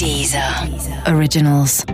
[0.00, 0.66] Dieser
[1.06, 1.84] Originals.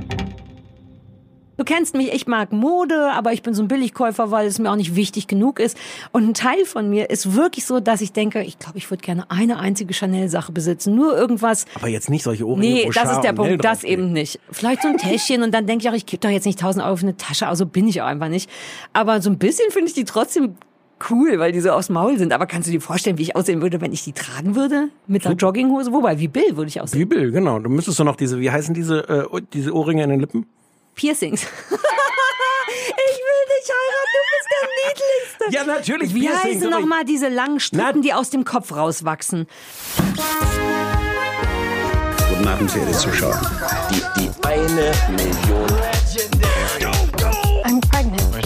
[1.57, 4.71] Du kennst mich, ich mag Mode, aber ich bin so ein Billigkäufer, weil es mir
[4.71, 5.77] auch nicht wichtig genug ist.
[6.13, 9.03] Und ein Teil von mir ist wirklich so, dass ich denke, ich glaube, ich würde
[9.03, 10.95] gerne eine einzige Chanel-Sache besitzen.
[10.95, 11.65] Nur irgendwas.
[11.75, 12.75] Aber jetzt nicht solche Ohrringe.
[12.75, 14.39] Nee, das ist der Punkt, das eben nicht.
[14.51, 16.85] Vielleicht so ein Täschchen und dann denke ich auch, ich gebe doch jetzt nicht 1000
[16.85, 18.51] Euro für eine Tasche, also bin ich auch einfach nicht.
[18.93, 20.57] Aber so ein bisschen finde ich die trotzdem
[21.11, 22.33] cool, weil die so aufs Maul sind.
[22.33, 24.89] Aber kannst du dir vorstellen, wie ich aussehen würde, wenn ich die tragen würde?
[25.07, 25.93] Mit einer Jogginghose?
[25.93, 27.01] Wobei, wie Bill würde ich aussehen.
[27.01, 27.59] Wie Bill, genau.
[27.59, 30.47] Du müsstest doch noch diese, wie heißen diese, äh, diese Ohrringe in den Lippen?
[30.95, 31.43] Piercings.
[31.43, 31.79] ich will
[33.59, 35.45] dich heiraten, du bist der Niedlichste.
[35.51, 39.47] Ja, natürlich, Wie Piercings, heißen nochmal diese langen Strippen, die aus dem Kopf rauswachsen?
[42.29, 43.41] Guten Abend, verehrte Zuschauer.
[43.91, 46.06] Die, die eine Million.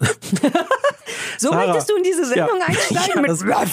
[1.38, 1.66] So Sarah.
[1.66, 2.66] möchtest du in diese Sendung Ja.
[2.66, 3.64] einsteigen Ja,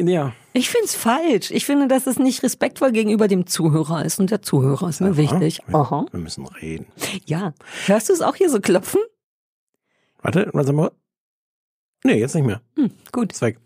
[0.00, 0.08] mit?
[0.08, 0.32] Ja.
[0.54, 1.50] Ich find's falsch.
[1.50, 4.18] Ich finde, dass es nicht respektvoll gegenüber dem Zuhörer ist.
[4.20, 5.60] Und der Zuhörer ist mir wichtig.
[5.72, 6.06] Aha.
[6.10, 6.86] Wir müssen reden.
[7.26, 7.52] Ja.
[7.86, 9.00] Hörst du es auch hier so klopfen?
[10.22, 10.92] Warte, was haben wir?
[12.04, 12.60] Nee, jetzt nicht mehr.
[13.12, 13.32] Gut.
[13.32, 13.58] Ist weg.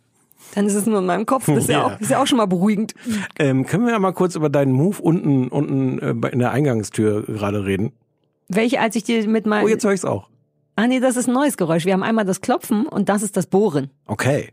[0.54, 1.46] Dann ist es nur in meinem Kopf.
[1.46, 1.86] Das ist ja, Ja.
[1.86, 2.94] auch, ist ja auch schon mal beruhigend.
[3.38, 7.22] Ähm, können wir ja mal kurz über deinen Move unten, unten äh, in der Eingangstür
[7.22, 7.92] gerade reden?
[8.48, 9.64] Welche, als ich dir mit meinem...
[9.64, 10.28] Oh, jetzt höre ich's auch.
[10.76, 11.84] Ah nee, das ist ein neues Geräusch.
[11.84, 13.90] Wir haben einmal das Klopfen und das ist das Bohren.
[14.06, 14.52] Okay.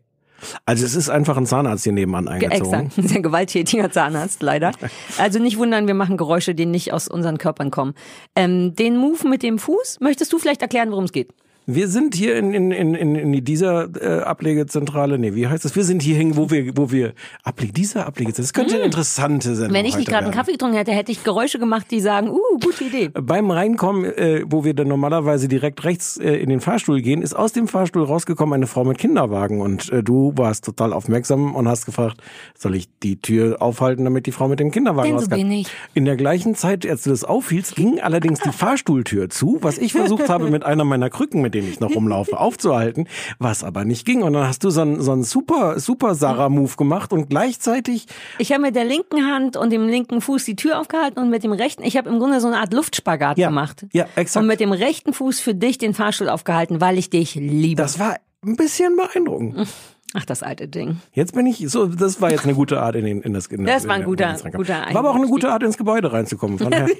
[0.65, 2.87] Also es ist einfach ein Zahnarzt hier nebenan eingezogen.
[2.87, 3.09] Exakt.
[3.09, 4.71] Sehr gewalttätiger Zahnarzt, leider.
[5.17, 7.93] Also nicht wundern, wir machen Geräusche, die nicht aus unseren Körpern kommen.
[8.35, 11.33] Ähm, den Move mit dem Fuß, möchtest du vielleicht erklären, worum es geht?
[11.71, 15.75] Wir sind hier in, in, in, in, in dieser äh, Ablegezentrale, nee, wie heißt das?
[15.75, 18.47] Wir sind hier hin, wo wir, wo wir Ablege, dieser Ablegezentrale.
[18.47, 19.75] Das könnte eine interessante Sendung.
[19.75, 20.33] Wenn ich nicht gerade einen.
[20.33, 23.09] Kaffee getrunken hätte, hätte ich Geräusche gemacht, die sagen, uh, gute Idee.
[23.09, 27.35] Beim Reinkommen, äh, wo wir dann normalerweise direkt rechts äh, in den Fahrstuhl gehen, ist
[27.35, 31.67] aus dem Fahrstuhl rausgekommen eine Frau mit Kinderwagen und äh, du warst total aufmerksam und
[31.67, 32.19] hast gefragt,
[32.58, 35.67] soll ich die Tür aufhalten, damit die Frau mit dem Kinderwagen Denn so bin ich.
[35.93, 39.93] In der gleichen Zeit, als du das aufhielst, ging allerdings die Fahrstuhltür zu, was ich
[39.93, 43.08] versucht habe, mit einer meiner Krücken, mit denen ich noch rumlaufe, aufzuhalten,
[43.39, 44.23] was aber nicht ging.
[44.23, 48.05] Und dann hast du so einen, so einen super, super Sarah-Move gemacht und gleichzeitig
[48.37, 51.43] Ich habe mit der linken Hand und dem linken Fuß die Tür aufgehalten und mit
[51.43, 53.86] dem rechten, ich habe im Grunde so eine Art Luftspagat Ja, gemacht.
[53.93, 54.42] ja, exakt.
[54.42, 57.81] Und mit dem rechten Fuß für dich den Fahrstuhl aufgehalten, weil ich dich liebe.
[57.81, 58.15] das war
[58.45, 59.67] ein bisschen beeindruckend.
[60.15, 60.97] Ach, das alte Ding.
[61.14, 63.65] Jetzt bin ich so, das war jetzt eine gute Art in, den, in das in
[63.65, 66.58] Das war ein in- guter- guter War aber auch eine gute Art ins Gebäude reinzukommen.
[66.58, 66.87] Von daher.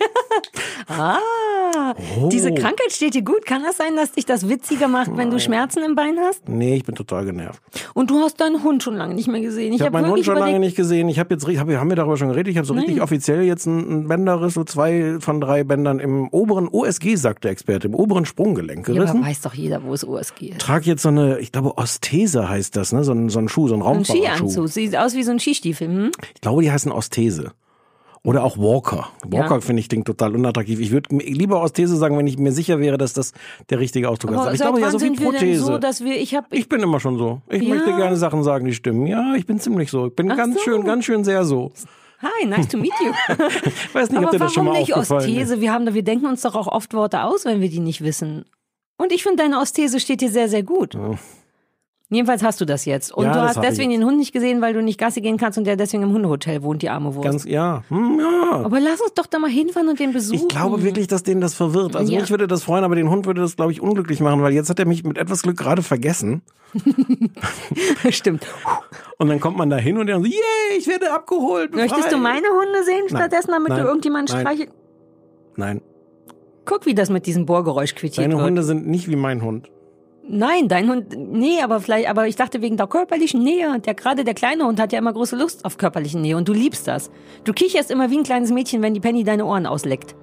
[0.92, 1.94] Ah,
[2.32, 3.46] diese Krankheit steht dir gut.
[3.46, 6.48] Kann das sein, dass dich das witziger macht, wenn du Schmerzen im Bein hast?
[6.50, 7.62] nee, ich bin total genervt.
[7.94, 9.74] Und du hast deinen Hund schon lange nicht mehr gesehen.
[9.74, 11.08] Ich Ich, habe hab meinen Hund schon lange nicht gesehen.
[11.10, 12.48] Ich habe jetzt, hab, haben wir darüber schon geredet.
[12.52, 13.04] Ich habe so richtig Nein.
[13.04, 17.88] offiziell jetzt einen, Bänderriss, so zwei von drei Bändern im oberen OSG, sagt der Experte,
[17.88, 19.24] im oberen Sprunggelenk ja, aber gerissen.
[19.24, 20.60] weiß doch jeder, wo es OSG ist.
[20.62, 22.99] Trag jetzt so eine, ich glaube Osthese heißt das, ne?
[23.04, 24.24] So ein, so ein Schuh, so ein Ein Raumfahrtschuh.
[24.24, 24.68] Skianzug.
[24.70, 25.88] Sieht aus wie so ein Skistiefel.
[25.88, 26.12] Hm?
[26.36, 27.52] Ich glaube, die heißen Osthese.
[28.22, 29.08] Oder auch Walker.
[29.26, 29.62] Walker Ja.
[29.62, 30.82] finde ich klingt total unattraktiv.
[30.82, 33.32] Ich würde lieber Osthese sagen, wenn ich mir sicher wäre, dass das
[33.70, 34.38] der richtige Ausdruck ist.
[34.38, 35.64] Aber ich glaube ja so wie Prothese.
[35.64, 37.42] so, dass wir, ich habe, ich bin immer schon so.
[37.50, 37.76] Ich Ja.
[37.76, 39.08] möchte gerne Sachen sagen, die stimmen.
[39.08, 40.08] Ja, ich bin ziemlich so.
[40.08, 40.62] Ich bin Ach ganz so.
[40.64, 41.72] schön, ganz schön sehr so.
[42.22, 43.14] hi, nice to meet you.
[43.66, 45.12] Ich weiß nicht, ob Aber dir das schon mal nicht ist.
[45.12, 45.62] Osthese?
[45.62, 48.44] Wir haben, wir denken uns doch auch oft Worte aus, wenn wir die nicht wissen.
[48.98, 50.98] Und ich finde, deine Osthese steht dir sehr, sehr gut.
[52.12, 53.12] Jedenfalls hast du das jetzt.
[53.14, 55.60] Und Ja, du hast deswegen den Hund nicht gesehen, weil du nicht Gassi gehen kannst
[55.60, 57.24] und der deswegen im Hundehotel wohnt, die arme Wurst.
[57.30, 57.84] Ganz, ja.
[57.90, 58.62] Hm, ja.
[58.64, 60.40] Aber lass uns doch da mal hinfahren und den besuchen.
[60.42, 61.96] Ich glaube wirklich, dass den das verwirrt.
[61.96, 62.20] Also Ja.
[62.22, 64.72] mich würde das freuen, aber den Hund würde das, glaube ich, unglücklich machen, weil jetzt
[64.72, 66.42] hat er mich mit etwas Glück gerade vergessen.
[68.10, 68.46] Stimmt.
[69.18, 71.74] Und dann kommt man da hin und dann so, yay, ich werde abgeholt.
[71.76, 73.82] Möchtest befreit." du meine Hunde sehen stattdessen, damit Nein.
[73.82, 74.46] du irgendjemanden Nein.
[74.46, 74.74] streichelst?
[75.56, 75.82] Nein,
[76.66, 78.46] Guck, wie das mit diesem Bohrgeräusch quittiert deine wird.
[78.46, 79.70] Hunde sind nicht wie mein Hund.
[80.32, 83.80] Nein, dein Hund, nee, aber vielleicht, aber ich dachte wegen der körperlichen Nähe.
[83.80, 86.54] Der, gerade der kleine Hund hat ja immer große Lust auf körperliche Nähe und du
[86.54, 87.10] liebst das.
[87.46, 90.16] Du kicherst immer wie ein kleines Mädchen, wenn die Penny deine Ohren ausleckt.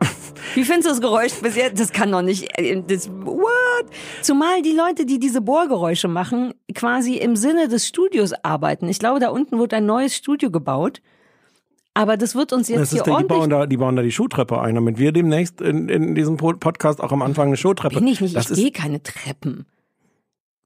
[0.54, 1.80] Wie findest du das Geräusch bis jetzt?
[1.80, 3.86] Das kann doch nicht, äh, das, what?
[4.20, 8.88] Zumal die Leute, die diese Bohrgeräusche machen, quasi im Sinne des Studios arbeiten.
[8.90, 11.00] Ich glaube, da unten wird ein neues Studio gebaut.
[11.94, 13.96] Aber das wird uns jetzt Das hier ist der, die, ordentlich bauen da, die bauen
[13.96, 17.48] da die Schuhtreppe ein, damit wir demnächst in, in diesem Po- Podcast auch am Anfang
[17.48, 17.96] eine Schuhtreppe.
[17.96, 19.66] bin ich nicht, Das ich gehe keine Treppen.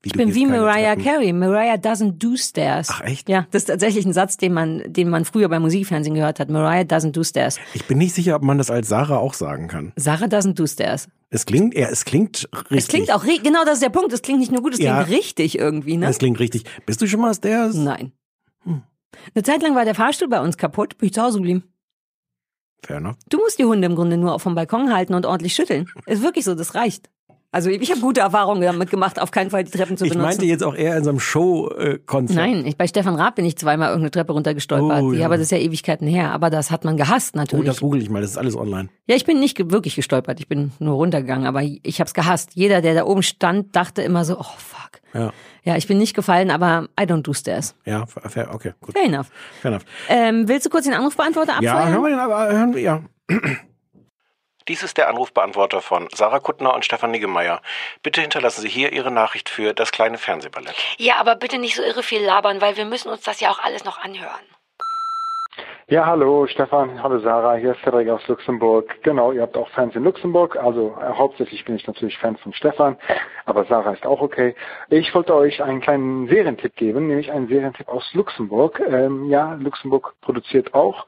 [0.03, 1.03] wie, Ich bin wie Mariah Carey.
[1.03, 1.33] Carey.
[1.33, 2.89] Mariah doesn't do stairs.
[2.91, 3.31] Ach, echt?
[3.31, 6.51] Ja, das ist tatsächlich ein Satz, den man, den man früher beim Musikfernsehen gehört hat.
[6.51, 7.59] Mariah doesn't do stairs.
[7.73, 9.93] Ich bin nicht sicher, ob man das als Sarah auch sagen kann.
[9.97, 11.09] Sarah doesn't do stairs.
[11.31, 12.79] Es klingt, ja, es klingt richtig.
[12.79, 14.13] Es klingt auch, genau das ist der Punkt.
[14.13, 15.03] Es klingt nicht nur gut, es Ja.
[15.03, 16.07] klingt richtig irgendwie, ne?
[16.07, 16.65] Es klingt richtig.
[16.85, 17.75] Bist du schon mal Stairs?
[17.75, 18.13] Nein.
[19.35, 21.65] Eine Zeit lang war der Fahrstuhl bei uns kaputt, bin ich zu Hause geblieben.
[22.85, 23.17] Fair enough.
[23.29, 25.89] Du musst die Hunde im Grunde nur vom Balkon halten und ordentlich schütteln.
[26.07, 27.11] Ist wirklich so, das reicht.
[27.55, 30.29] Also ich habe gute Erfahrungen damit gemacht, auf keinen Fall die Treppen zu Ich benutzen.
[30.29, 32.37] meinte jetzt auch eher in so einem Show-Konzept.
[32.37, 35.03] Nein, ich, bei Stefan Raab bin ich zweimal irgendeine Treppe runtergestolpert.
[35.03, 35.21] Oh, ja.
[35.21, 35.27] ja.
[35.27, 36.33] aber das ist ja Ewigkeiten her.
[36.33, 37.67] Aber das hat man gehasst Oh, natürlich.
[37.67, 38.89] das google ich mal, das ist alles online.
[39.07, 40.41] ja, ich bin nicht ge- wirklich gestolpert.
[40.41, 42.51] Ich bin nur runtergegangen, aber ich habe es gehasst.
[42.55, 45.01] Jeder, der da oben stand, dachte immer so, oh fuck.
[45.15, 47.77] Ja, Ja, ich bin nicht gefallen, aber I don't do stairs.
[47.85, 48.95] ja, fair, okay, gut.
[48.99, 49.29] Fair enough.
[49.63, 49.85] Fair enough.
[50.09, 51.93] Ähm, willst du kurz den Anrufbeantworter Ja, abfeuern?
[51.93, 53.01] hören wir den aber, hören wir, ja.
[54.67, 57.61] Dies ist der Anrufbeantworter von Sarah Kuttner und Stefan Niggemeier.
[58.03, 60.75] Bitte hinterlassen Sie hier Ihre Nachricht für das kleine Fernsehballett.
[60.97, 63.59] Ja, aber bitte nicht so irre viel labern, weil wir müssen uns das ja auch
[63.59, 64.41] alles noch anhören.
[65.87, 69.03] Ja, hallo Stefan, hallo Sarah, hier ist Frederik aus Luxemburg.
[69.03, 72.55] Genau, ihr habt auch Fans in Luxemburg, also äh, hauptsächlich bin ich natürlich Fan von
[72.55, 72.97] Stefan,
[73.45, 74.55] aber Sarah ist auch okay.
[74.89, 78.81] Ich wollte euch einen kleinen Serientipp geben, nämlich einen Serientipp aus Luxemburg.
[78.81, 81.07] Ähm, ja, Luxemburg produziert auch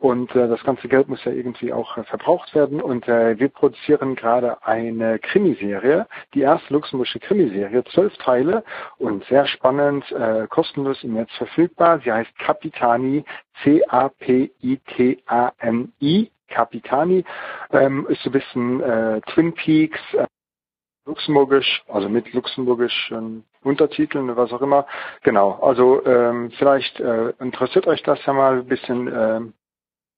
[0.00, 3.48] und äh, das ganze Geld muss ja irgendwie auch äh, verbraucht werden und äh, wir
[3.48, 8.64] produzieren gerade eine Krimiserie, die erste luxemburgische Krimiserie, zwölf Teile
[8.98, 12.00] und sehr spannend, äh, kostenlos im Netz verfügbar.
[12.04, 13.24] Sie heißt Capitani,
[13.62, 14.60] C-A-P-I-T-A-N-I,
[16.48, 17.24] Capitani,
[17.72, 20.26] ähm, ist so ein bisschen äh, Twin Peaks, äh,
[21.06, 24.86] luxemburgisch, also mit luxemburgischen Untertiteln, was auch immer.
[25.22, 29.54] Genau, also ähm, vielleicht äh, interessiert euch das ja mal ein bisschen ähm,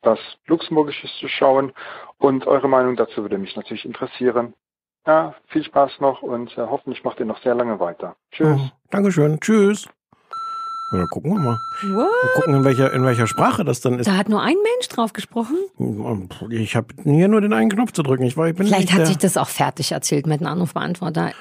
[0.02, 1.72] was Luxemburgisches zu schauen
[2.18, 4.54] und eure Meinung dazu würde mich natürlich interessieren.
[5.06, 8.16] Ja, viel Spaß noch und äh, hoffentlich macht ihr noch sehr lange weiter.
[8.30, 8.60] Tschüss.
[8.60, 9.88] Oh, Dankeschön, tschüss.
[10.92, 11.58] Ja, gucken wir mal.
[11.82, 11.94] What?
[11.94, 14.06] Mal gucken, in welcher, in welcher Sprache das dann ist.
[14.06, 15.56] Da hat nur ein Mensch drauf gesprochen.
[16.50, 18.24] Ich habe hier nur den einen Knopf zu drücken.
[18.24, 21.32] Ich, war, ich bin Vielleicht hat sich das auch fertig erzählt mit einem Anrufbeantworter.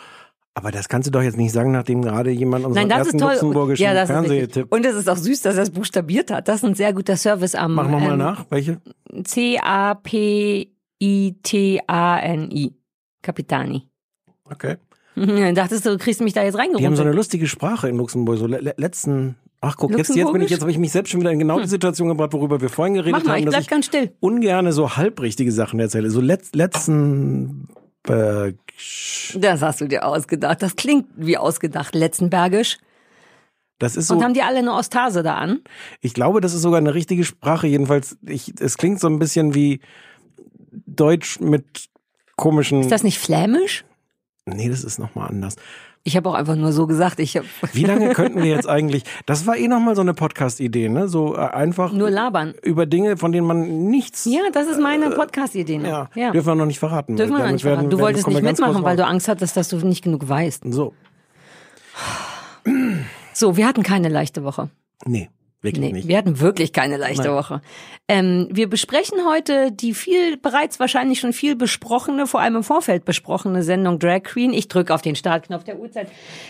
[0.54, 3.84] Aber das kannst du doch jetzt nicht sagen, nachdem gerade jemand unseren Nein, ersten luxemburgischen
[3.86, 4.06] Ja.
[4.06, 4.68] Fernsehtipp.
[4.70, 6.48] Und es ist auch süß, dass er es buchstabiert hat.
[6.48, 8.46] Das ist ein sehr guter Service am Mach nochmal ähm, nach.
[8.50, 8.82] Welche?
[11.52, 12.76] C-A-P-I-T-A-N-I.
[13.22, 13.88] Capitani.
[14.50, 14.78] Okay.
[15.56, 17.14] Dachtest du, du kriegst mich da jetzt Die haben so eine reingerufen?
[17.16, 18.38] lustige Sprache in Luxemburg.
[18.38, 19.36] So le le letzten.
[19.64, 21.60] Ach guck, jetzt, jetzt bin ich, jetzt habe ich mich selbst schon wieder in genau
[21.60, 23.22] die Situation gebracht, worüber wir vorhin geredet Hm.
[23.22, 24.12] Mach mal, haben, ich dass bleib ich ganz still.
[24.20, 26.10] ungerne so halbrichtige Sachen erzähle.
[26.10, 27.68] So letz, letzten.
[28.08, 28.54] Äh,
[29.36, 30.64] Das hast du dir ausgedacht.
[30.64, 32.80] Das klingt wie ausgedacht, Letzenbergisch.
[33.78, 34.16] das ist so.
[34.16, 35.60] Und haben die alle eine Ostase da an?
[36.00, 37.68] Ich glaube, das ist sogar eine richtige Sprache.
[37.68, 39.82] Jedenfalls, ich, es klingt so ein bisschen wie
[40.72, 41.90] Deutsch mit
[42.36, 42.82] komischen.
[42.82, 43.86] Ist das nicht flämisch?
[44.56, 45.56] Nee, das ist nochmal anders.
[46.04, 47.20] Ich habe auch einfach nur so gesagt.
[47.20, 47.44] Ich hab
[47.74, 49.04] Wie lange könnten wir jetzt eigentlich?
[49.28, 51.08] Das war eh nochmal so eine Podcast-Idee, ne?
[51.08, 52.54] So äh, einfach nur labern.
[52.64, 54.26] über Dinge, von denen man nichts.
[54.26, 55.78] Ja, das ist meine Podcast-Idee.
[55.78, 55.86] noch.
[55.86, 56.32] Äh, Ja, ja.
[56.32, 57.18] dürfen wir noch nicht verraten.
[57.18, 57.90] Dürfen wir noch nicht werden- verraten.
[57.92, 59.06] Du werden- wolltest nicht mitmachen, weil du.
[59.06, 60.64] Angst hattest, dass du nicht genug weißt.
[60.72, 60.94] So,
[63.34, 64.70] So, wir hatten keine leichte Woche.
[65.06, 65.30] nee,
[65.62, 66.08] wirklich Nee, nicht.
[66.08, 67.36] wir hatten wirklich keine leichte Nein.
[67.36, 67.62] Woche.
[68.08, 73.06] Ähm, wir besprechen heute die viel, bereits wahrscheinlich schon viel besprochene, vor allem im Vorfeld
[73.06, 74.54] besprochene Sendung Drag Queen.
[74.54, 76.08] Ich drücke auf den Startknopf der Uhrzeit.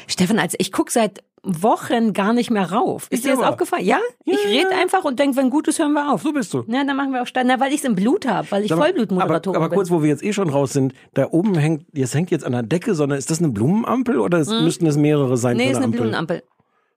[0.08, 3.08] Stefan, als ich guck seit Wochen gar nicht mehr rauf.
[3.10, 3.84] Ist Ich dir das aufgefallen?
[3.84, 4.00] Ja?
[4.26, 4.78] Ja, ich rede ja.
[4.80, 6.22] einfach und denk, wenn gut ist, hören wir auf.
[6.22, 6.64] So bist du.
[6.68, 7.48] Na, dann machen wir auch Start.
[7.48, 9.98] Na, weil ich es im Blut habe, weil ich Vollblutmoderatorin aber, aber kurz, bin.
[9.98, 12.64] wo wir jetzt eh schon raus sind, da oben hängt, das hängt jetzt an der
[12.64, 15.58] Decke, sondern ist das eine Blumenampel oder es, müssten es mehrere sein?
[15.58, 15.66] Hm.
[15.66, 16.02] Nee, ist eine Ampel?
[16.02, 16.44] Blumenampel,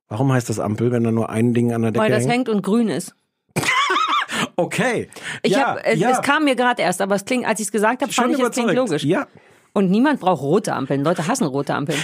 [0.08, 2.32] Warum heißt das Ampel, wenn da nur ein Ding an der Decke weil das hängt?
[2.32, 3.14] hängt und grün ist.
[4.56, 5.08] Okay.
[5.42, 6.10] Ich ja, hab, es, ja.
[6.10, 8.38] es kam mir gerade erst, aber es klingt, als ich es gesagt habe, fand ich
[8.38, 9.02] es klingt logisch.
[9.02, 9.26] Ja.
[9.72, 11.02] Und niemand braucht rote Ampeln.
[11.02, 11.98] Leute hassen rote Ampeln.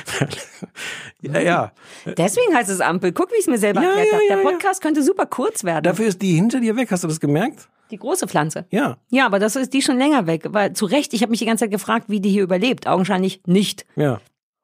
[1.23, 1.73] ja, ja.
[2.16, 3.12] Deswegen heißt es Ampel.
[3.12, 4.42] Guck, wie ich es mir selber Ja, erklärt ja, habe.
[4.42, 4.50] Der.
[4.50, 5.85] Podcast könnte super kurz werden.
[5.85, 7.69] Dafür ist die hinter dir weg, hast du das gemerkt?
[7.90, 8.66] die große Pflanze.
[8.71, 8.99] Ja.
[9.11, 10.45] Ja, aber das ist die schon länger weg.
[10.49, 12.87] Weil zu Recht, ich habe mich die ganze Zeit gefragt, wie die hier überlebt.
[12.87, 13.87] Augenscheinlich nicht.
[13.97, 14.21] Ja.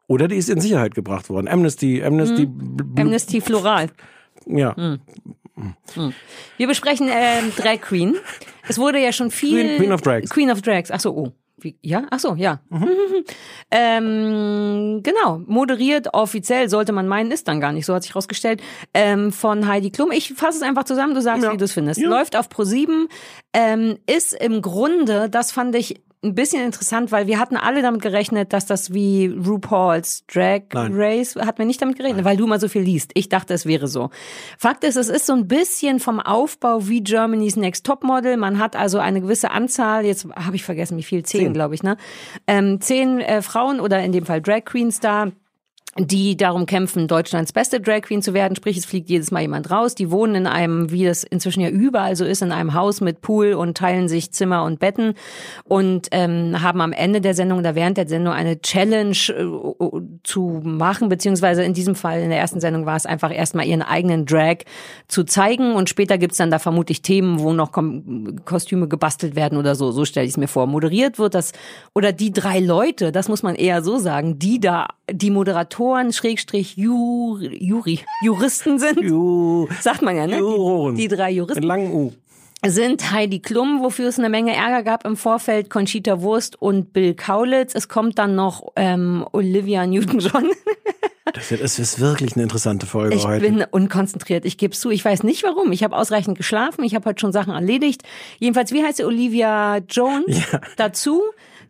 [0.09, 1.49] Oder die ist in Sicherheit gebracht worden.
[1.49, 2.95] Amnesty, Amnesty, Hm.
[2.99, 3.91] Amnesty Floral.
[4.47, 4.75] ja.
[4.77, 5.01] Hm.
[6.59, 8.15] Wir besprechen ähm, Drag Queen.
[8.69, 9.65] Es wurde ja schon viel.
[9.65, 10.31] Queen- Queen of Drags.
[10.31, 10.91] Queen of Drags.
[10.91, 11.33] Ach so, oh.
[11.59, 12.03] Wie, ja?
[12.11, 12.61] Ach so, ja.
[13.71, 15.41] ähm, genau.
[15.47, 17.87] Moderiert offiziell, sollte man meinen, ist dann gar nicht.
[17.87, 18.61] So hat sich rausgestellt.
[18.95, 20.13] Ähm, von Heidi Klum.
[20.13, 21.53] Ich fasse es einfach zusammen, du sagst, Ja.
[21.53, 22.01] wie du es findest.
[22.01, 22.09] Ja.
[22.09, 23.07] Läuft auf Pro7.
[23.55, 28.03] Ähm, ist im Grunde, das fand ich ein bisschen interessant, weil wir hatten alle damit
[28.03, 30.93] gerechnet, dass das wie RuPaul's Drag Nein.
[30.95, 33.13] Race, hat man nicht damit gerechnet, weil du immer so viel liest.
[33.15, 34.11] Ich dachte, es wäre so.
[34.59, 38.37] Fakt ist, es ist so ein bisschen vom Aufbau wie Germany's Next Topmodel.
[38.37, 41.53] Man hat also eine gewisse Anzahl, jetzt habe ich vergessen, wie viel, zehn, Zehn.
[41.53, 41.97] glaube ich, ne?
[42.47, 45.31] Ähm, zehn äh, Frauen oder in dem Fall Drag Queens da
[45.99, 48.57] die darum kämpfen, Deutschlands beste Drag Queen zu werden.
[48.57, 49.95] Sprich, es fliegt jedes Mal jemand raus.
[49.95, 53.21] Die wohnen in einem, wie es inzwischen ja überall so ist, in einem Haus mit
[53.23, 55.15] Pool und teilen sich Zimmer und Betten
[55.65, 60.61] und ähm, haben am Ende der Sendung oder während der Sendung eine Challenge äh, zu
[60.63, 64.27] machen, beziehungsweise in diesem Fall in der ersten Sendung war es einfach erstmal ihren eigenen
[64.27, 64.59] Drag
[65.09, 69.59] zu zeigen und später gibt's dann da vermutlich Themen, wo noch Kom Kostüme gebastelt werden
[69.59, 69.93] oder so.
[69.93, 70.67] So stelle ich es mir vor.
[70.67, 71.53] Moderiert wird das
[71.95, 76.77] oder die drei Leute, das muss man eher so sagen, die da die Moderatoren, Schrägstrich,
[76.77, 79.01] Juri, Juri, Juristen sind.
[79.01, 80.39] Ju, Sagt man ja, ne?
[80.39, 80.95] Juroren.
[80.97, 82.13] Die, die drei mit Juristen langen U.
[82.67, 87.15] sind Heidi Klum, wofür es eine Menge Ärger gab im Vorfeld, Conchita Wurst und Bill
[87.15, 87.75] Kaulitz.
[87.75, 90.51] Es kommt dann noch ähm, Olivia Newton-John.
[91.33, 93.41] Das wird, es ist wirklich eine interessante Folge Ich heute.
[93.51, 94.91] bin unkonzentriert, ich gebe zu.
[94.91, 95.73] Ich weiß nicht warum.
[95.73, 98.05] Ich habe ausreichend geschlafen, ich habe heute schon Sachen erledigt.
[98.39, 99.05] Jedenfalls, wie heißt sie?
[99.05, 100.61] Olivia Jones Ja.
[100.77, 101.21] dazu.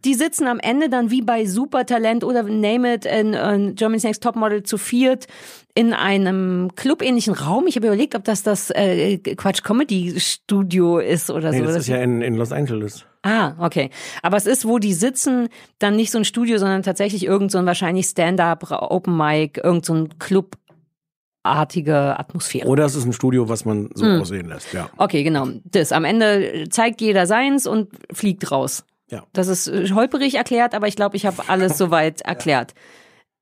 [0.06, 4.22] Die sitzen am Ende dann wie bei Supertalent oder Name It in, in Germany's Next
[4.22, 5.26] Topmodel zu viert
[5.74, 7.66] in einem clubähnlichen Raum.
[7.66, 11.64] Ich habe überlegt, ob das das äh, Quatsch Comedy Studio ist oder nee, so.
[11.64, 13.04] das ist ja in, in Los Angeles.
[13.22, 13.90] Ah, okay.
[14.22, 15.48] Aber es ist, wo die sitzen,
[15.80, 19.84] dann nicht so ein Studio, sondern tatsächlich irgend so ein wahrscheinlich Stand-up, Open Mic, irgend
[19.84, 22.68] so ein Club-artige Atmosphäre.
[22.68, 24.20] Oder es ist ein Studio, was man so Hm.
[24.20, 24.88] aussehen lässt, ja.
[24.98, 25.48] Okay, genau.
[25.64, 25.90] Das.
[25.90, 28.84] Am Ende zeigt jeder seins und fliegt raus.
[29.10, 29.24] Ja.
[29.32, 32.74] Das ist äh, holperig erklärt, aber ich glaube, ich habe alles soweit erklärt.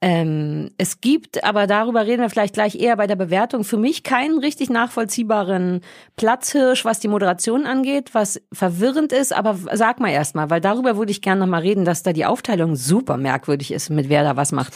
[0.00, 4.02] Ähm, es gibt, aber darüber reden wir vielleicht gleich eher bei der Bewertung, für mich
[4.02, 5.80] keinen richtig nachvollziehbaren
[6.16, 11.10] Platzhirsch, was die Moderation angeht, was verwirrend ist, aber sag mal erstmal, weil darüber würde
[11.10, 14.52] ich gerne nochmal reden, dass da die Aufteilung super merkwürdig ist, mit wer da was
[14.52, 14.74] macht.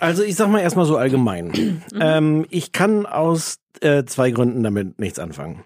[0.00, 1.82] Also ich sag mal erstmal so allgemein.
[1.92, 2.00] Mhm.
[2.00, 5.62] ähm, ich kann aus äh, zwei Gründen damit nichts anfangen.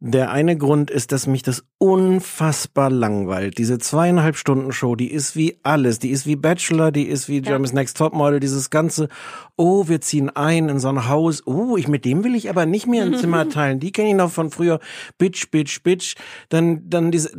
[0.00, 3.58] Der eine Grund ist, dass mich das unfassbar langweilt.
[3.58, 5.98] Diese zweieinhalb Stunden Show, die ist wie alles.
[5.98, 8.40] Die ist wie Bachelor, die ist wie Germany's Next Topmodel.
[8.40, 9.08] Dieses ganze,
[9.56, 11.46] oh, wir ziehen ein in so ein Haus.
[11.46, 13.80] Oh, ich mit dem will ich aber nicht mehr ein Zimmer teilen.
[13.80, 14.80] Die kenne ich noch von früher.
[15.18, 16.14] Bitch, bitch, bitch.
[16.48, 17.30] Dann, dann diese,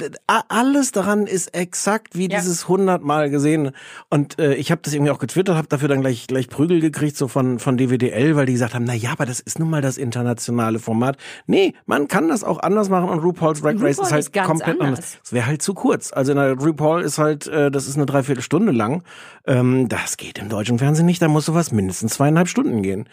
[0.48, 2.40] alles daran ist exakt wie Ja.
[2.40, 3.72] dieses hundertmal gesehen.
[4.10, 7.18] Und äh, ich habe das irgendwie auch getwittert, habe dafür dann gleich gleich Prügel gekriegt
[7.18, 9.82] so von von DWDL, weil die gesagt haben, na ja, aber das ist nun mal
[9.82, 11.18] das internationale Format.
[11.46, 14.34] Nee, man kann das auch anders machen und RuPaul's Drag Race RuPaul ist halt ist
[14.34, 14.88] komplett anders.
[14.88, 15.20] anders.
[15.24, 16.14] Es wäre halt zu kurz.
[16.14, 19.04] Also in der RuPaul ist halt, äh, das ist eine Dreiviertelstunde lang.
[19.46, 21.22] Ähm, das geht im deutschen Fernsehen nicht.
[21.22, 23.10] Da muss sowas mindestens zweieinhalb Stunden gehen.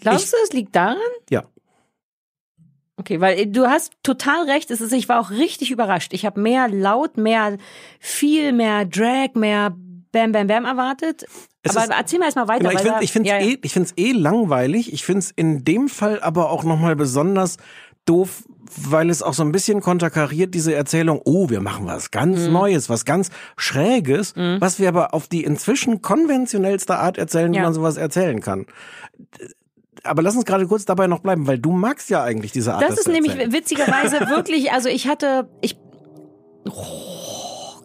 [0.00, 0.96] Glaubst du, es liegt daran?
[1.28, 1.44] Ja.
[2.96, 4.70] Okay, weil äh, du hast total recht.
[4.70, 6.12] Es ist, ich war auch richtig überrascht.
[6.14, 7.58] Ich habe mehr laut, mehr
[8.00, 9.74] viel mehr Drag, mehr
[10.12, 11.26] Bam Bam Bam erwartet.
[11.62, 12.68] Es aber ist- erzähl mal erst mal weiter.
[12.70, 14.92] Genau, ich finde find's ja, eh, ich eh langweilig.
[14.92, 17.56] Ich find's in dem Fall aber auch nochmal besonders
[18.06, 18.44] doof,
[18.76, 22.52] weil es auch so ein bisschen konterkariert diese Erzählung, oh, wir machen was ganz Mhm.
[22.52, 27.62] Neues, was ganz Schräges, was wir aber auf die inzwischen konventionellste Art erzählen, wie Ja.
[27.64, 28.66] man sowas erzählen kann.
[30.04, 32.82] Aber lass uns gerade kurz dabei noch bleiben, weil du magst ja eigentlich diese Art.
[32.82, 35.76] Das ist nämlich witzigerweise wirklich, also ich hatte, ich,
[36.66, 36.72] oh,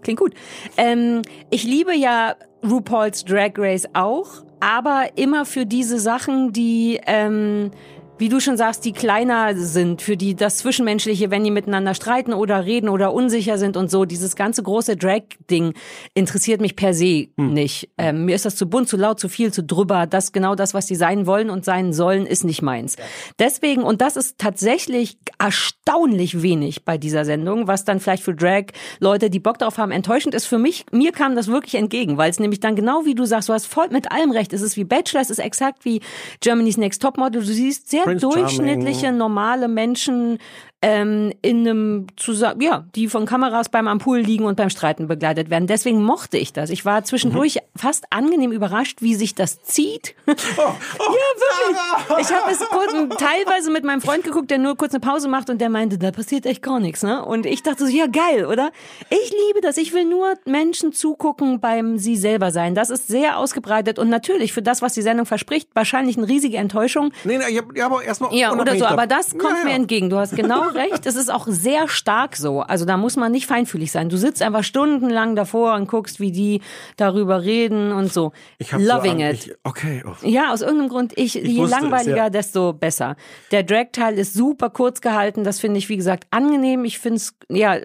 [0.04, 0.34] klingt gut.
[0.78, 7.72] Ähm, ich liebe ja RuPaul's Drag Race auch, aber immer für diese Sachen, die, ähm,
[8.20, 12.34] wie du schon sagst, die kleiner sind, für die das Zwischenmenschliche, wenn die miteinander streiten
[12.34, 14.06] oder reden oder unsicher sind und so.
[14.06, 15.74] Dieses ganze große Drag-Ding
[16.14, 17.90] interessiert mich per se nicht.
[17.98, 20.06] Ähm, mir ist das zu bunt, zu laut, zu viel, zu drüber.
[20.06, 22.98] Das genau das, was die sein wollen und sein sollen, ist nicht meins.
[23.40, 29.32] Deswegen, und das ist tatsächlich erstaunlich wenig bei dieser Sendung, was dann vielleicht für Drag-Leute,
[29.32, 30.46] die Bock drauf haben, enttäuschend ist.
[30.46, 33.50] Für mich, mir kam das wirklich entgegen, weil es nämlich dann genau wie du sagst,
[33.50, 34.54] du hast voll mit allem recht.
[34.54, 36.02] Es ist wie Bachelor, es ist exakt wie
[36.42, 37.44] Germany's Next Topmodel.
[37.44, 39.18] Du siehst sehr Prince durchschnittliche, Charming.
[39.18, 40.38] normale Menschen
[40.84, 45.50] ähm, in einem zusammen, ja, die von Kameras beim Ampul liegen und beim Streiten begleitet
[45.50, 45.66] werden.
[45.66, 46.70] Deswegen mochte ich das.
[46.70, 50.14] Ich war zwischendurch fast angenehm überrascht, wie sich das zieht.
[50.28, 52.20] ja, wirklich.
[52.20, 55.50] Ich habe es kurz, teilweise mit meinem Freund geguckt, der nur kurz eine Pause macht
[55.50, 57.24] und der meinte, da passiert echt gar nichts, ne?
[57.24, 58.72] Und ich dachte so, ja geil, oder?
[59.10, 59.78] Ich liebe das.
[59.78, 62.76] Ich will nur Menschen zugucken beim sie selber sein.
[62.76, 66.58] Das ist sehr ausgebreitet und natürlich für das, was die Sendung verspricht, wahrscheinlich eine riesige
[66.58, 67.14] Enttäuschung.
[67.24, 68.36] Nee, nee, ich hab, ja, aber erstmal.
[68.36, 69.64] Ja, oder so, aber das kommt ja, ja.
[69.64, 70.10] mir entgegen.
[70.10, 71.06] Du hast genau recht.
[71.06, 72.62] Es ist auch sehr stark so.
[72.62, 74.10] Also da muss man nicht feinfühlig sein.
[74.10, 76.62] Du sitzt einfach stundenlang davor und guckst, wie die
[76.98, 78.32] darüber reden und so.
[78.58, 79.48] Ich hab Loving so, it.
[79.48, 80.04] Ich, okay.
[80.06, 80.14] Oh.
[80.26, 82.30] Ja, aus irgendeinem Grund, ich, je wusste langweiliger, ja.
[82.30, 83.16] desto besser.
[83.52, 85.44] Der Drag-Teil ist super kurz gehalten.
[85.44, 86.86] Das finde ich, wie gesagt, angenehm.
[86.86, 87.78] Ich finde es, ja,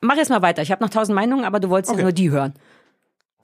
[0.00, 0.62] mach jetzt mal weiter.
[0.62, 2.02] Ich habe noch tausend Meinungen, aber du wolltest ja Okay.
[2.02, 2.54] nur die hören.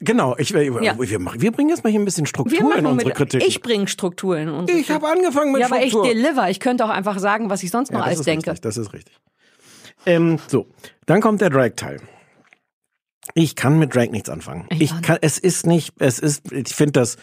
[0.04, 0.98] Genau, ich, wir, Ja.
[0.98, 3.42] wir, machen- wir bringen jetzt mal hier ein bisschen Struktur in unsere mit, Kritik.
[3.46, 6.12] ich bringe Struktur in unsere ich habe angefangen mit Ja, aber ich Struktur.
[6.12, 6.50] deliver.
[6.50, 8.50] Ich könnte auch einfach sagen, was ich sonst noch Ja, alles denke.
[8.50, 9.14] Richtig, das ist richtig.
[10.04, 10.66] Ähm, so,
[11.06, 12.00] dann kommt der Drag-Teil.
[13.34, 14.66] Ich kann mit Drag nichts anfangen.
[14.70, 17.16] Ich Ich kann, es ist nicht, es ist, ich finde das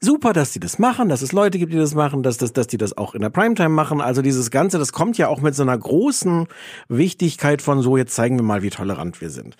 [0.00, 2.66] super, dass die das machen, dass es Leute gibt, die das machen, dass, das, dass
[2.66, 4.00] die das auch in der Primetime machen.
[4.02, 6.46] Also dieses Ganze, das kommt ja auch mit so einer großen
[6.88, 9.56] Wichtigkeit von so, jetzt zeigen wir mal, wie tolerant wir sind.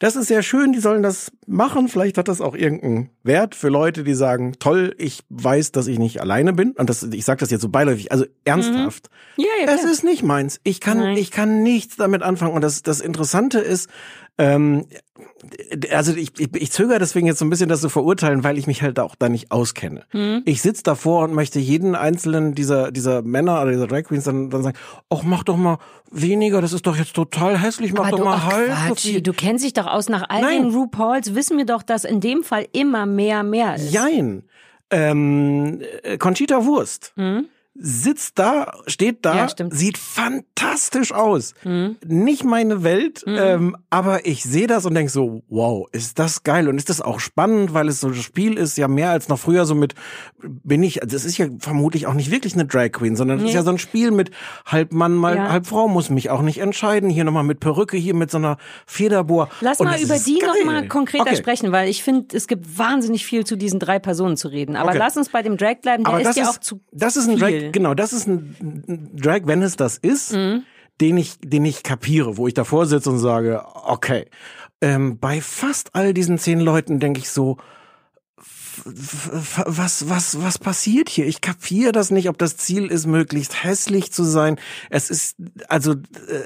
[0.00, 1.88] Das ist sehr schön, die sollen das machen.
[1.88, 5.98] Vielleicht hat das auch irgendeinen Wert für Leute, die sagen, toll, ich weiß, dass ich
[5.98, 6.70] nicht alleine bin.
[6.72, 9.10] Und das, ich sage das jetzt so beiläufig, also ernsthaft.
[9.36, 9.92] Ja, ja, Es klar.
[9.92, 10.60] ist nicht meins.
[10.62, 11.16] Ich kann, Nein.
[11.16, 12.54] ich kann nichts damit anfangen.
[12.54, 13.90] Und das, das Interessante ist,
[14.38, 14.86] ähm,
[15.92, 18.66] also ich, ich, ich zögere deswegen jetzt so ein bisschen das zu verurteilen, weil ich
[18.66, 20.04] mich halt auch da nicht auskenne.
[20.10, 20.42] Hm.
[20.44, 24.50] Ich sitz davor und möchte jeden einzelnen dieser, dieser Männer oder dieser Drag Queens dann,
[24.50, 24.76] dann sagen,
[25.10, 25.78] ach, mach doch mal
[26.10, 29.32] weniger, das ist doch jetzt total hässlich, mach Aber doch du, mal so Quatsch, du
[29.32, 30.62] kennst dich doch aus nach all Nein.
[30.62, 33.92] den RuPauls, wissen wir doch, dass in dem Fall immer mehr mehr ist.
[33.92, 34.44] Jein.
[34.90, 37.12] Ähm, äh, Conchita Wurst
[37.80, 39.46] sitzt da, steht da?
[39.46, 41.54] Ja, sieht fantastisch aus.
[42.06, 46.68] Nicht meine Welt, ähm, aber ich sehe das und denk so, wow, ist das geil
[46.68, 49.38] und ist das auch spannend, weil es so ein Spiel ist, ja mehr als noch
[49.38, 49.94] früher so mit,
[50.42, 53.50] bin ich, das ist ja vermutlich auch nicht wirklich eine Drag Queen, sondern es ist
[53.50, 53.54] Nee.
[53.56, 54.30] ja so ein Spiel mit
[54.66, 55.48] halb Mann, mal Ja.
[55.52, 58.56] halb Frau, muss mich auch nicht entscheiden, hier nochmal mit Perücke, hier mit so einer
[58.86, 59.48] Federbohr.
[59.60, 61.36] Lass Und mal über ist die nochmal konkreter Okay.
[61.36, 64.76] sprechen, weil ich finde, es gibt wahnsinnig viel zu diesen drei Personen zu reden.
[64.76, 64.98] Aber Okay.
[64.98, 67.16] lass uns bei dem Drag bleiben, der Aber ist das ja ist, auch zu das
[67.16, 67.62] ist ein viel.
[67.62, 70.62] Drag, genau, das ist ein Drag, wenn es das ist, Mhm.
[71.00, 74.26] den ich, den ich kapiere, wo ich davor sitze und sage, okay.
[74.80, 77.56] Ähm, bei fast all diesen zehn Leuten denke ich so,
[78.84, 81.26] was, was, was passiert hier?
[81.26, 84.58] Ich kapiere das nicht, ob das Ziel ist, möglichst hässlich zu sein.
[84.90, 85.36] Es ist,
[85.68, 85.96] also, äh,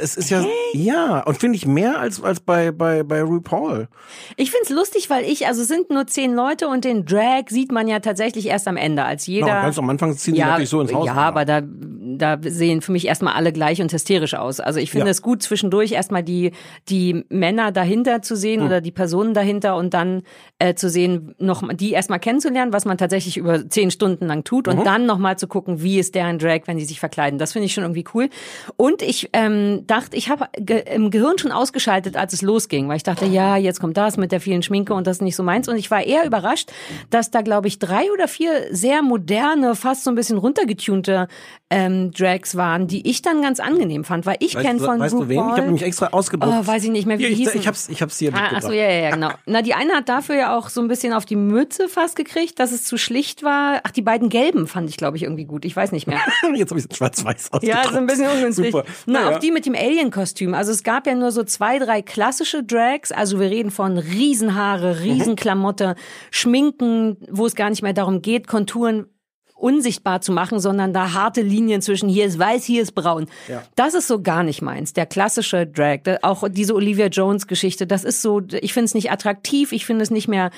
[0.00, 3.88] es ist ja, ja, und finde ich mehr als, als bei, bei, bei RuPaul.
[4.36, 7.72] Ich find's lustig, weil ich, also es sind nur zehn Leute und den Drag sieht
[7.72, 9.46] man ja tatsächlich erst am Ende, als jeder.
[9.48, 11.06] Ja, ganz am Anfang ziehen die ja, natürlich so ins Haus.
[11.06, 14.60] Ja, aber da, da sehen für mich erstmal alle gleich und hysterisch aus.
[14.60, 15.10] Also ich finde Ja.
[15.10, 16.52] es gut, zwischendurch erstmal die,
[16.88, 18.66] die Männer dahinter zu sehen Hm.
[18.66, 20.22] oder die Personen dahinter und dann
[20.58, 24.66] äh, zu sehen, noch die erstmal kennenzulernen, was man tatsächlich über zehn Stunden lang tut
[24.66, 24.78] Mhm.
[24.78, 27.38] und dann nochmal zu gucken, wie ist deren Drag, wenn die sich verkleiden.
[27.38, 28.30] Das finde ich schon irgendwie cool.
[28.76, 32.96] Und ich ähm, dachte, ich habe ge im Gehirn schon ausgeschaltet, als es losging, weil
[32.96, 35.42] ich dachte, ja, jetzt kommt das mit der vielen Schminke und das ist nicht so
[35.42, 35.68] meins.
[35.68, 36.70] Und ich war eher überrascht,
[37.10, 41.28] dass da, glaube ich, drei oder vier sehr moderne, fast so ein bisschen runtergetunte
[41.70, 45.28] ähm, Drags waren, die ich dann ganz angenehm fand, weil ich kenne von weißt du
[45.28, 45.38] wen?
[45.38, 46.54] Ich habe nämlich extra ausgedruckt.
[46.54, 47.58] Oh, weiß ich nicht mehr, wie die ich, hießen.
[47.60, 48.62] ich hab's, ich hab's hier Ah, ach mitgebracht.
[48.64, 49.30] so, ja, ja, ja, genau.
[49.46, 52.58] Na, die eine hat dafür ja auch so ein bisschen auf die Mütze fast gekriegt,
[52.58, 53.80] dass es zu schlicht war.
[53.84, 55.64] Ach, die beiden gelben fand ich, glaube ich, irgendwie gut.
[55.64, 56.20] Ich weiß nicht mehr.
[56.54, 58.72] Jetzt habe ich es schwarz-weiß Ja, so ein bisschen ungünstig.
[58.72, 58.84] Super.
[59.06, 59.36] Na, Naja.
[59.36, 60.54] auch die mit dem Alien-Kostüm.
[60.54, 63.12] Also es gab ja nur so zwei, drei klassische Drags.
[63.12, 65.96] Also wir reden von Riesenhaare, Riesenklamotte,
[66.30, 69.06] Schminken, wo es gar nicht mehr darum geht, Konturen
[69.54, 73.28] unsichtbar zu machen, sondern da harte Linien zwischen hier ist weiß, hier ist braun.
[73.46, 73.62] Ja.
[73.76, 74.92] Das ist so gar nicht meins.
[74.92, 79.12] Der klassische Drag, auch diese Olivia Jones Geschichte, das ist so, ich finde es nicht
[79.12, 80.50] attraktiv, ich finde es nicht mehr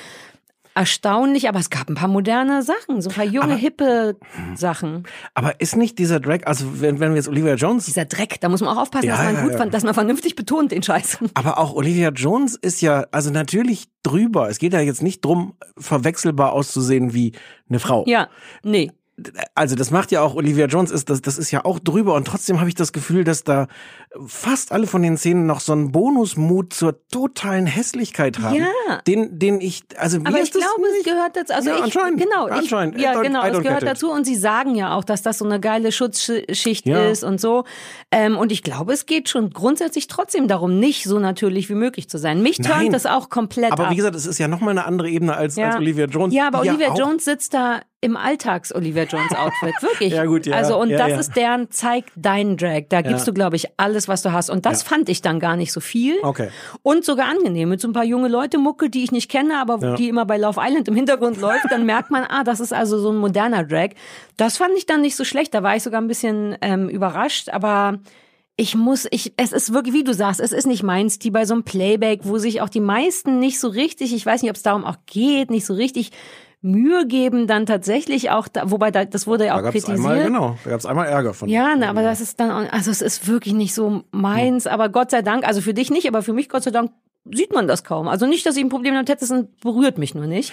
[0.74, 4.16] erstaunlich, aber es gab ein paar moderne Sachen, so ein paar junge, hippe
[4.54, 5.04] Sachen.
[5.34, 8.48] Aber ist nicht dieser Drag, also wenn, wenn wir jetzt Olivia Jones, Dieser Dreck, da
[8.48, 9.58] muss man auch aufpassen, Ja, dass man ja, gut ja.
[9.58, 11.18] fand, dass man vernünftig betont den Scheiß.
[11.34, 14.48] aber auch Olivia Jones ist ja, also natürlich drüber.
[14.48, 17.32] Es geht ja jetzt nicht drum, verwechselbar auszusehen wie
[17.68, 18.04] eine Frau.
[18.06, 18.28] Ja,
[18.62, 18.90] nee.
[19.54, 22.26] Also das macht ja auch Olivia Jones, ist das, das ist ja auch drüber und
[22.26, 23.68] trotzdem habe ich das Gefühl, dass da
[24.26, 28.56] fast alle von den Szenen noch so einen Bonusmut zur totalen Hässlichkeit haben.
[28.56, 28.66] Ja.
[29.06, 31.52] Den, den ich, also mir Aber ich glaube, es nicht- gehört dazu.
[31.52, 32.20] Also Ja, ich, anscheinend.
[32.20, 32.96] genau, Anscheinend.
[32.96, 35.38] Ich, ja, I don't- genau, es gehört dazu und sie sagen ja auch, dass das
[35.38, 37.08] so eine geile Schutzschicht Ja.
[37.08, 37.64] ist und so.
[38.10, 42.08] Ähm, und ich glaube, es geht schon grundsätzlich trotzdem darum, nicht so natürlich wie möglich
[42.08, 42.42] zu sein.
[42.42, 43.90] Mich turnt das auch komplett Aber ab.
[43.92, 46.34] wie gesagt, es ist ja nochmal eine andere Ebene als, als Olivia Jones.
[46.34, 49.74] Ja, aber Olivia Jones sitzt da im Alltags-Olivia Jones-Outfit.
[49.82, 50.12] Wirklich.
[50.14, 50.54] Ja, gut, ja.
[50.54, 51.18] Also, und Ja, das ja.
[51.20, 52.84] ist deren, zeig deinen Drag.
[52.90, 53.32] Da gibst Ja.
[53.32, 54.50] du, glaube ich, alles, was du hast.
[54.50, 56.14] Und das fand ich dann gar nicht so viel.
[56.22, 56.50] Okay.
[56.82, 57.68] Und sogar angenehm.
[57.70, 60.36] Mit so ein paar junge Leute Mucke, die ich nicht kenne, aber die immer bei
[60.36, 63.64] Love Island im Hintergrund läuft, dann merkt man, ah, das ist also so ein moderner
[63.64, 63.90] Drag.
[64.36, 65.54] Das fand ich dann nicht so schlecht.
[65.54, 67.98] Da war ich sogar ein bisschen ähm, überrascht, aber
[68.56, 71.44] ich muss, ich, es ist wirklich, wie du sagst, es ist nicht meins, die bei
[71.44, 74.56] so einem Playback, wo sich auch die meisten nicht so richtig, ich weiß nicht, ob
[74.56, 76.12] es darum auch geht, nicht so richtig
[76.64, 79.84] Mühe geben, dann tatsächlich auch, da, wobei da, das wurde ja Da auch gab es
[79.84, 80.10] kritisiert.
[80.10, 81.48] einmal, genau, da gab es einmal Ärger von.
[81.48, 84.88] Ja, ne, aber das ist dann, auch- also es ist wirklich nicht so meins, aber
[84.88, 86.90] Gott sei Dank, also für dich nicht, aber für mich Gott sei Dank
[87.30, 88.08] sieht man das kaum.
[88.08, 90.52] Also nicht, dass ich ein Problem damit hätte, es berührt mich nur nicht.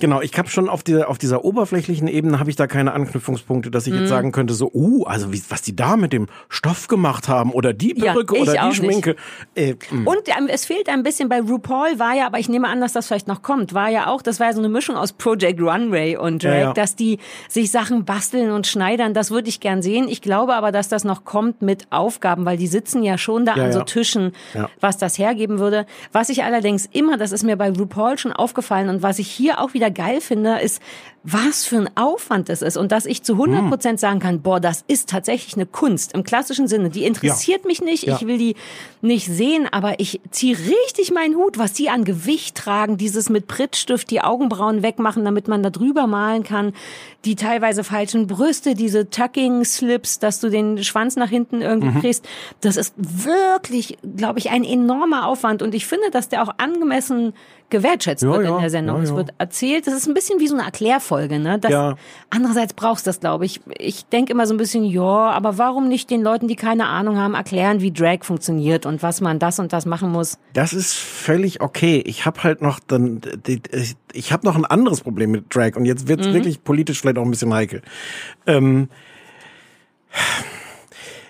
[0.00, 3.70] Genau, ich habe schon auf dieser auf dieser oberflächlichen Ebene habe ich da keine Anknüpfungspunkte,
[3.70, 4.00] dass ich Mhm.
[4.00, 7.50] jetzt sagen könnte so, uh, also wie, was die da mit dem Stoff gemacht haben
[7.52, 9.16] oder die Ja, Perücke ich oder die Schminke.
[9.54, 10.10] Äh, mh.
[10.10, 12.92] Und ähm, es fehlt ein bisschen bei RuPaul, war ja, aber ich nehme an, dass
[12.92, 15.60] das vielleicht noch kommt, war ja auch, das war ja so eine Mischung aus Project
[15.60, 16.72] Runway und Drag, Ja, ja.
[16.72, 20.08] dass die sich Sachen basteln und schneidern, das würde ich gern sehen.
[20.08, 23.56] Ich glaube aber, dass das noch kommt mit Aufgaben, weil die sitzen ja schon da
[23.56, 23.84] Ja, an so ja.
[23.84, 24.68] Tischen, Ja.
[24.80, 25.86] was das hergeben würde.
[26.12, 29.60] Was ich allerdings immer, das ist mir bei RuPaul schon aufgefallen und was ich hier
[29.60, 30.80] auch wieder geil finde, ist,
[31.28, 33.68] was für ein Aufwand das ist und dass ich zu 100 Hm.
[33.70, 36.88] Prozent sagen kann, boah, das ist tatsächlich eine Kunst im klassischen Sinne.
[36.88, 38.14] Die interessiert mich nicht, Ja.
[38.14, 38.54] ich will die
[39.00, 43.48] nicht sehen, aber ich ziehe richtig meinen Hut, was die an Gewicht tragen, dieses mit
[43.48, 46.72] Prittstift die Augenbrauen wegmachen, damit man da drüber malen kann,
[47.24, 52.00] die teilweise falschen Brüste, diese Tucking-Slips, dass du den Schwanz nach hinten irgendwie Mhm.
[52.02, 52.24] kriegst,
[52.60, 57.34] das ist wirklich, glaube ich, ein enormer Aufwand und ich finde, dass der auch angemessen
[57.70, 58.96] gewertschätzt Ja, wird ja, in der Sendung.
[58.98, 61.58] ja, Es wird erzählt, das ist ein bisschen wie so eine Erklärfolge, ne?
[61.58, 61.96] Das, Ja.
[62.30, 63.60] Andererseits brauchst du das, glaube ich.
[63.78, 67.18] Ich denke immer so ein bisschen, ja, aber warum nicht den Leuten, die keine Ahnung
[67.18, 70.38] haben, erklären, wie Drag funktioniert und was man das und das machen muss?
[70.52, 72.02] Das ist völlig okay.
[72.06, 73.20] Ich habe halt noch dann,
[74.12, 77.24] ich, habe noch ein anderes Problem mit Drag und jetzt wird's wirklich politisch vielleicht auch
[77.24, 77.82] ein bisschen heikel.
[78.46, 78.88] Ähm,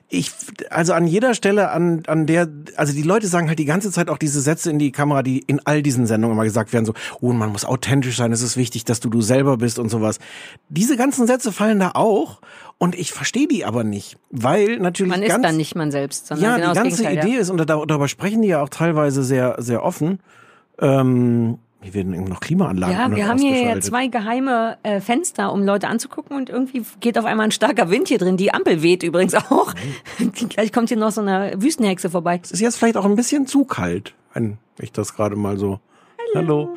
[0.09, 0.31] ich,
[0.71, 4.09] also an jeder Stelle, an, an der, also die Leute sagen halt die ganze Zeit
[4.09, 6.95] auch diese Sätze in die Kamera, die in all diesen Sendungen immer gesagt werden, so,
[7.21, 10.19] oh, man muss authentisch sein, es ist wichtig, dass du du selber bist und sowas.
[10.69, 12.41] Diese ganzen Sätze fallen da auch
[12.79, 16.29] und ich verstehe die aber nicht, weil natürlich Man ist ganz, dann nicht man selbst,
[16.29, 17.03] sondern ja, genau die ganze.
[17.11, 17.41] Idee ja.
[17.41, 20.21] ist, und da- darüber sprechen die ja auch teilweise sehr, sehr offen.
[20.79, 25.63] Ähm, hier werden irgendwie noch Klimaanlagen Ja, wir haben hier zwei geheime äh, Fenster, um
[25.63, 28.37] Leute anzugucken und irgendwie geht auf einmal ein starker Wind hier drin.
[28.37, 29.73] Die Ampel weht übrigens auch.
[30.49, 32.41] Gleich kommt hier noch so eine Wüstenhexe vorbei.
[32.43, 35.79] Es ist jetzt vielleicht auch ein bisschen zu kalt, wenn ich das gerade mal so.
[36.35, 36.77] Hallo.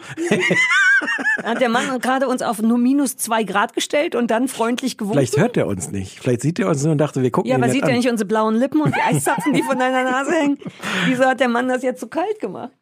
[1.41, 4.95] Da hat der Mann gerade uns auf nur minus zwei Grad gestellt und dann freundlich
[4.97, 5.17] gewunken.
[5.17, 6.19] Vielleicht hört er uns nicht.
[6.19, 8.27] Vielleicht sieht er uns nur und dachte, wir gucken Ja, aber sieht er nicht unsere
[8.27, 10.59] blauen Lippen und die Eiszapfen, die von deiner Nase hängen?
[11.07, 12.73] Wieso hat der Mann das jetzt so kalt gemacht?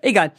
[0.00, 0.32] Egal.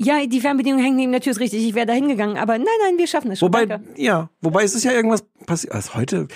[0.00, 1.66] Ja, die Fernbedienung hängt neben der Tür, ist richtig.
[1.66, 3.48] Ich wäre da hingegangen, aber nein, nein, wir schaffen es schon.
[3.48, 4.00] Wobei, Danke.
[4.00, 5.74] ja, wobei es ist ja irgendwas passiert.
[5.74, 6.28] Also heute,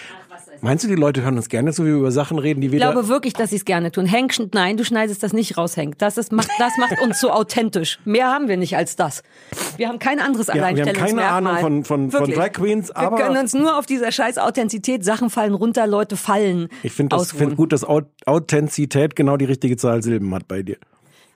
[0.62, 2.72] meinst du, die Leute hören uns gerne zu, wie wir über Sachen reden, die Ich
[2.72, 2.90] weder...
[2.90, 4.08] glaube wirklich, dass sie es gerne tun.
[4.08, 5.96] Schn- nein, du schneidest das nicht raus, Hank.
[5.98, 8.00] Das, ist, macht, das macht uns so authentisch.
[8.04, 9.22] Mehr haben wir nicht als das.
[9.76, 11.24] Wir haben kein anderes ja, wir haben Alleinstellungsmerkmal.
[11.54, 12.30] keine Ahnung von, von, von.
[12.32, 16.16] Drag Queens, Wir aber können uns nur auf dieser scheiß Authentizität, Sachen fallen runter, Leute
[16.16, 16.68] fallen.
[16.82, 20.62] ich finde das find gut, dass Au- Authentizität genau die richtige Zahl Silben hat bei
[20.64, 20.78] dir.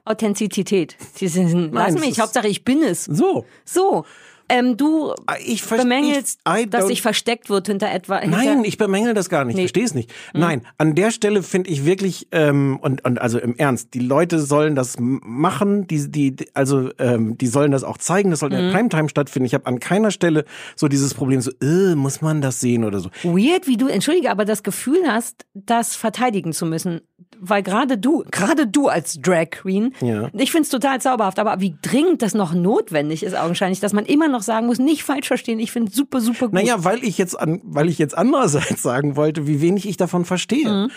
[0.06, 0.96] Authentizität.
[1.14, 3.04] Sie sind, lass mich, Hauptsache ich bin es.
[3.04, 3.44] So.
[3.64, 4.04] So,
[4.48, 5.12] ähm, du
[5.44, 8.18] Ich ver- bemängelst, ich- dass sich versteckt wird hinter etwa.
[8.18, 9.56] Hinter, Nein, ich bemängel das gar nicht.
[9.56, 9.62] Nee.
[9.62, 10.12] Ich verstehe es nicht.
[10.34, 14.40] Nein, an der Stelle finde ich wirklich ähm, und und also im Ernst, die Leute
[14.40, 18.30] sollen das machen, die die also ähm, die sollen das auch zeigen.
[18.30, 19.46] Das soll in der Primetime stattfinden.
[19.46, 20.44] Ich habe an keiner Stelle
[20.76, 23.10] so dieses Problem so, äh, muss man das sehen oder so.
[23.22, 27.00] Weird, wie du, entschuldige, aber das Gefühl hast, das verteidigen zu müssen.
[27.38, 30.30] Weil gerade du, gerade du als Drag Queen, Ja.
[30.32, 34.28] ich find's total zauberhaft, aber wie dringend das noch notwendig ist augenscheinlich, dass man immer
[34.28, 36.54] noch sagen muss, nicht falsch verstehen, ich finde super, super gut.
[36.54, 40.24] Naja, weil ich jetzt an, weil ich jetzt andererseits sagen wollte, wie wenig ich davon
[40.24, 40.88] verstehe.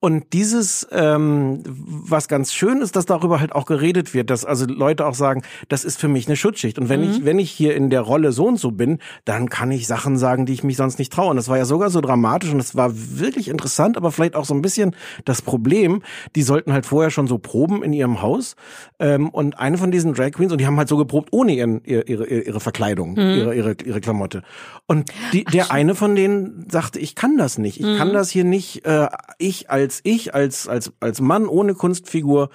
[0.00, 4.64] Und dieses, ähm, was ganz schön ist, dass darüber halt auch geredet wird, dass also
[4.64, 6.78] Leute auch sagen, das ist für mich eine Schutzschicht.
[6.78, 9.72] Und wenn ich, wenn ich hier in der Rolle so und so bin, dann kann
[9.72, 11.30] ich Sachen sagen, die ich mich sonst nicht traue.
[11.30, 14.44] Und das war ja sogar so dramatisch und es war wirklich interessant, aber vielleicht auch
[14.44, 16.02] so ein bisschen das Problem,
[16.36, 18.54] die sollten halt vorher schon so proben in ihrem Haus.
[19.00, 21.82] Ähm, und eine von diesen Drag Queens, und die haben halt so geprobt ohne ihren,
[21.82, 24.44] ihre, ihre, ihre Verkleidung, ihre, ihre, ihre Klamotte.
[24.86, 27.80] Und die, der eine von denen sagte, ich kann das nicht.
[27.80, 29.08] Ich kann das hier nicht, äh,
[29.38, 32.50] ich als ich, als, als, als Mann ohne Kunstfigur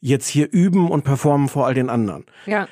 [0.00, 2.24] jetzt hier üben und performen vor all den anderen.
[2.46, 2.68] ja.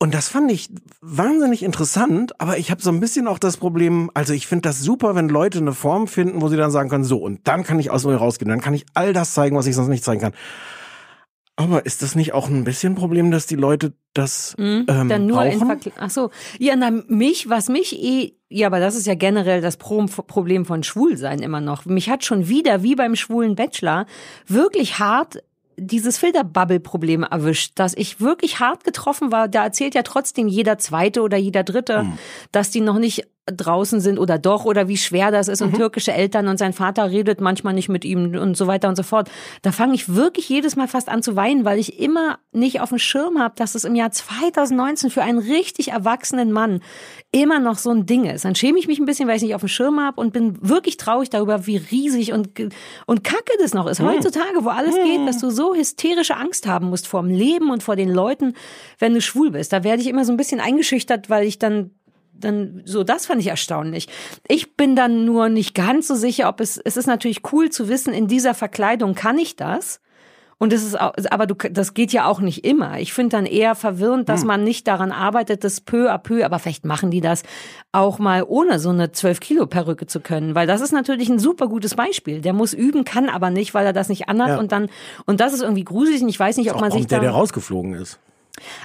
[0.00, 0.70] Und das fand ich
[1.00, 4.80] wahnsinnig interessant, aber ich habe so ein bisschen auch das Problem, also ich finde das
[4.80, 7.80] super, wenn Leute eine Form finden, wo sie dann sagen können, so, und dann kann
[7.80, 10.20] ich aus mir rausgehen, dann kann ich all das zeigen, was ich sonst nicht zeigen
[10.20, 10.34] kann.
[11.58, 15.08] Aber ist das nicht auch ein bisschen ein Problem, dass die Leute das ähm, Mhm.
[15.08, 15.66] Dann nur in brauchen?
[15.66, 19.60] Verkle Ach so, ja, na mich, was mich eh, ja, aber das ist ja generell
[19.60, 21.84] das Pro Problem von Schwulsein immer noch.
[21.84, 24.06] Mich hat schon wieder, wie beim schwulen Bachelor,
[24.46, 25.42] wirklich hart
[25.76, 29.48] dieses Filterbubble-Problem erwischt, dass ich wirklich hart getroffen war.
[29.48, 32.18] Da erzählt ja trotzdem jeder Zweite oder jeder Dritte, Hm.
[32.52, 36.12] dass die noch nicht draußen sind oder doch oder wie schwer das ist und türkische
[36.12, 39.30] Eltern und sein Vater redet manchmal nicht mit ihm und so weiter und so fort.
[39.62, 42.90] Da fange ich wirklich jedes Mal fast an zu weinen, weil ich immer nicht auf
[42.90, 46.80] dem Schirm habe, dass es im Jahr 2019 für einen richtig erwachsenen Mann
[47.32, 48.44] immer noch so ein Ding ist.
[48.44, 50.32] Dann schäme ich mich ein bisschen, weil ich es nicht auf dem Schirm habe und
[50.32, 52.48] bin wirklich traurig darüber, wie riesig und
[53.06, 54.00] und kacke das noch ist.
[54.00, 57.82] Heutzutage, wo alles geht, dass du so hysterische Angst haben musst vor dem Leben und
[57.82, 58.54] vor den Leuten,
[58.98, 59.72] wenn du schwul bist.
[59.72, 61.90] Da werde ich immer so ein bisschen eingeschüchtert, weil ich dann
[62.38, 64.08] dann so das fand ich erstaunlich.
[64.46, 67.88] Ich bin dann nur nicht ganz so sicher, ob es es ist natürlich cool zu
[67.88, 70.00] wissen, in dieser Verkleidung kann ich das.
[70.60, 72.98] Und es ist auch, aber du, das geht ja auch nicht immer.
[72.98, 76.58] Ich finde dann eher verwirrend, dass man nicht daran arbeitet, das peu à peu, aber
[76.58, 77.44] vielleicht machen die das
[77.92, 81.38] auch mal ohne so eine 12 Kilo Perücke zu können, weil das ist natürlich ein
[81.38, 82.40] super gutes Beispiel.
[82.40, 84.58] Der muss üben, kann aber nicht, weil er das nicht anhat Ja.
[84.58, 84.88] und dann,
[85.26, 87.24] und das ist irgendwie gruselig und ich weiß nicht, ob man sich kommt der, da,
[87.26, 88.18] der rausgeflogen ist.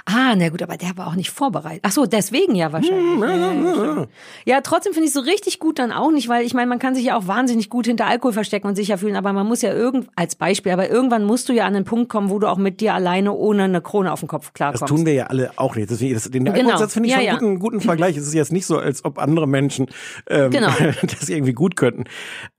[0.06, 1.80] Ah, na gut, aber der war auch nicht vorbereitet.
[1.84, 3.20] Ach so, deswegen ja wahrscheinlich.
[3.20, 4.06] Ja,
[4.44, 6.94] ja, trotzdem finde ich so richtig gut dann auch nicht, weil ich meine, man kann
[6.94, 9.72] sich ja auch wahnsinnig gut hinter Alkohol verstecken und sicher fühlen, aber man muss ja
[9.72, 12.58] irgend als Beispiel, aber irgendwann musst du ja an den Punkt kommen, wo du auch
[12.58, 14.82] mit dir alleine ohne eine Krone auf dem Kopf klarkommst.
[14.82, 15.90] Das tun wir ja alle auch nicht.
[15.90, 16.56] Deswegen, das, den Genau.
[16.56, 17.32] Alkoholsatz finde ich Ja, schon ja.
[17.32, 18.16] einen guten, guten Vergleich.
[18.16, 19.86] Es ist jetzt nicht so, als ob andere Menschen
[20.28, 20.68] ähm, Genau.
[21.02, 22.04] das irgendwie gut könnten.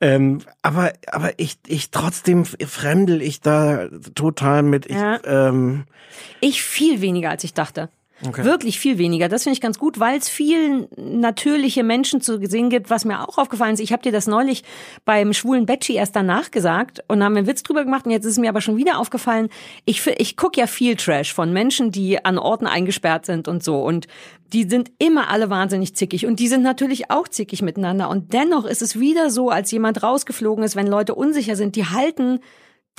[0.01, 4.85] Ähm, aber aber ich, ich trotzdem fremdel ich da total mit.
[4.87, 5.85] Ich, ähm,
[6.41, 7.89] Ich viel weniger, als ich dachte.
[8.25, 8.45] Okay.
[8.45, 9.27] Wirklich viel weniger.
[9.27, 13.27] Das finde ich ganz gut, weil es viel natürliche Menschen zu sehen gibt, was mir
[13.27, 13.81] auch aufgefallen ist.
[13.81, 14.63] Ich habe dir das neulich
[15.03, 18.33] beim schwulen Betschi erst danach gesagt und haben einen Witz drüber gemacht und jetzt ist
[18.33, 19.49] es mir aber schon wieder aufgefallen.
[19.83, 23.83] Ich, ich gucke ja viel Trash von Menschen, die an Orten eingesperrt sind und so
[23.83, 24.07] und
[24.53, 28.63] die sind immer alle wahnsinnig zickig und die sind natürlich auch zickig miteinander und dennoch
[28.63, 32.39] ist es wieder so, als jemand rausgeflogen ist, wenn Leute unsicher sind, die halten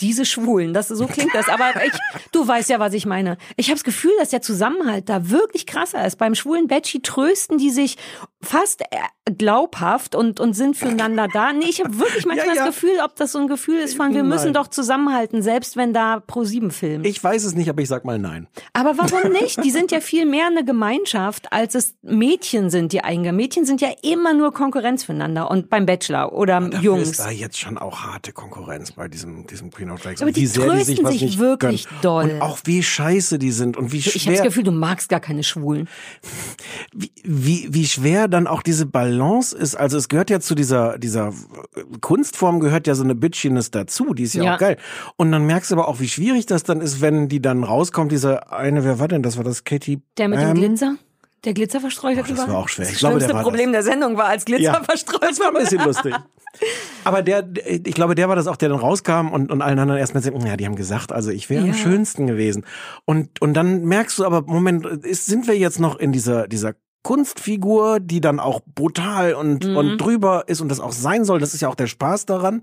[0.00, 1.92] diese Schwulen, das so klingt das, aber ich,
[2.32, 3.38] du weißt ja, was ich meine.
[3.56, 6.16] Ich habe das Gefühl, dass der Zusammenhalt da wirklich krasser ist.
[6.16, 7.96] Beim schwulen Betschi trösten die sich
[8.42, 11.52] fast äh, glaubhaft und und sind füreinander da.
[11.52, 12.66] Nee, ich habe wirklich manchmal Ja, ja.
[12.66, 15.92] das Gefühl, ob das so ein Gefühl ist von wir müssen doch zusammenhalten, selbst wenn
[15.92, 17.06] da Pro 7 filmt.
[17.06, 18.46] ich weiß es nicht, aber ich sag mal nein.
[18.72, 19.62] Aber warum nicht?
[19.64, 23.32] Die sind ja viel mehr eine Gemeinschaft, als es Mädchen sind, die einge.
[23.32, 27.10] Mädchen sind ja immer nur Konkurrenz füreinander und beim Bachelor oder Dafür Jungs.
[27.10, 30.20] ist da jetzt schon auch harte Konkurrenz bei diesem, diesem Queen of Drags.
[30.20, 32.00] Aber Und die die sich trösten was sich wirklich gönnen.
[32.02, 32.30] doll.
[32.30, 35.08] Und auch wie scheiße die sind und wie Ich habe schwer, das Gefühl, du magst
[35.08, 35.88] gar keine Schwulen.
[36.94, 39.74] wie, wie, wie schwer dann auch diese Balance ist.
[39.74, 41.32] Also es gehört ja zu dieser, dieser
[42.00, 44.14] Kunstform gehört ja so eine Bitchiness dazu.
[44.14, 44.54] Die ist ja, Ja.
[44.54, 44.76] auch geil.
[45.16, 48.12] Und dann merkst du aber auch, wie schwierig das dann ist, wenn die dann rauskommt,
[48.12, 49.36] diese eine, wer war denn das?
[49.36, 50.00] War das Katie?
[50.18, 50.54] Der mit Bam?
[50.54, 50.96] dem Glitzer?
[51.46, 52.84] Der Glitzer verstreut das war auch schwer.
[52.84, 55.40] Das Ich glaube, schlimmste der war Problem der Sendung war, als Glitzer Ja, verstreut das
[55.40, 56.14] war ein bisschen lustig.
[57.04, 59.98] Aber der, ich glaube, der war das auch, der dann rauskam und, und allen anderen
[60.00, 61.72] erstmal sagen, ja, die haben gesagt, also ich wäre Ja.
[61.72, 62.64] am schönsten gewesen.
[63.04, 66.74] Und, und dann merkst du aber, Moment, ist, sind wir jetzt noch in dieser, dieser
[67.02, 69.76] Kunstfigur, die dann auch brutal und, Mhm.
[69.76, 71.38] und drüber ist und das auch sein soll.
[71.40, 72.62] Das ist ja auch der Spaß daran.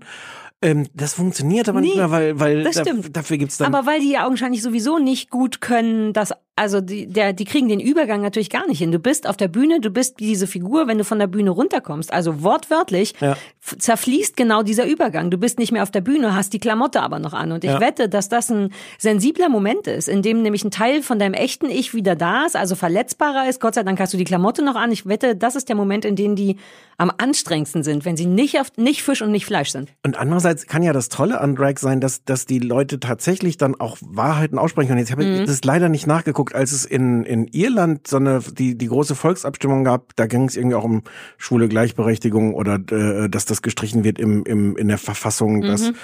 [0.62, 3.16] Ähm, das funktioniert aber nicht Nee, mehr, weil, weil das da- stimmt.
[3.16, 3.74] dafür gibt's dann.
[3.74, 7.68] Aber weil die ja augenscheinlich sowieso nicht gut können, dass also die, der, die kriegen
[7.68, 8.92] den Übergang natürlich gar nicht hin.
[8.92, 12.12] Du bist auf der Bühne, du bist diese Figur, wenn du von der Bühne runterkommst.
[12.12, 13.36] Also wortwörtlich Ja.
[13.78, 15.30] zerfließt genau dieser Übergang.
[15.30, 17.50] Du bist nicht mehr auf der Bühne, hast die Klamotte aber noch an.
[17.52, 17.80] Und ich Ja.
[17.80, 21.66] wette, dass das ein sensibler Moment ist, in dem nämlich ein Teil von deinem echten
[21.70, 23.60] Ich wieder da ist, also verletzbarer ist.
[23.60, 24.92] Gott sei Dank hast du die Klamotte noch an.
[24.92, 26.56] Ich wette, das ist der Moment, in dem die
[26.98, 29.90] am anstrengendsten sind, wenn sie nicht auf, nicht Fisch und nicht Fleisch sind.
[30.04, 33.74] Und andererseits kann ja das Tolle an Drag sein, dass, dass die Leute tatsächlich dann
[33.80, 35.00] auch Wahrheiten aussprechen können.
[35.00, 35.40] Jetzt habe Mhm.
[35.40, 39.14] ich das leider nicht nachgeguckt, als es in, in Irland so eine, die, die große
[39.14, 41.02] Volksabstimmung gab, da ging es irgendwie auch um
[41.38, 45.94] schwule Gleichberechtigung oder äh, dass das gestrichen wird im, im, in der Verfassung, dass, Mhm.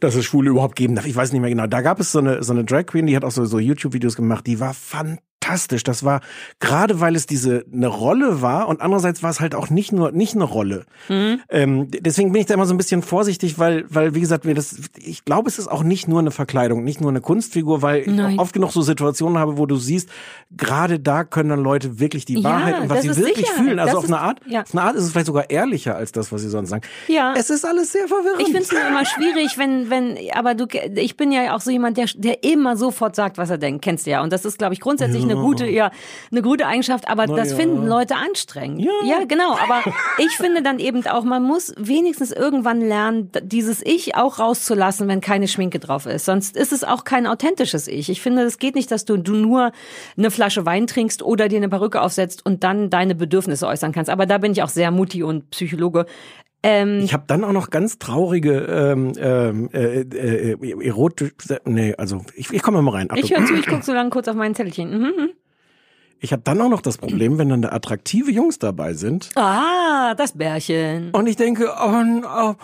[0.00, 1.06] dass es Schwule überhaupt geben darf.
[1.06, 1.66] Ich weiß nicht mehr genau.
[1.66, 4.16] Da gab es so eine, so eine Drag Queen, die hat auch so, so YouTube-Videos
[4.16, 5.24] gemacht, die war fantastisch.
[5.84, 6.20] Das war
[6.60, 10.12] gerade, weil es diese eine Rolle war und andererseits war es halt auch nicht nur
[10.12, 10.84] nicht eine Rolle.
[11.08, 11.40] Mhm.
[11.48, 14.54] Ähm, deswegen bin ich da immer so ein bisschen vorsichtig, weil, weil wie gesagt, wir
[14.54, 18.02] das, ich glaube, es ist auch nicht nur eine Verkleidung, nicht nur eine Kunstfigur, weil
[18.02, 18.38] ich Nein.
[18.38, 20.08] auch oft genug so Situationen habe, wo du siehst,
[20.56, 23.56] gerade da können dann Leute wirklich die Ja, Wahrheit und was sie wirklich Sicherheit.
[23.64, 23.78] fühlen.
[23.78, 24.62] Also Das auf ist- eine Art, ja.
[24.62, 26.82] auf eine Art ist es vielleicht sogar ehrlicher als das, was sie sonst sagen.
[27.08, 27.34] Ja.
[27.36, 28.40] Es ist alles sehr verwirrend.
[28.42, 31.96] Ich finde es immer schwierig, wenn, wenn, aber du, ich bin ja auch so jemand,
[31.96, 34.22] der, der immer sofort sagt, was er denkt, kennst du ja.
[34.22, 35.90] Und das ist, glaube ich, grundsätzlich eine gute, ja,
[36.30, 37.56] eine gute Eigenschaft, aber das ja.
[37.56, 38.80] finden Leute anstrengend.
[38.80, 38.90] Ja.
[39.04, 39.52] ja, genau.
[39.52, 39.82] Aber
[40.18, 45.20] ich finde dann eben auch, man muss wenigstens irgendwann lernen, dieses Ich auch rauszulassen, wenn
[45.20, 46.24] keine Schminke drauf ist.
[46.24, 48.08] Sonst ist es auch kein authentisches Ich.
[48.10, 49.72] Ich finde, es geht nicht, dass du, du nur
[50.16, 54.10] eine Flasche Wein trinkst oder dir eine Perücke aufsetzt und dann deine Bedürfnisse äußern kannst.
[54.10, 56.06] Aber da bin ich auch sehr Mutti und Psychologe.
[56.62, 61.32] Ähm, Ich habe dann auch noch ganz traurige ähm, ähm, äh, äh, erotisch,
[61.64, 63.10] nee, also ich, ich komme mal rein.
[63.10, 63.24] Achtung.
[63.24, 64.90] Ich höre zu, ich gucke so lange kurz auf mein Zettelchen.
[64.90, 65.28] Mhm, mhm.
[66.22, 70.14] Ich habe dann auch noch das Problem, wenn dann da attraktive Jungs dabei sind Ah,
[70.16, 71.12] das Bärchen.
[71.12, 71.94] und ich denke, oh,
[72.26, 72.54] oh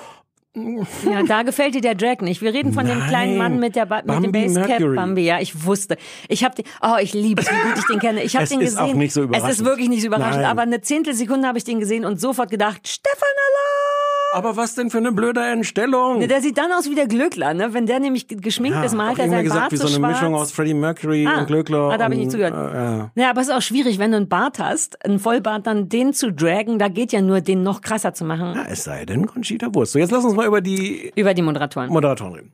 [1.04, 2.40] Ja, da gefällt dir der Drag nicht.
[2.40, 3.08] Wir reden von dem Nein.
[3.08, 4.96] kleinen Mann mit der ba mit dem Bambi Basecap Mercury.
[4.96, 5.20] Bambi.
[5.24, 5.98] Ja, ich wusste.
[6.28, 6.64] Ich habe den.
[6.80, 8.22] Oh, ich liebe es, wie gut ich den kenne.
[8.22, 8.90] Ich habe Es den ist gesehen.
[8.90, 9.50] auch nicht so Es überraschend.
[9.52, 10.42] ist wirklich nicht so überraschend.
[10.42, 10.50] Nein.
[10.50, 14.25] Aber eine Zehntelsekunde habe ich den gesehen und sofort gedacht, Stefan Alarm!
[14.34, 16.20] Aber was denn für eine blöde Entstellung?
[16.26, 17.72] Der sieht dann aus wie der Glöckler, ne?
[17.74, 20.12] Wenn der nämlich geschminkt ist, malt er irgendwer sein gesagt, Bart wie so eine schwarz.
[20.20, 21.90] Mischung aus Freddie Mercury Ah, und Glöckler.
[21.90, 22.54] ah, da hab ich nicht zugehört.
[22.54, 23.10] Äh, ja.
[23.14, 26.12] Ja, aber es ist auch schwierig, wenn du einen Bart hast, einen Vollbart, dann den
[26.12, 28.52] zu dragen, da geht ja nur, den noch krasser zu machen.
[28.54, 29.92] Na, es sei denn, Conchita Wurst.
[29.92, 31.88] So, jetzt lass uns mal über die Über die Moderatoren.
[31.90, 32.52] Moderatoren reden.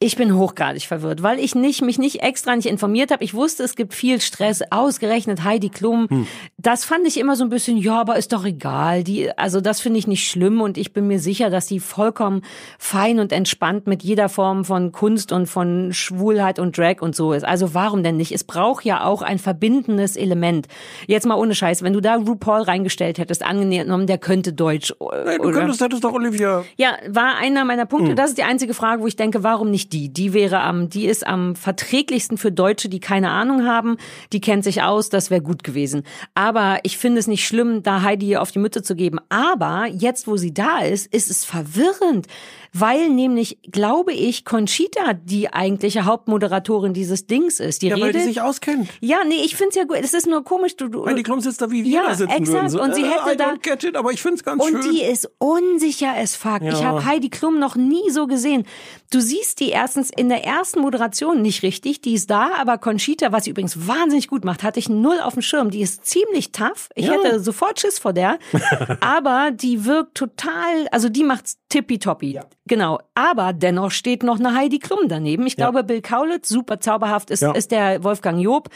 [0.00, 3.24] Ich bin hochgradig verwirrt, weil ich nicht, mich nicht extra nicht informiert habe.
[3.24, 6.06] Ich wusste, es gibt viel Stress, ausgerechnet Heidi Klum.
[6.08, 6.26] Hm.
[6.56, 9.02] Das fand ich immer so ein bisschen, ja, aber ist doch egal.
[9.02, 12.42] Die, also das finde ich nicht schlimm und ich bin mir sicher, dass die vollkommen
[12.78, 17.32] fein und entspannt mit jeder Form von Kunst und von Schwulheit und Drag und so
[17.32, 17.44] ist.
[17.44, 18.30] Also warum denn nicht?
[18.30, 20.68] Es braucht ja auch ein verbindendes Element.
[21.08, 24.92] Jetzt mal ohne Scheiß, wenn du da RuPaul reingestellt hättest, angenommen, der könnte Deutsch.
[24.92, 25.58] äh, Nee, du oder?
[25.58, 26.64] könntest, hättest doch Olivia.
[26.76, 27.88] Ja, war einer meiner Hm.
[27.88, 28.14] Punkte.
[28.14, 30.12] Das ist die einzige Frage, wo ich denke, warum nicht die?
[30.12, 33.96] Die wäre am, die ist am verträglichsten für Deutsche, die keine Ahnung haben.
[34.32, 35.08] Die kennt sich aus.
[35.08, 36.02] Das wäre gut gewesen.
[36.34, 39.18] Aber ich finde es nicht schlimm, da Heidi auf die Mütze zu geben.
[39.28, 42.26] Aber jetzt, wo sie da ist, ist es verwirrend.
[42.72, 47.82] Weil nämlich, glaube ich, Conchita die eigentliche Hauptmoderatorin dieses Dings ist.
[47.82, 48.22] Die Ja, weil redet.
[48.22, 48.88] die sich auskennt.
[49.00, 49.96] ja, nee, ich find's ja gut.
[50.02, 50.76] Es ist nur komisch.
[50.76, 52.48] Du, du, Heidi Klum sitzt da, wie wir Ja, da sitzen exakt.
[52.48, 52.68] würden.
[52.68, 54.82] So, Und sie äh, hätte I da- don't get it, aber ich find's ganz und
[54.84, 54.92] schön.
[54.92, 56.62] die ist unsicher as fuck.
[56.62, 56.84] Ich Ja.
[56.84, 58.64] habe Heidi Klum noch nie so gesehen.
[59.10, 63.32] Du siehst die erstens in der ersten Moderation nicht richtig, die ist da, aber Conchita,
[63.32, 65.70] was sie übrigens wahnsinnig gut macht, hatte ich null auf dem Schirm.
[65.70, 66.90] Die ist ziemlich tough.
[66.94, 67.12] Ich Ja.
[67.12, 68.38] hätte sofort Schiss vor der,
[69.00, 72.40] aber die wirkt total, also die macht's tippitoppi.
[72.68, 73.00] Genau.
[73.14, 75.46] Aber dennoch steht noch eine Heidi Klum daneben.
[75.46, 77.52] Ich glaube, Bill Kaulitz, super zauberhaft, ist, Ja.
[77.52, 78.68] ist der Wolfgang Job.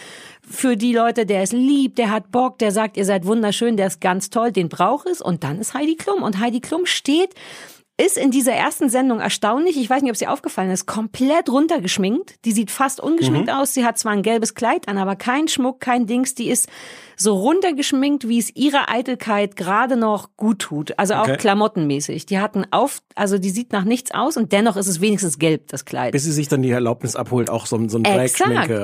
[0.49, 3.87] Für die Leute, der ist lieb, der hat Bock, der sagt, ihr seid wunderschön, der
[3.87, 5.21] ist ganz toll, den braucht es.
[5.21, 6.23] Und dann ist Heidi Klum.
[6.23, 7.35] Und Heidi Klum steht,
[8.01, 12.45] ist in dieser ersten Sendung erstaunlich, ich weiß nicht, ob sie aufgefallen ist, komplett runtergeschminkt.
[12.47, 13.55] Die sieht fast ungeschminkt Mhm.
[13.55, 13.75] aus.
[13.75, 16.35] Sie hat zwar ein gelbes Kleid an, aber kein Schmuck, kein Dings.
[16.35, 16.69] Die ist
[17.23, 20.99] so runtergeschminkt, wie es ihrer Eitelkeit gerade noch gut tut.
[20.99, 21.37] Also auch Okay.
[21.37, 22.27] klamottenmäßig.
[22.27, 25.69] Die hatten auf, also die sieht nach nichts aus und dennoch ist es wenigstens gelb,
[25.69, 26.13] das Kleid.
[26.13, 28.13] Bis sie sich dann die Erlaubnis abholt, auch so, so ein auf-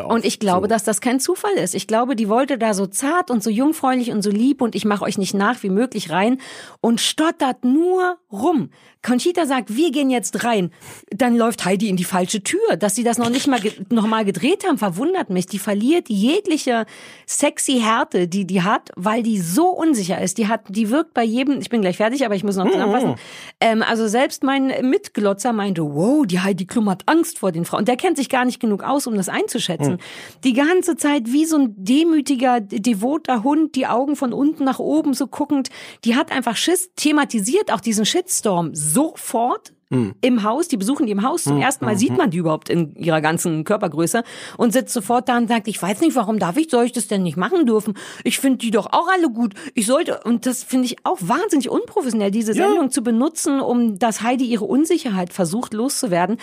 [0.06, 0.68] Und ich glaube, so.
[0.68, 1.74] dass das kein Zufall ist.
[1.74, 4.84] Ich glaube, die wollte da so zart und so jungfräulich und so lieb und ich
[4.84, 6.38] mache euch nicht nach wie möglich rein
[6.80, 8.70] und stottert nur rum.
[9.02, 10.70] Conchita sagt, wir gehen jetzt rein.
[11.10, 12.76] Dann läuft Heidi in die falsche Tür.
[12.78, 15.46] Dass sie das noch nicht mal, noch mal gedreht haben, verwundert mich.
[15.46, 16.84] Die verliert jegliche
[17.26, 20.38] sexy Härte, die die hat, weil die so unsicher ist.
[20.38, 23.14] Die hat, die wirkt bei jedem, ich bin gleich fertig, aber ich muss noch zusammenfassen.
[23.60, 27.84] Ähm, also selbst mein Mitglotzer meinte, wow, die Heidi Klum hat Angst vor den Frauen.
[27.84, 29.98] Der kennt sich gar nicht genug aus, um das einzuschätzen.
[30.44, 35.14] Die ganze Zeit wie so ein demütiger, devoter Hund, die Augen von unten nach oben
[35.14, 35.70] so guckend.
[36.04, 41.22] Die hat einfach Schiss, thematisiert auch diesen Shitstorm sofort im Haus, die besuchen die im
[41.22, 41.44] Haus.
[41.44, 44.22] Zum ersten Mal sieht man die überhaupt in ihrer ganzen Körpergröße
[44.58, 47.08] und sitzt sofort da und sagt, ich weiß nicht, warum darf ich, soll ich das
[47.08, 47.94] denn nicht machen dürfen?
[48.22, 49.54] Ich finde die doch auch alle gut.
[49.74, 54.20] Ich sollte, und das finde ich auch wahnsinnig unprofessionell, diese Sendung zu benutzen, um dass
[54.20, 56.36] Heidi ihre Unsicherheit versucht loszuwerden.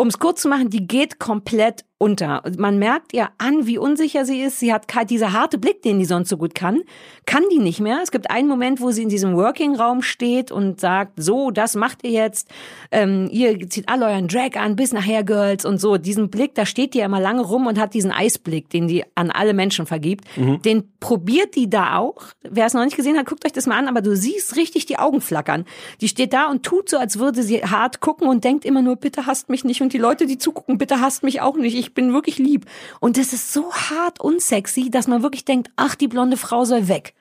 [0.00, 2.42] Um es kurz zu machen, die geht komplett unter.
[2.56, 4.58] Man merkt ihr an, wie unsicher sie ist.
[4.58, 6.80] Sie hat kein, dieser harte Blick, den die sonst so gut kann,
[7.26, 8.00] kann die nicht mehr.
[8.02, 12.02] Es gibt einen Moment, wo sie in diesem Working-Raum steht und sagt, so, das macht
[12.02, 12.48] ihr jetzt.
[12.90, 15.98] Ähm, ihr zieht alle euren Drag an, bis nachher, Girls und so.
[15.98, 19.04] Diesen Blick, da steht die ja immer lange rum und hat diesen Eisblick, den die
[19.14, 20.24] an alle Menschen vergibt.
[20.64, 22.22] Den probiert die da auch.
[22.48, 24.86] Wer es noch nicht gesehen hat, guckt euch das mal an, aber du siehst richtig
[24.86, 25.66] die Augen flackern.
[26.00, 28.96] Die steht da und tut so, als würde sie hart gucken und denkt immer nur,
[28.96, 29.82] bitte hasst mich nicht.
[29.82, 31.76] Und die Leute, die zugucken, bitte hasst mich auch nicht.
[31.76, 32.66] Ich bin wirklich lieb.
[33.00, 36.88] Und das ist so hart unsexy, dass man wirklich denkt, ach, die blonde Frau soll
[36.88, 37.14] weg.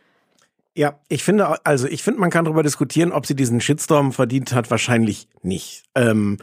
[0.75, 4.53] Ja, ich finde, also ich finde, man kann darüber diskutieren, ob sie diesen Shitstorm verdient
[4.53, 4.71] hat.
[4.71, 5.83] Wahrscheinlich nicht.
[5.95, 6.37] Ähm,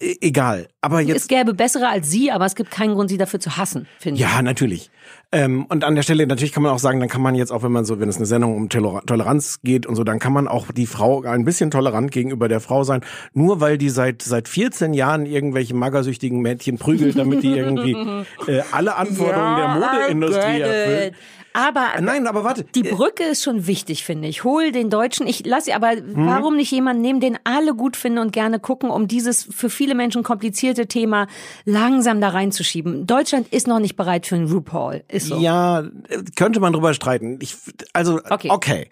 [0.00, 0.68] e- egal.
[0.80, 1.28] Aber Es jetzt.
[1.28, 4.20] gäbe bessere als sie, aber es gibt keinen Grund, sie dafür zu hassen, finde ich.
[4.22, 4.90] Ja, natürlich.
[5.32, 7.64] Ähm, und an der Stelle, natürlich kann man auch sagen, dann kann man jetzt auch,
[7.64, 10.32] wenn man so, wenn es eine Sendung um Toler- Toleranz geht und so, dann kann
[10.32, 13.00] man auch die Frau ein bisschen tolerant gegenüber der Frau sein,
[13.32, 17.92] nur weil die seit seit 14 Jahren irgendwelche magersüchtigen Mädchen prügelt, damit die irgendwie
[18.46, 21.14] äh, alle Anforderungen der Modeindustrie erfüllt.
[21.56, 22.64] Aber Nein, aber warte.
[22.74, 24.44] Die Brücke ist schon wichtig, finde ich.
[24.44, 25.26] Hol den Deutschen.
[25.26, 29.08] Ich lasse aber, warum nicht jemanden nehmen, den alle gut finden und gerne gucken, um
[29.08, 31.28] dieses für viele Menschen komplizierte Thema
[31.64, 33.06] langsam da reinzuschieben.
[33.06, 35.02] Deutschland ist noch nicht bereit für einen RuPaul.
[35.08, 35.38] Ist so.
[35.38, 37.38] Ja, äh, könnte man drüber streiten.
[37.40, 37.56] Ich,
[37.94, 38.50] also, Okay.
[38.50, 38.50] okay.
[38.50, 38.90] okay.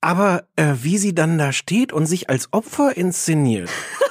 [0.00, 3.70] Aber äh, wie sie dann da steht und sich als Opfer inszeniert.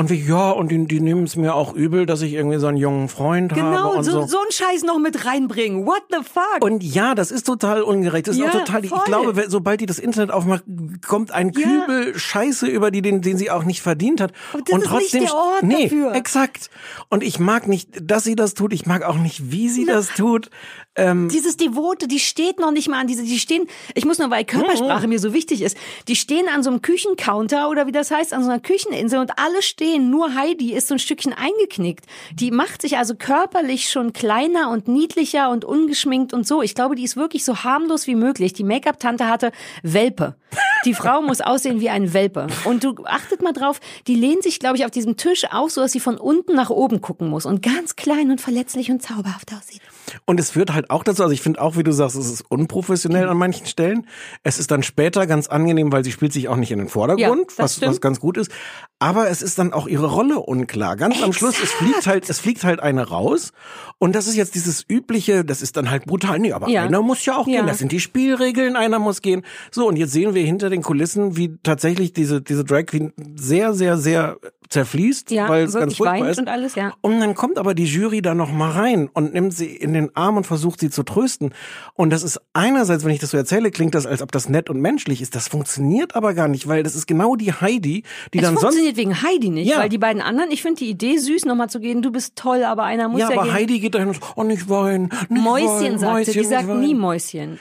[0.00, 2.68] Und wie, ja, und die, die nehmen es mir auch übel, dass ich irgendwie so
[2.68, 4.26] einen jungen Freund habe Genau, so, so.
[4.26, 5.84] so einen Scheiß noch mit reinbringen.
[5.84, 6.62] What the fuck?
[6.64, 8.26] Und ja, das ist total ungerecht.
[8.26, 8.98] Das ist Ja, auch total, voll.
[8.98, 10.64] ich glaube, sobald die das Internet aufmacht,
[11.06, 11.60] kommt ein Ja.
[11.86, 14.32] Kübel Scheiße über die, den, den sie auch nicht verdient hat.
[14.54, 16.14] Aber das und ist nicht trotzdem, der Ort nee, dafür.
[16.14, 16.70] exakt.
[17.10, 18.72] Und ich mag nicht, dass sie das tut.
[18.72, 20.48] Ich mag auch nicht, wie sie das tut.
[20.96, 24.28] Ähm, Dieses Devote, die steht noch nicht mal an diese, die stehen, ich muss nur,
[24.30, 25.76] weil Körpersprache mir so wichtig ist,
[26.08, 29.30] die stehen an so einem Küchencounter oder wie das heißt, an so einer Kücheninsel und
[29.38, 32.06] alle stehen, nur Heidi ist so ein Stückchen eingeknickt.
[32.34, 36.62] Die macht sich also körperlich schon kleiner und niedlicher und ungeschminkt und so.
[36.62, 38.52] Ich glaube, die ist wirklich so harmlos wie möglich.
[38.52, 40.36] Die Make-up-Tante hatte Welpe.
[40.84, 42.46] Die Frau muss aussehen wie ein Welpe.
[42.64, 45.80] Und du achtet mal drauf, die lehnt sich, glaube ich, auf diesem Tisch auch so,
[45.82, 49.52] dass sie von unten nach oben gucken muss und ganz klein und verletzlich und zauberhaft
[49.52, 49.82] aussieht.
[50.26, 52.44] Und es führt halt auch dazu, also ich finde auch, wie du sagst, es ist
[52.48, 54.06] unprofessionell an manchen Stellen.
[54.42, 57.48] Es ist dann später ganz angenehm, weil sie spielt sich auch nicht in den Vordergrund,
[57.56, 58.50] das was, was ganz gut ist.
[58.98, 60.96] Aber es ist dann auch ihre Rolle unklar.
[60.96, 63.52] Ganz am Schluss, es fliegt halt, es fliegt halt eine raus.
[63.98, 66.38] Und das ist jetzt dieses übliche, das ist dann halt brutal.
[66.38, 66.82] Nee, aber Ja.
[66.82, 67.58] einer muss ja auch Ja.
[67.60, 67.66] gehen.
[67.66, 69.42] Das sind die Spielregeln, einer muss gehen.
[69.70, 73.72] So, und jetzt sehen wir hinter den Kulissen, wie tatsächlich diese, diese Drag Queen sehr,
[73.74, 74.36] sehr, sehr
[74.70, 76.38] zerfließt, Ja, weil es ganz furchtbar ist.
[76.38, 76.92] und alles, ja.
[77.00, 80.14] Und dann kommt aber die Jury da noch mal rein und nimmt sie in den
[80.16, 81.52] Arm und versucht sie zu trösten.
[81.94, 84.70] Und das ist einerseits, wenn ich das so erzähle, klingt das, als ob das nett
[84.70, 85.34] und menschlich ist.
[85.34, 88.62] Das funktioniert aber gar nicht, weil das ist genau die Heidi, die Es dann sonst
[88.62, 89.78] funktioniert wegen Heidi nicht, Ja.
[89.78, 92.62] weil die beiden anderen, ich finde die Idee süß, nochmal zu gehen, du bist toll,
[92.64, 93.54] aber einer muss ja, ja, aber gehen.
[93.54, 96.50] Heidi geht dahin und sagt, oh, nicht weinen, nicht Mäuschen weinen, sagt sie, die Mäuschen,
[96.66, 96.94] sagt nie.
[96.94, 97.58] Mäuschen.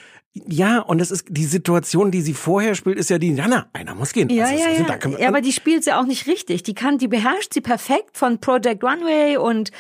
[0.48, 3.68] Ja, und das ist die Situation, die sie vorher spielt, ist ja die, ja, na,
[3.74, 4.30] einer muss gehen.
[4.30, 5.12] Ja, Also, ja, also, ja.
[5.12, 5.28] wir- ja.
[5.28, 6.64] Aber die spielt sie auch nicht richtig.
[6.64, 9.72] Die kann, die beherrscht sie perfekt von Project Runway und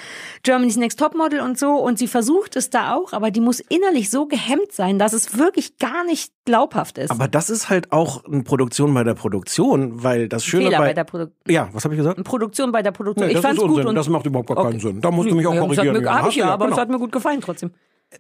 [0.44, 1.74] Germany's Next Topmodel und so.
[1.76, 5.38] Und sie versucht es da auch, aber die muss innerlich so gehemmt sein, dass es
[5.38, 7.12] wirklich gar nicht glaubhaft ist.
[7.12, 10.86] aber das ist halt auch eine Produktion bei der Produktion, weil das Schöne Fehler bei,
[10.88, 11.54] bei der Produktion.
[11.54, 12.24] ja, was habe ich gesagt?
[12.24, 13.28] Produktion bei der Produktion.
[13.28, 14.80] Nee, ich das fand's gut und Das macht überhaupt gar keinen Okay.
[14.80, 15.02] Sinn.
[15.02, 16.02] Da musst du mich auch korrigieren.
[16.04, 16.82] Das hat mir, Ja, aber es genau.
[16.82, 17.72] hat mir gut gefallen trotzdem.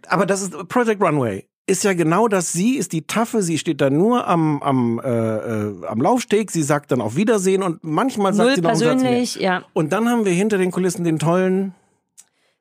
[0.07, 1.47] aber das ist Project Runway.
[1.69, 2.51] Ist ja genau das.
[2.51, 3.43] Sie ist die Taffe.
[3.43, 6.49] Sie steht da nur am am äh, äh, am Laufsteg.
[6.49, 9.11] Sie sagt dann auf Wiedersehen und manchmal sagt Null sie noch einen Satz mehr.
[9.11, 9.63] persönlich, ja.
[9.73, 11.75] Und dann haben wir hinter den Kulissen den tollen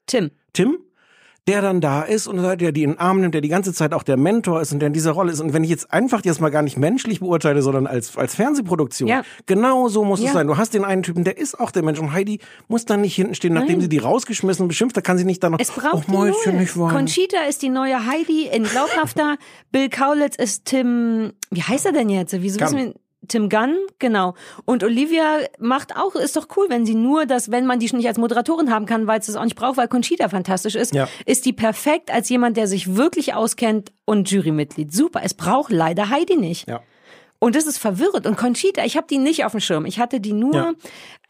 [0.07, 0.31] Tim.
[0.53, 0.77] Tim,
[1.49, 3.95] der dann da ist und der die in den Arm nimmt, der die ganze Zeit
[3.95, 5.41] auch der Mentor ist und der in dieser Rolle ist.
[5.41, 9.09] Und wenn ich jetzt einfach jetzt mal gar nicht menschlich beurteile, sondern als, als Fernsehproduktion,
[9.09, 9.23] Ja.
[9.47, 10.33] genau so muss es Ja.
[10.35, 10.47] sein.
[10.47, 11.99] Du hast den einen Typen, der ist auch der Mensch.
[11.99, 12.39] Und Heidi
[12.69, 13.81] muss dann nicht hinten stehen, nachdem Nein.
[13.81, 16.59] sie die rausgeschmissen und beschimpft, da kann sie nicht dann noch, Es braucht oh, Mäuschen,
[16.59, 16.91] nicht weinen.
[16.95, 19.37] Conchita ist die neue Heidi in glaubhafter.
[19.73, 22.35] Bill Kaulitz ist Tim, wie heißt er denn jetzt?
[22.41, 22.67] Wieso Gunn.
[22.67, 22.95] wissen wir?
[23.29, 24.35] Tim Gunn, genau.
[24.65, 28.09] Und Olivia macht auch, ist doch cool, wenn sie nur das, wenn man die nicht
[28.09, 31.09] als Moderatorin haben kann, weil es das auch nicht braucht, weil Conchita fantastisch ist, Ja.
[31.27, 34.93] ist die perfekt als jemand, der sich wirklich auskennt und Jurymitglied.
[34.93, 35.21] Super.
[35.23, 36.69] Es braucht leider Heidi nicht.
[36.69, 36.81] Ja.
[37.41, 38.27] Und das ist verwirrend.
[38.27, 39.87] Und Conchita, ich habe die nicht auf dem Schirm.
[39.87, 40.73] Ich hatte die nur Ja.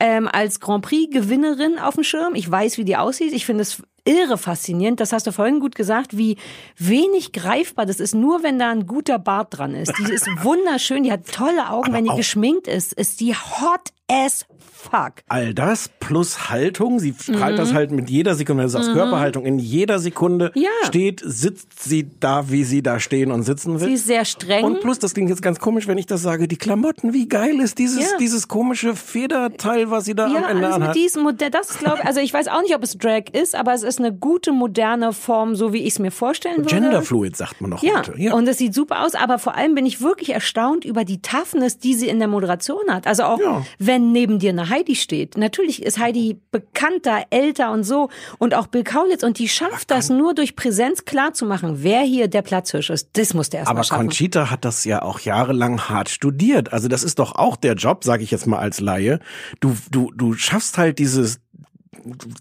[0.01, 2.34] ähm, als Grand Prix-Gewinnerin auf dem Schirm.
[2.34, 3.32] Ich weiß, wie die aussieht.
[3.34, 5.00] Ich finde es irre faszinierend.
[5.00, 6.36] Das hast du vorhin gut gesagt, wie
[6.76, 9.92] wenig greifbar das ist, nur wenn da ein guter Bart dran ist.
[9.98, 11.88] Die ist wunderschön, die hat tolle Augen.
[11.88, 15.14] Aber wenn die geschminkt ist, ist die hot as fuck.
[15.28, 19.59] All das plus Haltung, sie strahlt das halt mit jeder Sekunde, du sagst Körperhaltung, in
[19.59, 20.62] jeder Sekunde Mhm.
[20.62, 20.68] Ja.
[20.86, 23.88] steht, sitzt sie da, wie sie da stehen und sitzen will.
[23.88, 24.64] Sie ist sehr streng.
[24.64, 27.59] Und plus, das klingt jetzt ganz komisch, wenn ich das sage, die Klamotten, wie geil
[27.61, 28.16] ist dieses, Ja.
[28.18, 30.94] dieses komische Federteil, was sie da ja, am Ende alles mit anhat.
[30.96, 33.82] diesem Modell, das glaube also ich weiß auch nicht, ob es Drag ist, aber es
[33.82, 36.68] ist eine gute moderne Form, so wie ich es mir vorstellen würde.
[36.74, 38.14] Genderfluid sagt man noch Ja, heute.
[38.16, 38.32] Ja.
[38.34, 41.78] und es sieht super aus, aber vor allem bin ich wirklich erstaunt über die Toughness,
[41.78, 43.06] die sie in der Moderation hat.
[43.09, 43.64] Also auch Ja.
[43.99, 45.36] Wenn neben dir eine Heidi steht.
[45.36, 50.09] Natürlich ist Heidi bekannter, älter und so und auch Bill Kaulitz und die schafft das
[50.09, 53.11] nur durch Präsenz klar zu machen, wer hier der Platzhirsch ist.
[53.14, 54.07] Das muss der erst Aber mal schaffen.
[54.07, 56.72] Conchita hat das ja auch jahrelang hart studiert.
[56.72, 59.18] Also das ist doch auch der Job, sage ich jetzt mal als Laie.
[59.61, 61.40] Du, du, du schaffst halt dieses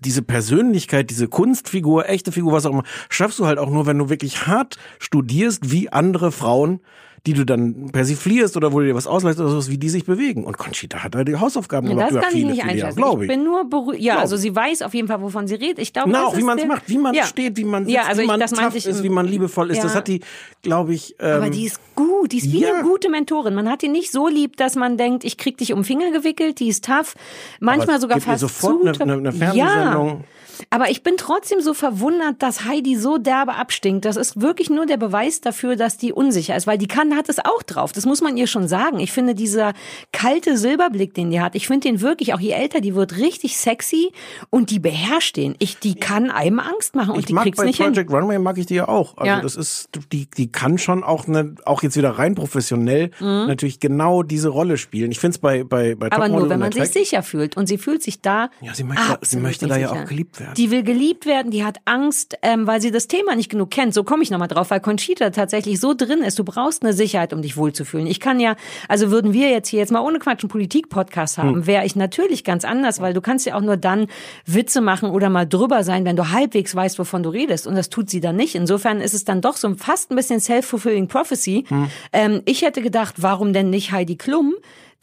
[0.02, 3.98] diese Persönlichkeit, diese Kunstfigur, echte Figur, was auch immer, schaffst du halt auch nur, wenn
[3.98, 6.80] du wirklich hart studierst, wie andere Frauen,
[7.28, 10.06] die du dann persiflierst oder wo du dir was ausleihst oder sowas, wie die sich
[10.06, 10.46] bewegen.
[10.46, 13.00] Und Conchita hat da die Hausaufgaben Ja, gemacht das kann ich nicht einschätzen.
[13.06, 13.28] ich ich.
[13.28, 14.02] bin nur beruhigt.
[14.02, 15.80] Ja, also sie weiß auf jeden Fall, wovon sie redet.
[15.80, 17.26] Ich glaube, Na, das auch wie man es macht, wie man ja.
[17.26, 19.28] steht, wie man sitzt, Ja, also wie ich- man das tough ich ist, wie man
[19.28, 19.84] liebevoll ist.
[19.84, 19.98] Das Ja.
[20.00, 20.22] hat die,
[20.64, 23.54] glaube ich, ähm, Aber die ist gut, die ist wie eine gute Mentorin.
[23.54, 26.12] Man hat die nicht so lieb, dass man denkt, ich krieg dich um den Finger
[26.12, 27.16] gewickelt, die ist tough.
[27.60, 29.68] Manchmal Aber sogar fast sofort zu eine- eine- eine Ja.
[29.68, 30.24] Fernsehsendung.
[30.72, 34.06] Aber ich bin trotzdem so verwundert, dass Heidi so derbe abstinkt.
[34.06, 37.28] Das ist wirklich nur der Beweis dafür, dass die unsicher ist, weil die kann hat
[37.30, 37.92] es auch drauf.
[37.92, 39.00] Das muss man ihr schon sagen.
[39.00, 39.74] Ich finde dieser
[40.12, 43.58] kalte Silberblick, den die hat, ich finde den wirklich, auch je älter die wird, richtig
[43.58, 44.12] sexy
[44.50, 45.56] und die beherrscht den.
[45.60, 48.40] Ich, die kann einem Angst machen und ich die mag kriegt's bei nicht Project Runway
[48.40, 49.18] mag ich die ja auch.
[49.18, 49.42] Also Ja.
[49.42, 54.24] das ist die die kann schon auch eine auch jetzt wieder rein professionell natürlich genau
[54.24, 55.12] diese Rolle spielen.
[55.12, 56.14] Ich finde es bei bei bei Mhm.
[56.14, 57.58] Aber nur, wenn man sich sicher fühlt.
[57.58, 58.50] Und sie fühlt sich da.
[58.62, 60.02] Ja, sie möchte- sie möchte da ja sicher.
[60.04, 60.54] auch geliebt werden.
[60.56, 63.94] Die will geliebt werden, die hat Angst, ähm, weil sie das Thema nicht genug kennt.
[63.94, 66.38] So komme ich nochmal drauf, weil Conchita tatsächlich so drin ist.
[66.40, 68.08] Du brauchst eine Sicherheit, um dich wohlzufühlen.
[68.08, 68.56] Ich kann ja,
[68.90, 71.68] also würden wir jetzt hier jetzt mal ohne Quatsch einen Politik-Podcast haben, Hm.
[71.68, 74.08] wäre ich natürlich ganz anders, weil du kannst ja auch nur dann
[74.46, 77.68] Witze machen oder mal drüber sein, wenn du halbwegs weißt, wovon du redest.
[77.68, 78.56] Und das tut sie dann nicht.
[78.56, 81.66] Insofern ist es dann doch so fast ein bisschen self-fulfilling prophecy.
[81.68, 81.88] Hm.
[82.12, 84.56] Ähm, ich hätte gedacht, warum denn nicht Heidi Klum?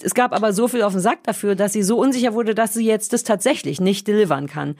[0.03, 2.75] Es gab aber so viel auf den Sack dafür, dass sie so unsicher wurde, dass
[2.75, 4.75] sie jetzt das tatsächlich nicht delivern kann.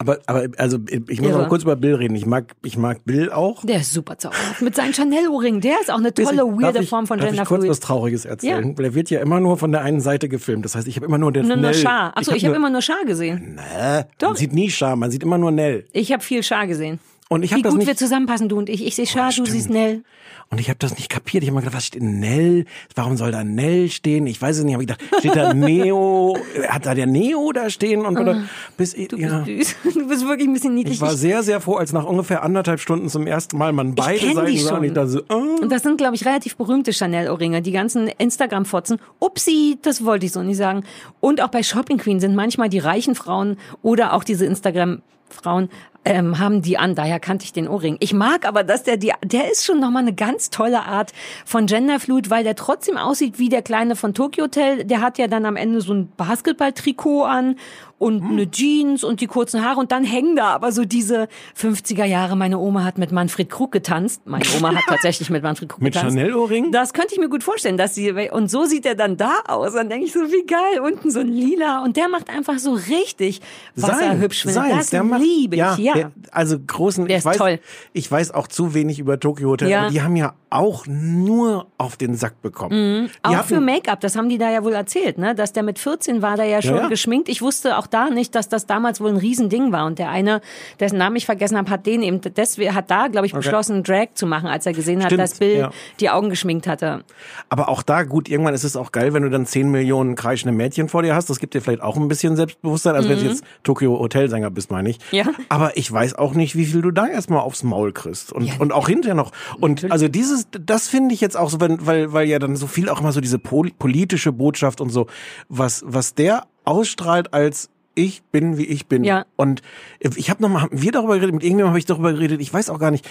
[0.00, 1.38] Aber, aber also ich muss Irre.
[1.42, 2.14] mal kurz über Bill reden.
[2.14, 3.64] Ich mag, ich mag Bill auch.
[3.64, 4.62] Der ist super zauberhaft.
[4.62, 5.60] Mit seinen Chanel-Ohrringen.
[5.60, 7.70] Der ist auch eine tolle, Darf weirde ich- Form von darf ich kurz Genderfluid.
[7.70, 8.70] was Trauriges erzählen?
[8.70, 8.78] Ja.
[8.78, 10.64] Weil er wird ja immer nur von der einen Seite gefilmt.
[10.64, 11.74] Das heißt, ich habe immer nur den Nur, nur Nell.
[11.74, 12.16] Schar.
[12.16, 13.58] Achso, ich habe nur- immer nur Schar gesehen.
[13.76, 14.28] Äh, Doch.
[14.28, 15.84] Man sieht nie Schar, man sieht immer nur Nell.
[15.92, 17.00] Ich habe viel Schar gesehen.
[17.28, 17.88] Und ich Wie habe das gut nicht.
[17.88, 18.86] wir zusammenpassen, du und ich.
[18.86, 19.48] Ich sehe Schar, du stimmt.
[19.48, 20.02] siehst Nell.
[20.50, 21.42] Und ich habe das nicht kapiert.
[21.42, 22.64] Ich habe mal gedacht, was steht in Nell?
[22.94, 24.26] Warum soll da Nell stehen?
[24.26, 24.72] Ich weiß es nicht.
[24.72, 26.38] Habe ich gedacht, steht da Neo?
[26.68, 28.06] Hat da der Neo da stehen?
[28.06, 28.44] Und oder,
[28.78, 29.44] bis ich, ja.
[29.44, 29.76] Süß.
[29.94, 30.94] Du bist wirklich ein bisschen niedlich.
[30.94, 34.32] Ich war sehr, sehr froh, als nach ungefähr anderthalb Stunden zum ersten Mal man beide
[34.32, 34.78] Seiten sah.
[34.78, 35.34] Und ich dachte so, ah.
[35.60, 37.60] Und das sind, glaube ich, relativ berühmte Chanel-Ohrringe.
[37.60, 39.00] Die ganzen Instagram-Fotzen.
[39.18, 40.84] Upsi, das wollte ich so nicht sagen.
[41.20, 45.68] Und auch bei Shopping Queen sind manchmal die reichen Frauen oder auch diese Instagram-Frauen
[46.08, 46.94] ähm, haben die an.
[46.94, 47.98] Daher kannte ich den Ohrring.
[48.00, 51.12] Ich mag aber, dass der, die, der ist schon nochmal eine ganz tolle Art
[51.44, 54.84] von Genderfluid, weil der trotzdem aussieht wie der Kleine von Tokyo Hotel.
[54.84, 57.56] Der hat ja dann am Ende so ein Basketball-Trikot an
[57.98, 58.30] und Hm.
[58.32, 62.36] eine Jeans und die kurzen Haare und dann hängen da aber so diese 50er Jahre.
[62.36, 64.22] Meine Oma hat mit Manfred Krug getanzt.
[64.26, 66.16] Meine Oma hat tatsächlich mit Manfred Krug Mit getanzt.
[66.16, 66.72] Chanel-Ohrringen?
[66.72, 69.74] Das könnte ich mir gut vorstellen, dass sie und so sieht er dann da aus.
[69.74, 72.72] Dann denke ich so, wie geil, unten so ein lila und der macht einfach so
[72.72, 73.40] richtig
[73.74, 74.42] finde ich.
[74.42, 75.76] Seins, das der liebe ich, ja.
[75.94, 77.58] Der, also großen, Der ich weiß, toll.
[77.92, 79.88] ich weiß auch zu wenig über Tokyo Hotel, Ja.
[79.90, 83.08] die haben ja auch nur auf den Sack bekommen.
[83.08, 85.34] Die Auch hatten- für Make-up, das haben die da ja wohl erzählt, ne?
[85.34, 86.88] Dass der mit 14 war da ja schon Ja, ja.
[86.88, 87.28] geschminkt.
[87.28, 89.86] Ich wusste auch da nicht, dass das damals wohl ein Riesending war.
[89.86, 90.40] Und der eine,
[90.80, 94.08] dessen Namen ich vergessen habe, hat den eben, deswegen hat da, glaube ich, beschlossen, Drag
[94.14, 95.70] zu machen, als er gesehen hat, Stimmt, dass Bill ja.
[96.00, 97.04] die Augen geschminkt hatte.
[97.48, 100.56] Aber auch da, gut, irgendwann ist es auch geil, wenn du dann 10 Millionen kreischende
[100.56, 101.30] Mädchen vor dir hast.
[101.30, 104.70] Das gibt dir vielleicht auch ein bisschen Selbstbewusstsein, als wenn du jetzt Tokyo Hotelsänger bist,
[104.70, 104.98] meine ich.
[105.12, 105.18] Mhm.
[105.18, 105.24] Ja.
[105.48, 108.32] Aber ich weiß auch nicht, wie viel du da erstmal aufs Maul kriegst.
[108.32, 108.54] Und, Ja.
[108.58, 109.32] und auch hinterher noch.
[109.60, 112.66] Und also dieses, das finde ich jetzt auch so, wenn, weil, weil ja dann so
[112.66, 115.06] viel auch immer so diese pol politische Botschaft und so,
[115.48, 119.04] was, was der ausstrahlt als ich bin, wie ich bin.
[119.04, 119.26] Ja.
[119.36, 119.62] Und
[120.00, 122.70] ich habe nochmal, haben wir darüber geredet, mit irgendjemandem habe ich darüber geredet, ich weiß
[122.70, 123.08] auch gar nicht,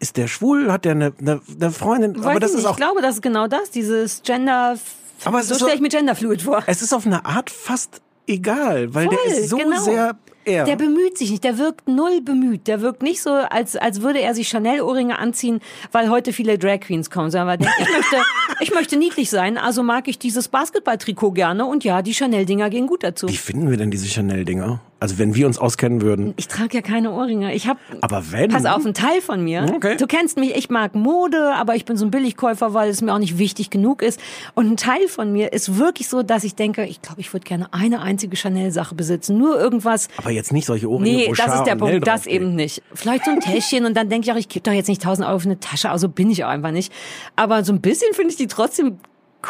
[0.00, 2.68] ist der schwul, hat der eine, eine, eine Freundin, Weiß aber das ich ist nicht.
[2.68, 4.76] auch ich glaube, das ist genau das, dieses Gender.
[5.24, 6.62] Aber so stelle ich mir Genderfluid vor.
[6.66, 9.80] es ist auf eine Art fast egal, weil der Voll, ist so genau.
[9.80, 10.16] sehr
[10.46, 10.64] er.
[10.64, 12.66] Der bemüht sich nicht, der wirkt null bemüht.
[12.66, 15.60] Der wirkt nicht so, als, als würde er sich Chanel-Ohrringe anziehen,
[15.92, 18.16] weil heute viele Drag Queens kommen, sondern weil ich möchte,
[18.60, 22.86] ich möchte niedlich sein, also mag ich dieses Basketball-Trikot gerne und ja, die Chanel-Dinger gehen
[22.86, 23.28] gut dazu.
[23.28, 24.80] Wie finden wir denn diese Chanel-Dinger?
[25.04, 26.32] Also wenn wir uns auskennen würden.
[26.38, 27.54] Ich trage ja keine Ohrringe.
[27.54, 28.50] Ich habe Aber wenn.
[28.50, 29.70] Pass auf, ein Teil von mir.
[29.74, 29.98] Okay.
[29.98, 33.12] Du kennst mich, ich mag Mode, aber ich bin so ein Billigkäufer, weil es mir
[33.12, 34.18] auch nicht wichtig genug ist.
[34.54, 37.44] Und ein Teil von mir ist wirklich so, dass ich denke, ich glaube, ich würde
[37.44, 39.36] gerne eine einzige Chanel-Sache besitzen.
[39.36, 40.08] Nur irgendwas.
[40.16, 42.82] Aber jetzt nicht solche Ohrringe, Nee, das ist der Punkt, das eben nicht.
[42.92, 45.26] Vielleicht so ein Täschchen und dann denke ich auch, ich gebe doch jetzt nicht 1000
[45.28, 46.92] Euro für eine Tasche, also bin ich auch einfach nicht.
[47.36, 48.98] Aber so ein bisschen finde ich die trotzdem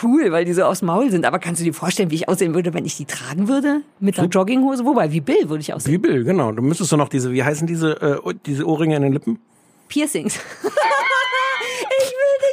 [0.02, 1.24] cool, weil die so aufs Maul sind.
[1.24, 3.82] Aber kannst du dir vorstellen, wie ich aussehen würde, wenn ich die tragen würde?
[4.00, 4.84] Mit einer Jogginghose?
[4.84, 5.92] Wobei, wie Bill würde ich aussehen.
[6.00, 6.52] Bibel, genau.
[6.52, 9.38] Du müsstest doch noch diese, wie heißen diese, äh, diese Ohrringe in den Lippen?
[9.88, 10.38] Piercings.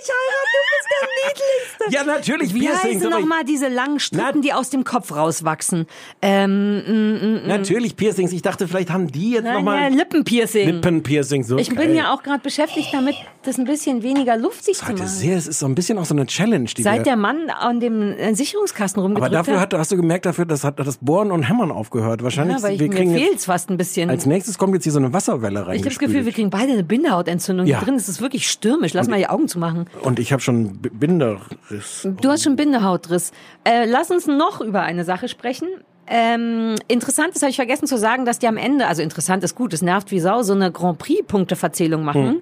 [0.02, 1.08] ich will dich heiraten, du bist der
[1.88, 1.96] Niedlichste.
[1.96, 5.16] Ja, natürlich, Wie Piercings, heißen aber ich- nochmal diese langen Strippen, die aus dem Kopf
[5.16, 5.88] rauswachsen?
[6.22, 8.32] Ähm, mm, mm, Natürlich Piercings.
[8.34, 10.68] Ich dachte, vielleicht haben die jetzt na, ja, nochmal Lippenpiercing.
[10.70, 11.48] Lippenpiercings.
[11.48, 11.96] So ich bin geil.
[11.96, 15.08] ja auch gerade beschäftigt damit, das ein bisschen weniger luftig zu Heute machen.
[15.08, 17.80] sehr, es ist so ein bisschen auch so eine Challenge, die Seit der Mann an
[17.80, 19.74] dem äh, Sicherungskasten aber rumgedrückt dafür hat.
[19.74, 22.24] hast du gemerkt, dafür, das hat das Bohren und Hämmern aufgehört.
[22.24, 24.10] Wahrscheinlich, ja, weil ich, wir kriegen jetzt, fast ein bisschen.
[24.10, 25.76] als nächstes kommt jetzt hier so eine Wasserwelle rein.
[25.76, 27.66] ich habe das Gefühl, wir kriegen beide eine Bindehautentzündung.
[27.66, 27.80] Ja.
[27.80, 28.94] Hier drin ist es wirklich stürmisch.
[28.94, 29.86] Lass mal die Augen zumachen.
[30.02, 32.08] Und ich habe schon Binderriss.
[32.22, 33.32] Du hast schon Bindehautriss.
[33.64, 35.68] Äh, lass uns noch über eine Sache sprechen.
[36.08, 39.56] Ähm, interessant ist, habe ich vergessen zu sagen, dass die am Ende, also interessant ist
[39.56, 42.28] gut, es nervt wie Sau, so eine Grand Prix-Punkteverzählung machen.
[42.28, 42.42] Hm.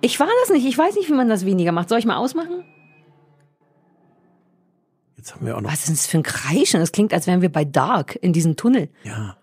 [0.00, 1.88] Ich war das nicht, ich weiß nicht, wie man das weniger macht.
[1.88, 2.64] Soll ich mal ausmachen?
[5.16, 5.70] Jetzt haben wir auch noch.
[5.70, 6.80] Was ist das für ein Kreischen?
[6.80, 8.88] Das klingt, als wären wir bei Dark in diesem Tunnel.
[9.04, 9.36] Ja.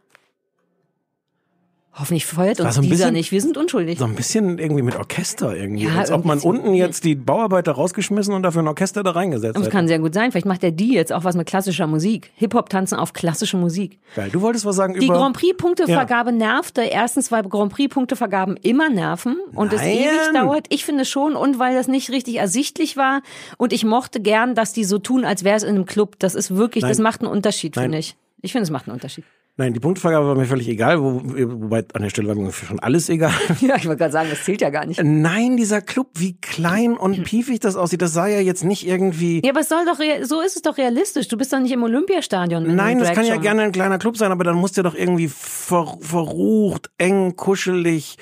[2.00, 3.32] Hoffentlich feuert uns so dieser bisschen- nicht.
[3.32, 3.98] Wir sind unschuldig.
[3.98, 5.86] So ein bisschen irgendwie mit Orchester irgendwie.
[5.86, 9.56] Ja, Als ob man unten jetzt die Bauarbeiter rausgeschmissen und dafür ein Orchester da reingesetzt
[9.56, 9.72] Das hätte.
[9.72, 10.32] kann sehr gut sein.
[10.32, 12.32] Vielleicht macht der die jetzt auch was mit klassischer Musik.
[12.36, 14.00] Hip-Hop-Tanzen auf klassische Musik.
[14.16, 14.30] Geil.
[14.32, 15.16] Du wolltest was sagen Die über.
[15.16, 16.82] Grand Prix-Punktevergabe nervte.
[16.84, 20.68] Erstens, weil Grand Prix-Punktevergaben immer nerven und es ewig dauert.
[20.70, 23.22] Ich finde schon und weil das nicht richtig ersichtlich war.
[23.58, 26.18] Und ich mochte gern, dass die so tun, als wäre es in einem Club.
[26.20, 27.04] Das ist wirklich, das Nein.
[27.04, 28.16] macht einen Unterschied, finde ich.
[28.42, 29.24] Ich finde, es macht einen Unterschied.
[29.60, 32.80] Nein, die Punktevergabe war mir völlig egal, wo, wobei an der Stelle war mir schon
[32.80, 33.32] alles egal.
[33.60, 35.02] Ja, ich wollte gerade sagen, das zählt ja gar nicht.
[35.04, 39.42] Nein, dieser Club, wie klein und piefig das aussieht, das sah ja jetzt nicht irgendwie.
[39.44, 41.28] Ja, aber es soll doch, so ist es doch realistisch.
[41.28, 42.76] Du bist doch nicht im Olympiastadion.
[42.76, 45.28] Nein, das kann ja gerne ein kleiner Club sein, aber dann muss der doch irgendwie
[45.28, 48.18] ver verrucht, eng, kuschelig,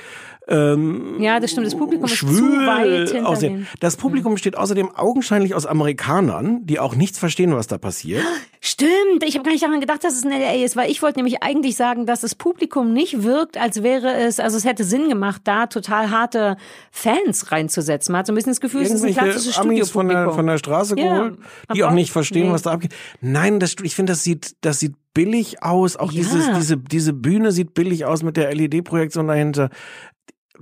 [0.47, 1.67] ähm, Ja, das stimmt.
[1.67, 3.67] Das Publikum ist zu schwül weit hinter aussehen.
[3.79, 8.23] Das Publikum besteht außerdem augenscheinlich aus Amerikanern, die auch nichts verstehen, was da passiert.
[8.61, 11.19] Stimmt, ich habe gar nicht daran gedacht, dass es in LA ist, weil ich wollte
[11.19, 15.07] nämlich eigentlich sagen, dass das Publikum nicht wirkt, als wäre es, also es hätte Sinn
[15.09, 16.57] gemacht, da total harte
[16.91, 18.11] Fans reinzusetzen.
[18.11, 20.47] Man hat so ein bisschen das Gefühl, es ist ein klassisches Amis von der, von
[20.47, 21.37] der Straße Ja, geholt,
[21.73, 22.53] die auch nicht verstehen, nee.
[22.53, 22.93] was da abgeht.
[23.21, 25.95] Nein, das, ich finde, das sieht, das sieht billig aus.
[25.95, 26.21] Auch Ja.
[26.21, 29.69] dieses, diese, diese Bühne sieht billig aus mit der LED-Projektion dahinter.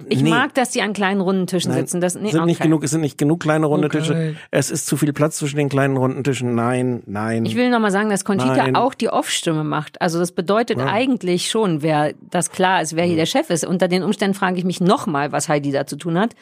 [0.10, 0.30] Ich Nee.
[0.30, 2.02] mag, dass die an kleinen runden Tischen Nein, sitzen.
[2.02, 2.64] Das, nee, sind nicht okay.
[2.68, 4.00] genug, es sind nicht genug kleine runde Okay.
[4.00, 4.36] Tische.
[4.52, 6.56] Es ist zu viel Platz zwischen den kleinen runden Tischen.
[6.56, 7.46] Nein, nein.
[7.46, 8.76] Ich will nochmal sagen, dass Conchita Nein.
[8.76, 10.02] auch die Off-Stimme macht.
[10.02, 13.66] Also das bedeutet eigentlich schon, wer das klar ist, wer hier der Chef ist.
[13.66, 16.34] Unter den Umständen frage ich mich nochmal, was Heidi da zu tun hat.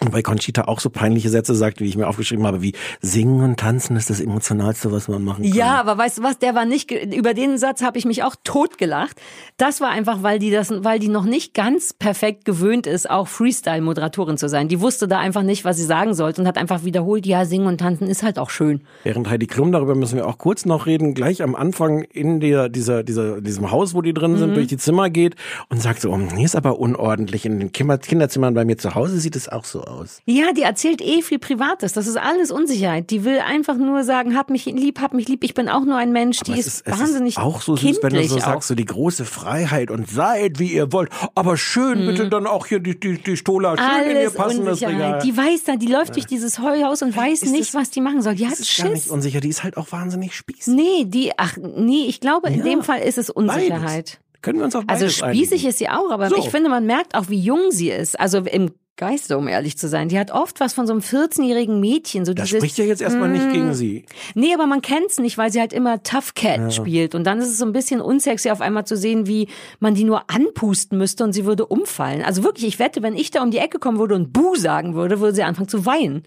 [0.00, 3.58] Weil Conchita auch so peinliche Sätze sagt, wie ich mir aufgeschrieben habe, wie Singen und
[3.58, 5.52] Tanzen ist das Emotionalste, was man machen kann.
[5.52, 8.36] Ja, aber weißt du was, der war nicht, über den Satz habe ich mich auch
[8.44, 9.20] totgelacht.
[9.56, 13.28] Das war einfach, weil die das, weil die noch nicht ganz perfekt gewöhnt ist, auch
[13.28, 14.68] Freestyle-Moderatorin zu sein.
[14.68, 17.66] Die wusste da einfach nicht, was sie sagen sollte und hat einfach wiederholt, ja, singen
[17.66, 18.80] und tanzen ist halt auch schön.
[19.04, 22.68] Während Heidi Klum, darüber müssen wir auch kurz noch reden, gleich am Anfang in der,
[22.68, 24.38] dieser, dieser, diesem Haus, wo die drin Mhm.
[24.38, 25.36] sind, durch die Zimmer geht
[25.68, 27.46] und sagt so, oh, hier ist aber unordentlich.
[27.46, 30.20] In den Kinder- Kinderzimmern bei mir zu Hause sieht es auch so aus.
[30.26, 31.92] Ja, die erzählt eh viel Privates.
[31.92, 33.10] Das ist alles Unsicherheit.
[33.10, 35.44] Die will einfach nur sagen, hab mich lieb, hab mich lieb.
[35.44, 36.40] Ich bin auch nur ein Mensch.
[36.40, 38.40] Die Aber ist, es es wahnsinnig ist auch so süß, wenn du so auch.
[38.40, 41.10] sagst, so die große Freiheit und seid, wie ihr wollt.
[41.34, 44.16] Aber schön bitte dann auch hier die, die, die Stola, schön in ihr.
[44.22, 45.20] Alles passendes Regal.
[45.22, 48.00] Die weiß da, die läuft durch dieses Heuhaus und weiß Ist nicht, das- was die
[48.00, 48.34] machen soll.
[48.34, 49.10] Die hat Das ist gar nicht Schiss.
[49.12, 50.74] unsicher, die ist halt auch wahnsinnig spießig.
[50.74, 53.82] Nee, die, ach, nee, ich glaube, in Ja, dem Fall ist es Unsicherheit.
[53.82, 54.18] Beides.
[54.42, 55.68] Können wir uns auf Also spießig einigen?
[55.68, 56.36] ist sie auch, aber So.
[56.36, 58.18] ich finde, man merkt auch, wie jung sie ist.
[58.18, 58.70] Also im
[59.00, 60.10] Geiste, um ehrlich zu sein.
[60.10, 62.26] Die hat oft was von so einem 14-jährigen Mädchen.
[62.26, 63.52] So Das dieses, spricht ja jetzt erstmal nicht Mm.
[63.52, 64.04] gegen sie.
[64.34, 67.14] Nee, aber man kennt's nicht, weil sie halt immer Tough Cat spielt.
[67.14, 69.48] Und dann ist es so ein bisschen unsexy, auf einmal zu sehen, wie
[69.78, 72.22] man die nur anpusten müsste und sie würde umfallen.
[72.22, 74.94] Also wirklich, ich wette, wenn ich da um die Ecke kommen würde und Buh sagen
[74.94, 76.22] würde, würde sie anfangen zu weinen.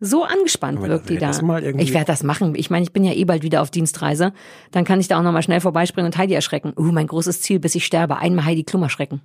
[0.00, 1.30] So angespannt Aber wirkt die da.
[1.76, 2.54] Ich werde das machen.
[2.56, 4.32] Ich meine, ich bin ja eh bald wieder auf Dienstreise.
[4.72, 6.72] Dann kann ich da auch nochmal schnell vorbeispringen und Heidi erschrecken.
[6.76, 8.18] Uh, mein großes Ziel, bis ich sterbe.
[8.18, 9.22] Einmal Heidi Klum erschrecken.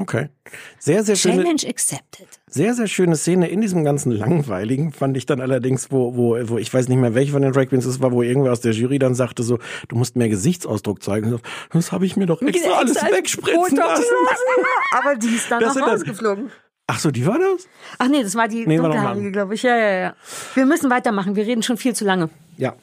[0.00, 0.30] Okay.
[0.78, 2.26] Sehr, sehr schöne, Challenge accepted.
[2.46, 6.56] sehr, sehr schöne Szene in diesem ganzen Langweiligen fand ich dann allerdings, wo, wo, wo
[6.56, 8.72] ich weiß nicht mehr, welche von den Drag Queens es war, wo irgendwer aus der
[8.72, 11.28] Jury dann sagte so, du musst mehr Gesichtsausdruck zeigen.
[11.30, 11.40] So,
[11.72, 14.04] Das habe ich mir doch extra alles Extra wegspritzen lassen.
[14.98, 16.50] Aber die ist dann Das noch rausgeflogen.
[16.86, 17.68] Ach so, die war das?
[17.98, 19.62] Ach nee, das war die Nee, dunkelhaarige, glaube ich.
[19.62, 20.14] Ja, ja, ja.
[20.54, 21.36] Wir müssen weitermachen.
[21.36, 22.30] Wir reden schon viel zu lange.
[22.56, 22.74] Ja.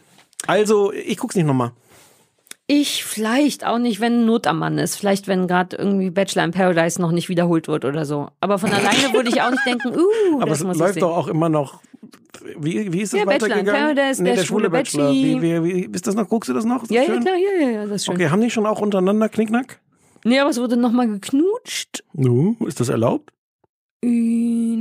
[0.45, 1.72] Also, ich guck's nicht nochmal.
[2.70, 4.97] Ich vielleicht auch nicht, wenn Not am Mann ist.
[4.97, 8.28] Vielleicht, wenn gerade irgendwie Bachelor in Paradise noch nicht wiederholt wird oder so.
[8.41, 10.93] Aber von alleine würde ich auch nicht denken, uh, Aber das es muss ich läuft
[10.95, 11.01] sehen.
[11.01, 11.80] doch auch immer noch.
[12.59, 13.95] Wie, wie ist es Ja, Bachelor in weitergegangen?
[13.95, 15.11] Paradise, nee, der der schwule Bachelor.
[15.11, 16.28] Wie, wie, wie, ist das noch?
[16.28, 16.84] Guckst du das noch?
[16.84, 18.15] Ist das Ja, ja, klar, ja, ja, ja, das ist schön.
[18.15, 19.80] Okay, haben die schon auch untereinander Knickknack?
[20.26, 22.03] Nee, aber es wurde nochmal geknutscht.
[22.13, 23.32] Nu, ist das erlaubt?
[24.03, 24.07] Äh,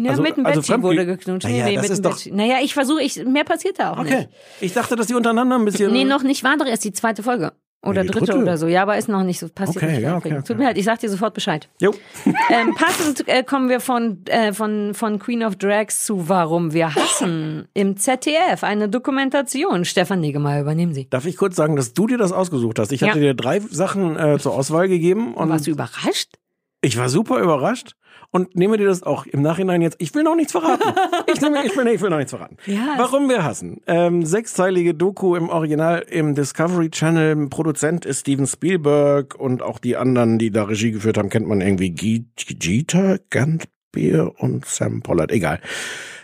[0.03, 1.49] Ja, Also- mit dem also Fremdge- wurde geknutscht.
[1.49, 2.19] Naja, nee, nee, das ist doch-.
[2.33, 4.17] Naja, ich versuche, ich, mehr passiert da auch Okay.
[4.19, 4.29] nicht.
[4.61, 5.93] Ich dachte, dass die untereinander ein bisschen.
[5.93, 6.43] Nee, noch nicht.
[6.45, 7.53] War doch erst die zweite Folge.
[7.85, 8.39] Oder Nee, dritte, dritte.
[8.43, 8.67] oder so.
[8.67, 9.77] Ja, aber ist noch nicht so passiert.
[9.85, 10.39] Okay, nicht ja, aufregend.
[10.41, 10.63] okay, Tut okay.
[10.63, 11.69] mir leid, ich sag dir sofort Bescheid.
[11.81, 11.95] Jo.
[12.51, 16.95] ähm, passend äh, kommen wir von, äh, von, von Queen of Drags zu Warum wir
[16.95, 18.65] hassen im ZDF.
[18.65, 19.85] Eine Dokumentation.
[19.85, 21.09] Stefan Negemeyer, übernehmen Sie.
[21.11, 22.91] Darf ich kurz sagen, dass du dir das ausgesucht hast?
[22.93, 23.27] Ich hatte Ja.
[23.27, 26.35] dir drei Sachen äh, zur Auswahl gegeben und Warst du überrascht?
[26.83, 27.95] ich war super überrascht
[28.37, 29.97] und nehme dir das auch im Nachhinein jetzt.
[29.99, 30.83] Ich will noch nichts verraten.
[31.33, 32.57] Ich, nehme, ich, will, ich will noch nichts verraten.
[32.67, 33.81] Ja, Warum wir hassen.
[33.87, 37.49] Ähm, sechsteilige Doku im Original im Discovery Channel.
[37.49, 41.61] Produzent ist Steven Spielberg und auch die anderen, die da Regie geführt haben, kennt man
[41.61, 41.91] irgendwie.
[41.91, 42.25] G-
[42.63, 45.33] Jeter, Gantbier und Sam Pollard.
[45.33, 45.61] Egal.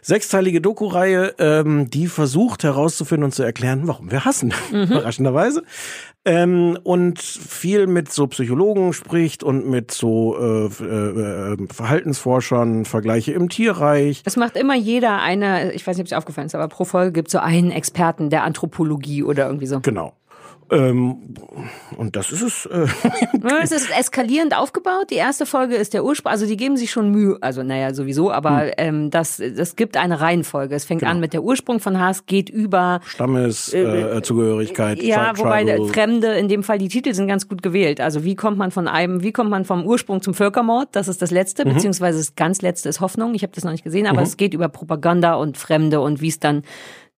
[0.02, 4.52] Sechsteilige Doku-Reihe, ähm, die versucht herauszufinden und zu erklären, warum wir hassen.
[4.72, 5.62] Überraschenderweise.
[6.24, 13.32] Ähm, und viel mit so Psychologen spricht und mit so äh, äh, äh, Verhaltensforschern, Vergleiche
[13.32, 14.22] im Tierreich.
[14.24, 17.10] Es macht immer jeder eine, ich weiß nicht, ob es aufgefallen ist, aber pro Folge
[17.10, 19.80] gibt es so einen Experten der Anthropologie oder irgendwie so.
[19.80, 20.12] Genau.
[20.72, 21.16] Ähm,
[21.98, 22.66] und das ist es.
[22.66, 22.86] Äh,
[23.62, 25.10] Es ist eskalierend aufgebaut.
[25.10, 26.32] Die erste Folge ist der Ursprung.
[26.32, 27.36] Also die geben sich schon Mühe.
[27.40, 28.32] Also naja, sowieso.
[28.32, 28.70] Aber Hm.
[28.78, 30.74] ähm, das, das gibt eine Reihenfolge.
[30.74, 31.12] Es fängt Genau.
[31.12, 34.16] an mit der Ursprung von Hass, geht über Stammeszugehörigkeit.
[34.18, 35.82] Äh, Zugehörigkeit, Ja, wobei der.
[35.86, 38.00] Fremde, in dem Fall die Titel sind ganz gut gewählt.
[38.00, 40.88] Also wie kommt man von einem, wie kommt man vom Ursprung zum Völkermord?
[40.92, 41.74] Das ist das letzte, Mhm.
[41.74, 43.34] beziehungsweise das ganz letzte ist Hoffnung.
[43.34, 46.28] Ich habe das noch nicht gesehen, aber es geht über Propaganda und Fremde und wie
[46.28, 46.62] es dann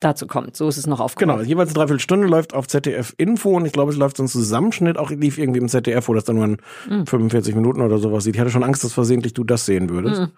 [0.01, 0.57] dazu kommt.
[0.57, 1.37] So ist es noch aufgebaut.
[1.39, 4.29] Genau, jeweils eine Dreiviertelstunde läuft auf ZDF Info und ich glaube, es läuft so ein
[4.29, 6.57] Zusammenschnitt, auch lief irgendwie im ZDF, wo das dann nur in
[6.91, 7.07] Mhm.
[7.07, 8.35] 45 Minuten oder sowas sieht.
[8.35, 10.21] Ich hatte schon Angst, dass versehentlich du das sehen würdest.
[10.23, 10.29] Mhm.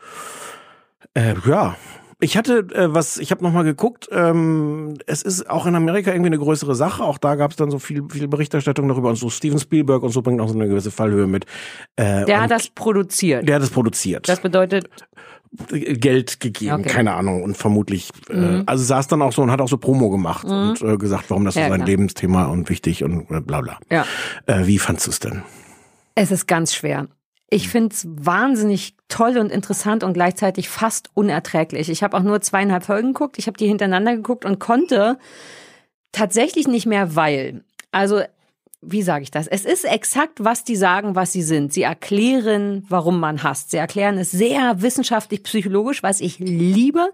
[1.14, 1.76] Äh, ja,
[2.18, 4.08] Ich hatte äh, was, ich habe noch mal geguckt.
[4.10, 7.02] Ähm, es ist auch in Amerika irgendwie eine größere Sache.
[7.04, 9.28] Auch da gab es dann so viel, viel Berichterstattung darüber und so.
[9.28, 11.44] Steven Spielberg und so bringt auch so eine gewisse Fallhöhe mit.
[11.96, 13.46] Äh, Der hat das produziert.
[13.46, 14.26] der hat es produziert.
[14.30, 14.88] Das bedeutet,
[15.68, 16.82] Geld gegeben, Okay.
[16.88, 16.92] Mhm.
[16.92, 17.42] keine Ahnung.
[17.42, 20.80] Und vermutlich, äh, also saß dann auch so und hat auch so Promo gemacht und
[20.82, 21.86] äh, gesagt, warum das Ja, ist sein klar.
[21.88, 23.78] Lebensthema und wichtig und äh, bla bla.
[23.90, 24.04] ja.
[24.46, 25.42] Äh, wie fandst du es denn?
[26.14, 27.08] Es ist ganz schwer.
[27.48, 31.88] Ich finde es wahnsinnig toll und interessant und gleichzeitig fast unerträglich.
[31.90, 33.38] Ich habe auch nur zweieinhalb Folgen geguckt.
[33.38, 35.18] Ich habe die hintereinander geguckt und konnte
[36.12, 38.20] tatsächlich nicht mehr, weil, also
[38.88, 39.46] wie sage ich das?
[39.46, 41.72] Es ist exakt, was die sagen, was sie sind.
[41.72, 43.70] Sie erklären, warum man hasst.
[43.70, 47.08] Sie erklären es sehr wissenschaftlich, psychologisch, was ich liebe,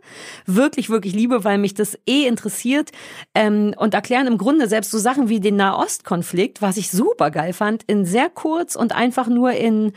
[0.47, 2.91] wirklich, wirklich liebe, weil mich das eh interessiert.
[3.35, 7.53] Ähm, und erklären im Grunde selbst so Sachen wie den Nahostkonflikt, was ich super geil
[7.53, 9.93] fand, in sehr kurz und einfach nur in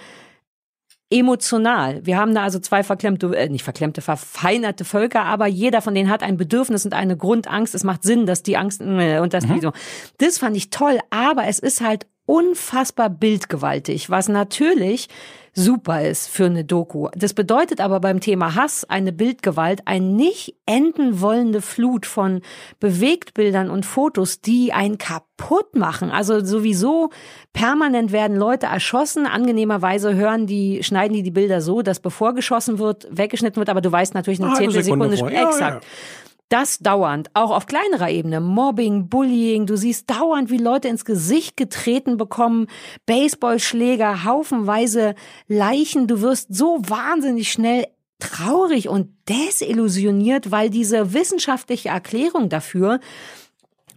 [1.16, 2.06] emotional.
[2.06, 6.10] Wir haben da also zwei verklemmte, äh, nicht verklemmte, verfeinerte Völker, aber jeder von denen
[6.10, 7.74] hat ein Bedürfnis und eine Grundangst.
[7.74, 9.72] Es macht Sinn, dass die Angst äh, und das die so.
[10.18, 15.08] Das fand ich toll, aber es ist halt unfassbar bildgewaltig, was natürlich
[15.58, 17.08] super ist für eine Doku.
[17.16, 22.42] Das bedeutet aber beim Thema Hass eine Bildgewalt, ein nicht enden wollende Flut von
[22.82, 26.12] Bewegtbildern und Fotos, die einen kaputt machen.
[26.12, 27.10] Also sowieso
[27.54, 29.26] permanent werden Leute erschossen.
[29.26, 33.82] Angenehmerweise hören die, schneiden die die Bilder so, dass bevor geschossen wird, weggeschnitten wird, aber
[33.82, 35.52] du weißt natürlich eine Ah, Zehntelsekunde Sekunde später.
[35.52, 35.60] vor.
[35.60, 35.86] Ja, Exakt.
[36.50, 38.40] Das dauernd, auch auf kleinerer Ebene.
[38.40, 42.68] Mobbing, Bullying, du siehst dauernd, wie Leute ins Gesicht getreten bekommen,
[43.08, 45.16] Baseballschläger, haufenweise
[45.48, 46.08] Leichen.
[46.08, 47.88] Du wirst so wahnsinnig schnell
[48.20, 53.00] traurig und desillusioniert, weil diese wissenschaftliche Erklärung dafür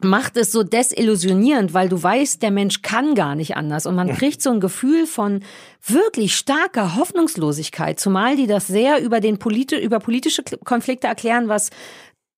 [0.01, 4.15] macht es so desillusionierend, weil du weißt, der Mensch kann gar nicht anders und man
[4.15, 5.41] kriegt so ein Gefühl von
[5.85, 11.71] wirklich starker Hoffnungslosigkeit, zumal die das sehr über den politi über politische Konflikte erklären, was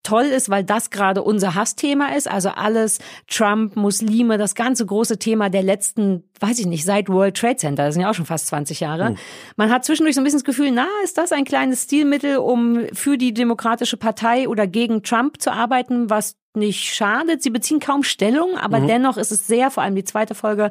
[0.03, 2.30] toll ist, weil das gerade unser Hassthema ist.
[2.30, 2.98] Also alles
[3.28, 7.86] Trump, Muslime, das ganze große Thema der letzten, weiß ich nicht, seit World Trade Center,
[7.86, 9.14] das sind ja auch schon fast 20 Jahre.
[9.57, 12.86] Man hat zwischendurch so ein bisschen das Gefühl, na, ist das ein kleines Stilmittel, um
[12.92, 17.42] für die Demokratische Partei oder gegen Trump zu arbeiten, was nicht schadet.
[17.42, 20.70] Sie beziehen kaum Stellung, aber dennoch ist es sehr, vor allem die zweite Folge,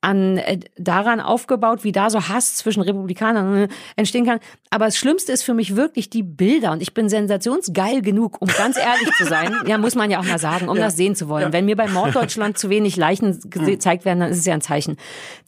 [0.00, 4.40] an äh, daran aufgebaut, wie da so Hass zwischen Republikanern äh, entstehen kann.
[4.70, 8.48] Aber das Schlimmste ist für mich wirklich die Bilder und ich bin sensationsgeil genug, um
[8.48, 9.54] ganz ehrlich zu sein.
[9.66, 11.52] Ja, muss man ja auch mal sagen, um das sehen zu wollen.
[11.52, 14.96] Wenn mir bei Morddeutschland zu wenig Leichen gezeigt werden, dann ist es ja ein Zeichen.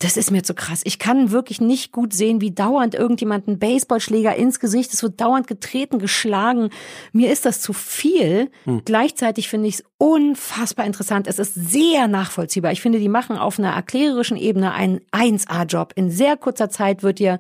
[0.01, 0.83] Das ist mir zu krass.
[0.85, 5.21] Ich kann wirklich nicht gut sehen, wie dauernd irgendjemand einen Baseballschläger ins Gesicht, es wird
[5.21, 6.71] dauernd getreten, geschlagen.
[7.13, 8.51] Mir ist das zu viel.
[8.85, 11.29] Gleichzeitig finde ich es unfassbar interessant.
[11.29, 12.73] Es ist sehr nachvollziehbar.
[12.73, 15.93] Ich finde, die machen auf einer erklärerischen Ebene einen 1A-Job.
[15.97, 17.39] In sehr kurzer Zeit wird dir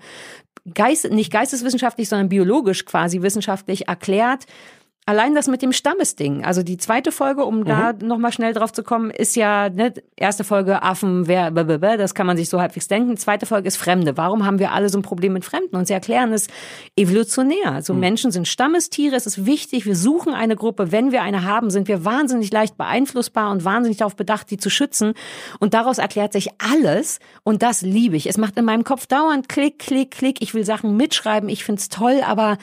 [0.74, 4.46] Geist, nicht geisteswissenschaftlich, sondern biologisch quasi wissenschaftlich erklärt.
[5.04, 8.84] Allein das mit dem Stammesding, also die zweite Folge, um da nochmal schnell drauf zu
[8.84, 12.86] kommen, ist ja, ne, erste Folge Affen, wer, blablabla, das kann man sich so halbwegs
[12.86, 13.16] denken.
[13.16, 14.16] Zweite Folge ist Fremde.
[14.16, 15.74] Warum haben wir alle so ein Problem mit Fremden?
[15.74, 16.46] Und sie erklären es
[16.94, 17.72] evolutionär.
[17.72, 20.92] Also Menschen sind Stammestiere, es ist wichtig, wir suchen eine Gruppe.
[20.92, 24.70] Wenn wir eine haben, sind wir wahnsinnig leicht beeinflussbar und wahnsinnig darauf bedacht, die zu
[24.70, 25.14] schützen.
[25.58, 27.18] Und daraus erklärt sich alles.
[27.42, 28.28] Und das liebe ich.
[28.28, 30.42] Es macht in meinem Kopf dauernd Klick, Klick, Klick.
[30.42, 32.56] Ich will Sachen mitschreiben, ich find's toll, aber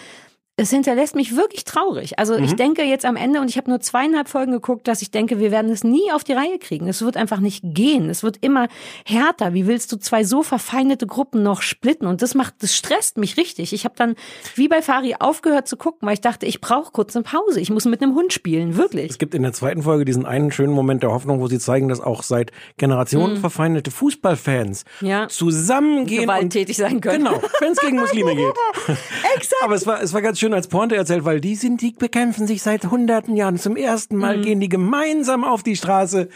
[0.59, 2.19] es hinterlässt mich wirklich traurig.
[2.19, 5.11] Also ich denke jetzt am Ende, und ich habe nur zweieinhalb Folgen geguckt, dass ich
[5.11, 6.87] denke, wir werden es nie auf die Reihe kriegen.
[6.87, 8.09] Es wird einfach nicht gehen.
[8.09, 8.67] Es wird immer
[9.05, 9.53] härter.
[9.53, 12.07] Wie willst du zwei so verfeindete Gruppen noch splitten?
[12.07, 13.73] Und das macht, das stresst mich richtig.
[13.73, 14.15] Ich habe dann
[14.55, 17.59] wie bei Fari aufgehört zu gucken, weil ich dachte, ich brauche kurz eine Pause.
[17.59, 19.11] Ich muss mit einem Hund spielen, wirklich.
[19.11, 21.87] Es gibt in der zweiten Folge diesen einen schönen Moment der Hoffnung, wo sie zeigen,
[21.87, 25.07] dass auch seit Generationen verfeindete Fußballfans Mhm.
[25.07, 25.27] Ja.
[25.27, 27.25] zusammengehen Gewalttätig sein können.
[27.25, 28.53] Genau, wenn es gegen Muslime geht.
[29.35, 29.61] Exakt.
[29.63, 32.47] Aber es war, es war ganz schön als Pointe erzählt, weil die sind, die bekämpfen
[32.47, 33.57] sich seit hunderten Jahren.
[33.57, 34.41] Zum ersten Mal Mhm.
[34.41, 36.29] gehen die gemeinsam auf die Straße,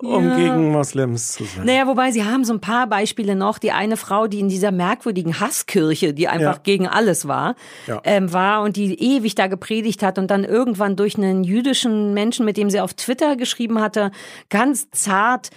[0.00, 1.66] um gegen Moslems zu sein.
[1.66, 3.58] Naja, wobei sie haben so ein paar Beispiele noch.
[3.58, 6.60] Die eine Frau, die in dieser merkwürdigen Hasskirche, die einfach Ja.
[6.62, 7.54] gegen alles war,
[7.86, 8.00] Ja.
[8.04, 12.44] ähm, war und die ewig da gepredigt hat und dann irgendwann durch einen jüdischen Menschen,
[12.44, 14.10] mit dem sie auf Twitter geschrieben hatte,
[14.50, 15.50] ganz zart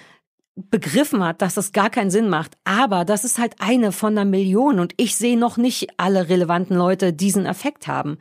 [0.56, 2.58] begriffen hat, dass das gar keinen Sinn macht.
[2.66, 6.76] Aber das ist halt eine von einer Million und ich sehe noch nicht alle relevanten
[6.76, 8.18] Leute diesen Effekt haben.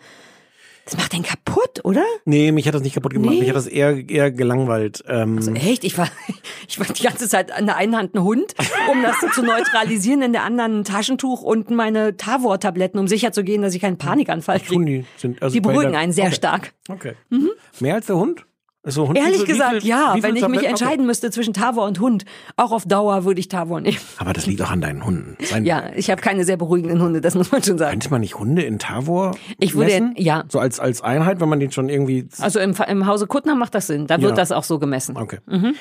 [0.86, 2.02] Das macht den kaputt, oder?
[2.24, 3.30] Nee, mich hat das nicht kaputt gemacht.
[3.32, 3.40] Nee.
[3.40, 5.04] Mich hat das eher, eher gelangweilt.
[5.06, 5.84] Ähm, Echt?
[5.84, 6.08] Ich war,
[6.68, 8.54] ich war die ganze Zeit an der einen Hand ein Hund,
[8.90, 13.44] um das zu neutralisieren, in der anderen ein Taschentuch und meine Tavor-Tabletten, um sicher zu
[13.44, 14.84] gehen, dass ich keinen Panikanfall kriege.
[14.84, 16.34] die, sind, also Die beruhigen der- einen sehr okay.
[16.34, 16.72] stark.
[16.88, 17.12] Okay.
[17.28, 17.50] Mhm.
[17.78, 18.44] Mehr als der Hund?
[18.82, 20.16] So, Hund, Ehrlich viel- gesagt, viel- ja.
[20.20, 22.24] Wenn ich mich entscheiden müsste zwischen Tavor und Hund,
[22.56, 23.98] auch auf Dauer würde ich Tavor nehmen.
[24.16, 25.36] Aber das liegt auch an deinen Hunden.
[25.44, 27.90] Sein, Ja, ich habe keine sehr beruhigenden Hunde, das muss man schon sagen.
[27.90, 30.14] Könnte man nicht Hunde in Tavor Ich würde- messen?
[30.16, 30.44] ja.
[30.48, 32.26] So als, als Einheit, wenn man den schon irgendwie...
[32.38, 34.06] Also im, im Hause Kuttner macht das Sinn.
[34.06, 34.36] Da wird Ja.
[34.36, 35.14] das auch so gemessen.
[35.18, 35.40] Okay.
[35.46, 35.74] Mhm.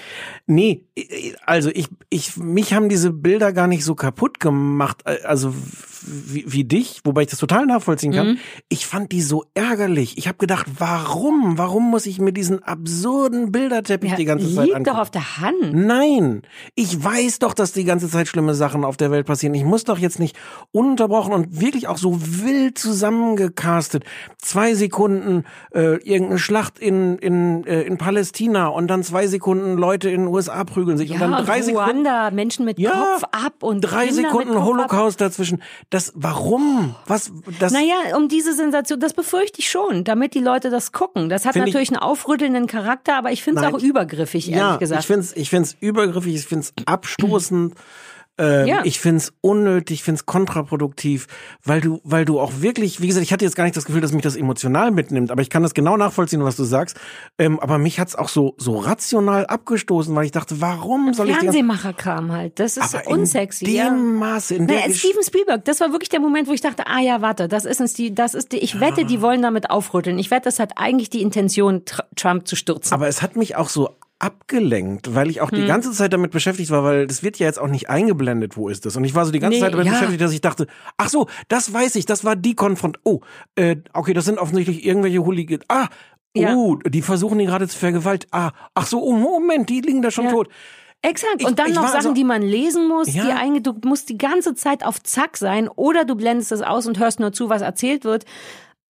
[0.46, 0.84] Nee,
[1.46, 5.54] also ich, ich, mich haben diese Bilder gar nicht so kaputt gemacht, äh, also
[6.06, 8.28] wie, wie dich, wobei ich das total nachvollziehen kann.
[8.32, 8.38] Mhm.
[8.68, 10.18] Ich fand die so ärgerlich.
[10.18, 11.58] Ich habe gedacht, warum?
[11.58, 15.38] Warum muss ich mir diesen absurden Bilderteppich Ja, die ganze Zeit liegt doch auf der
[15.40, 15.74] Hand.
[15.74, 16.42] Nein,
[16.76, 19.54] ich weiß doch, dass die ganze Zeit schlimme Sachen auf der Welt passieren.
[19.54, 20.38] Ich muss doch jetzt nicht
[20.72, 24.04] ununterbrochen und wirklich auch so wild zusammengecastet.
[24.38, 30.10] Zwei Sekunden äh, irgendeine Schlacht in in äh, in Palästina und dann zwei Sekunden Leute
[30.10, 32.92] in den USA prügeln sich Ja, und dann drei und Sekunden Ruanda, Menschen mit Ja,
[32.92, 34.66] Kopf ab und drei Kinder Sekunden Kopf ab.
[34.68, 35.62] Holocaust dazwischen.
[35.90, 36.96] Das warum?
[37.06, 41.30] Was das Naja, um diese Sensation, das befürchte ich schon, damit die Leute das gucken.
[41.30, 42.79] Das hat Find ich- natürlich einen aufrüttelnden Charakter,
[43.18, 45.02] aber ich finde es auch übergriffig, ehrlich ja, gesagt.
[45.02, 47.76] ich find's ich find's übergriffig, ich find's abstoßend.
[48.40, 48.82] Ähm, Ja.
[48.86, 51.28] Ich find's unnötig, ich find's kontraproduktiv,
[51.64, 54.02] weil du, weil du auch wirklich, wie gesagt, ich hatte jetzt gar nicht das Gefühl,
[54.02, 56.98] dass mich das emotional mitnimmt, aber ich kann das genau nachvollziehen, was du sagst.
[57.38, 61.34] Ähm, aber mich hat's auch so so rational abgestoßen, weil ich dachte, warum soll ich
[61.38, 62.60] die ganze- Fernsehmacherkram halt.
[62.60, 63.66] Das ist aber unsexy.
[63.66, 63.92] in dem ja.
[63.92, 66.88] Maße, in der Naja, Gesch- Steven Spielberg, das war wirklich der Moment, wo ich dachte,
[66.88, 69.70] ah ja, warte, das ist ein Stil, das ist die, ich wette, die wollen damit
[69.70, 70.18] aufrütteln.
[70.20, 72.94] Ich wette, das hat eigentlich die Intention, Tr Trump zu stürzen.
[72.94, 73.90] Aber es hat mich auch so
[74.20, 75.62] abgelenkt, weil ich auch Hm.
[75.62, 78.70] die ganze Zeit damit beschäftigt war, weil das wird ja jetzt auch nicht eingeblendet, wo
[78.70, 78.96] ist das?
[78.96, 79.94] Und ich war so die ganze Nee, Zeit damit ja.
[79.94, 80.68] beschäftigt, dass ich dachte,
[80.98, 83.00] ach so, das weiß ich, das war die Konfront.
[83.04, 83.22] Oh,
[83.56, 85.60] äh, okay, das sind offensichtlich irgendwelche Hooligan.
[85.70, 85.88] Ah,
[86.36, 86.54] Ja.
[86.54, 88.32] oh, die versuchen ihn gerade zu vergewaltigen.
[88.34, 90.32] Ah, ach so, oh Moment, die liegen da schon Ja.
[90.32, 90.50] tot.
[91.02, 91.36] Exakt.
[91.40, 93.24] Ich- Und dann ich noch Sachen, also- die man lesen muss, Ja.
[93.24, 96.88] die eigentlich, du musst die ganze Zeit auf Zack sein oder du blendest es aus
[96.88, 98.26] und hörst nur zu, was erzählt wird.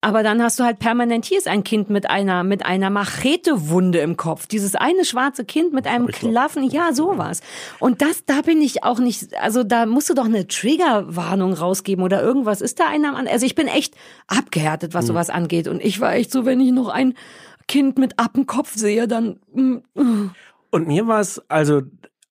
[0.01, 3.99] Aber dann hast du halt permanent, hier ist ein Kind mit einer, mit einer Machetewunde
[3.99, 4.47] im Kopf.
[4.47, 7.41] Dieses eine schwarze Kind mit einem Klaffen, ja, sowas.
[7.79, 12.01] Und das, da bin ich auch nicht, also da musst du doch eine Triggerwarnung rausgeben
[12.01, 12.61] oder irgendwas.
[12.61, 13.27] Ist da einer an?
[13.27, 13.95] Also ich bin echt
[14.27, 15.67] abgehärtet, was sowas angeht.
[15.67, 17.15] Und ich war echt so, wenn ich noch ein
[17.67, 20.29] Kind mit Appenkopf sehe, dann, mm,
[20.71, 21.81] Und mir war es also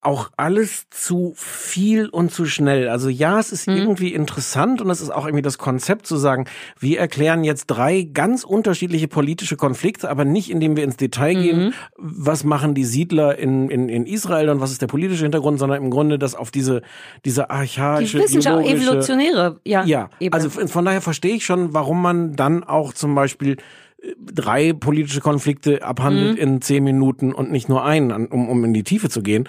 [0.01, 2.89] auch alles zu viel und zu schnell.
[2.89, 3.77] Also ja, es ist Hm.
[3.77, 6.45] irgendwie interessant und es ist auch irgendwie das Konzept zu sagen,
[6.79, 11.43] wir erklären jetzt drei ganz unterschiedliche politische Konflikte, aber nicht indem wir ins Detail Mhm.
[11.43, 15.59] gehen, was machen die Siedler in, in, in Israel und was ist der politische Hintergrund,
[15.59, 16.83] sondern im Grunde das auf diese,
[17.25, 19.85] diese die archaische, Wissenschaft, biologische- evolutionäre, ja.
[19.85, 20.33] ja, Ebene.
[20.45, 23.57] also von daher verstehe ich schon, warum man dann auch zum Beispiel
[24.01, 26.43] äh, drei politische Konflikte abhandelt Mhm.
[26.43, 29.49] in zehn Minuten und nicht nur einen, um, um in die Tiefe zu gehen.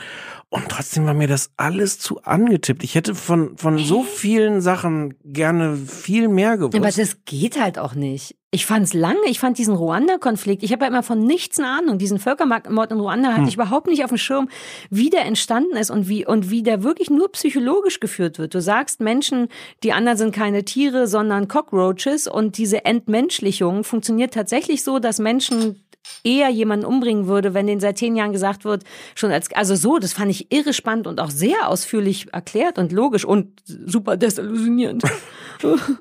[0.52, 2.84] Und trotzdem war mir das alles zu angetippt.
[2.84, 6.76] Ich hätte von, von so vielen Sachen gerne viel mehr gewusst.
[6.76, 8.36] Aber das geht halt auch nicht.
[8.50, 12.00] Ich fand's lange, ich fand diesen Ruanda-Konflikt, ich habe ja immer von nichts eine Ahnung.
[12.00, 14.50] Diesen Völkermord in Ruanda hatte ich überhaupt nicht auf dem Schirm,
[14.90, 18.56] wie der entstanden ist und wie, und wie der wirklich nur psychologisch geführt wird.
[18.56, 19.50] Du sagst Menschen,
[19.84, 25.84] die anderen sind keine Tiere, sondern Cockroaches und diese Entmenschlichung funktioniert tatsächlich so, dass Menschen
[26.24, 28.84] eher jemanden umbringen würde, wenn denen seit zehn Jahren gesagt wird,
[29.16, 32.92] schon als, also so, das fand ich irre spannend und auch sehr ausführlich erklärt und
[32.92, 35.04] logisch und super desillusionierend.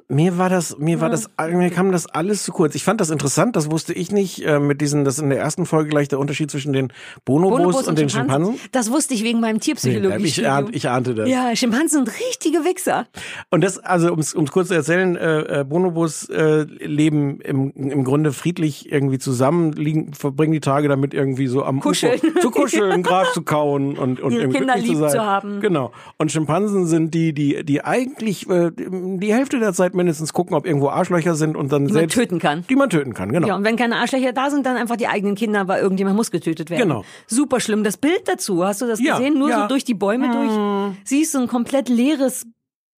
[0.09, 2.77] Mir war das, mir war das, mir kam das alles zu kurz.
[2.77, 5.41] Ich fand das interessant, das wusste ich nicht, äh, mit diesen, das ist in der
[5.41, 6.93] ersten Folge gleich der Unterschied zwischen den
[7.25, 8.55] Bonobos, Bonobos und, den Schimpansen.
[8.71, 10.25] Das wusste ich wegen meinem Tierpsychologie.
[10.25, 11.29] ich, ahnt, ich ahnte das.
[11.29, 13.09] ja, Schimpansen sind richtige Wichser.
[13.51, 18.05] Und das, also um es kurz zu erzählen, äh, äh, Bonobos äh, leben im, im
[18.05, 22.21] Grunde friedlich irgendwie zusammen, liegen, verbringen die Tage damit irgendwie so am Kuscheln.
[22.21, 25.11] Ufer zu kuscheln, Gras zu kauen und, und irgendwie Kinder lieb zu, sein.
[25.11, 25.61] zu haben.
[25.61, 25.93] Genau.
[26.19, 30.67] Und Schimpansen sind die, die, die eigentlich äh, die Hälfte der Zeit mindestens gucken, ob
[30.67, 32.65] irgendwo Arschlöcher sind und dann Die man selbst töten kann.
[32.69, 33.49] die man töten kann, genau.
[33.49, 36.31] Ja, und wenn keine Arschlöcher da sind, dann einfach die eigenen Kinder, weil irgendjemand muss
[36.31, 36.83] getötet werden.
[36.83, 37.05] Genau.
[37.27, 37.85] Super schlimm.
[37.85, 39.39] Das Bild dazu, hast du das Ja, gesehen?
[39.39, 39.63] Nur ja.
[39.63, 40.97] so durch die Bäume durch.
[41.05, 42.47] Siehst du ein komplett leeres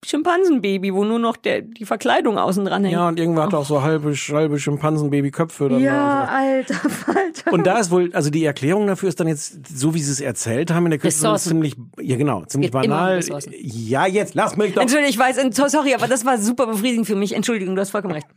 [0.04, 2.94] Schimpansenbaby, wo nur noch der, die Verkleidung außen dran hängt.
[2.94, 5.68] Ja, und irgendwer hat auch so halbe, halbe Schimpansenbabyköpfe.
[5.68, 6.32] dann Ja, da.
[6.32, 7.52] alter Falter.
[7.52, 10.20] Und da ist wohl, also die Erklärung dafür ist dann jetzt, so wie sie es
[10.20, 11.48] erzählt haben in der Küste, Ressourcen.
[11.50, 13.20] ziemlich, ja genau, ziemlich geht banal.
[13.60, 14.82] Ja, jetzt lass mich doch.
[14.82, 15.36] Entschuldigung, ich weiß,
[15.70, 17.34] sorry, aber das war super befriedigend für mich.
[17.34, 18.26] Entschuldigung, du hast vollkommen recht.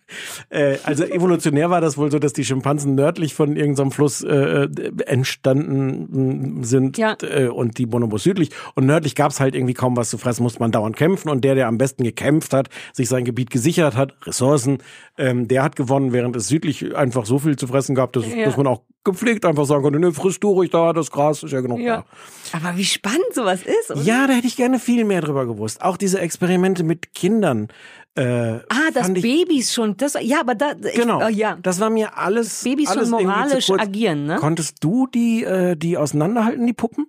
[0.49, 4.67] Äh, also evolutionär war das wohl so, dass die Schimpansen nördlich von irgendeinem Fluss äh,
[5.05, 7.15] entstanden sind Ja.
[7.21, 8.49] äh, und die Bonobos südlich.
[8.75, 11.29] Und nördlich gab es halt irgendwie kaum was zu fressen, musste man dauernd kämpfen.
[11.29, 14.79] Und der, der, der am besten gekämpft hat, sich sein Gebiet gesichert hat, Ressourcen,
[15.17, 18.45] ähm, der hat gewonnen, während es südlich einfach so viel zu fressen gab, dass, Ja.
[18.45, 21.51] dass man auch gepflegt einfach sagen konnte, ne, friss du ruhig da, das Gras ist
[21.51, 22.05] ja genug Ja.
[22.51, 23.89] Aber wie spannend sowas ist.
[23.89, 23.93] da.
[23.95, 24.03] oder?
[24.03, 25.81] Ja, da hätte ich gerne viel mehr drüber gewusst.
[25.81, 27.67] Auch diese Experimente mit Kindern.
[28.15, 28.23] Äh,
[28.69, 31.25] Ah, dass ich- Babys schon, das, ja, aber da, ich, Genau.
[31.25, 31.57] oh, ja.
[31.61, 32.63] Das war mir alles.
[32.63, 34.35] Babys schon alles moralisch agieren, ne?
[34.35, 37.07] Konntest du die, äh, die auseinanderhalten, die Puppen?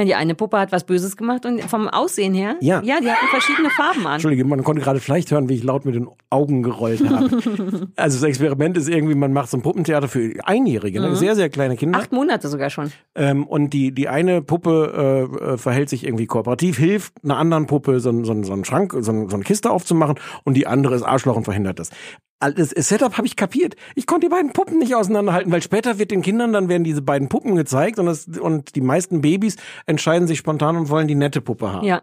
[0.00, 2.80] Na, die eine Puppe hat was Böses gemacht und vom Aussehen her, Ja.
[2.82, 4.14] ja, die hatten verschiedene Farben an.
[4.14, 7.24] Entschuldige, man konnte gerade vielleicht hören, wie ich laut mit den Augen gerollt habe.
[7.96, 11.16] also das Experiment ist irgendwie, man macht so ein Puppentheater für Einjährige, ne?
[11.16, 11.98] sehr, sehr kleine Kinder.
[11.98, 12.02] Mhm.
[12.02, 12.92] Acht Monate sogar schon.
[13.14, 17.66] Ähm, und die, die eine Puppe äh, äh, verhält sich irgendwie kooperativ, hilft einer anderen
[17.66, 21.02] Puppe, so, so, so einen Schrank, so, so eine Kiste aufzumachen und die andere ist
[21.02, 21.90] Arschloch und verhindert das.
[22.40, 23.76] Das Setup habe ich kapiert.
[23.94, 27.02] Ich konnte die beiden Puppen nicht auseinanderhalten, weil später wird den Kindern dann werden diese
[27.02, 31.14] beiden Puppen gezeigt und, das, und die meisten Babys entscheiden sich spontan und wollen die
[31.14, 31.86] nette Puppe haben.
[31.86, 32.00] Ja.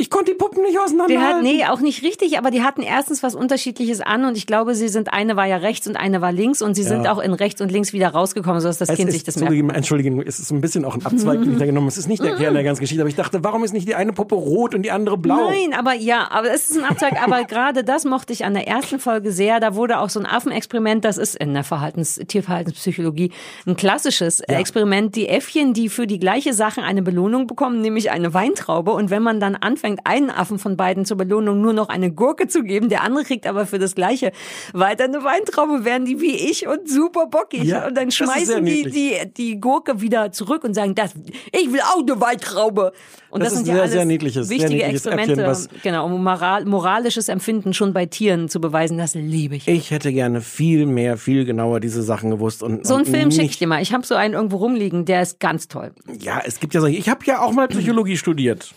[0.00, 1.38] Ich konnte die Puppen nicht Die auseinanderhalten.
[1.38, 4.76] hat, nee, auch nicht richtig, aber die hatten erstens was Unterschiedliches an und ich glaube,
[4.76, 7.32] sie sind, eine war ja rechts und eine war links und sie sind auch in
[7.32, 9.74] rechts und links wieder rausgekommen, sodass das Es Kind ist, sich das merkt.
[9.74, 11.88] Entschuldigung, es ist ein bisschen auch ein Abzweig, genommen.
[11.88, 13.96] Es ist nicht der Kern der ganzen Geschichte, aber ich dachte, warum ist nicht die
[13.96, 15.50] eine Puppe rot und die andere blau?
[15.50, 17.14] Nein, aber ja, aber es ist ein Abzeug.
[17.24, 19.58] aber gerade das mochte ich an der ersten Folge sehr.
[19.58, 23.32] Da wurde auch so ein Affenexperiment, das ist in der Verhaltens Tierverhaltenspsychologie
[23.66, 25.16] ein klassisches Experiment.
[25.16, 28.92] Die Äffchen, die für die gleiche Sache eine Belohnung bekommen, nämlich eine Weintraube.
[28.92, 32.46] Und wenn man dann anfängt, einen Affen von beiden zur Belohnung nur noch eine Gurke
[32.48, 34.32] zu geben, der andere kriegt aber für das Gleiche
[34.74, 37.64] weiter eine Weintraube, werden die wie ich und super bockig.
[37.64, 41.14] Ja, und dann sehr schmeißen die, die die Gurke wieder zurück und sagen, das,
[41.52, 42.92] ich will auch eine Weintraube.
[43.30, 45.46] Und Das das, ist sind ja sehr, alles sehr niedliches- sehr wichtige niedliches Experimente, Äffchen,
[45.46, 49.68] was- genau, um moral, moralisches Empfinden schon bei Tieren zu beweisen, das liebe ich.
[49.68, 52.62] Ich hätte gerne viel mehr, viel genauer diese Sachen gewusst.
[52.62, 53.82] Und, so einen und Film schicke ich dir mal.
[53.82, 55.92] Ich habe so einen irgendwo rumliegen, der ist ganz toll.
[56.20, 56.96] Ja, es gibt ja solche.
[56.96, 58.72] Ich habe ja auch mal Psychologie studiert.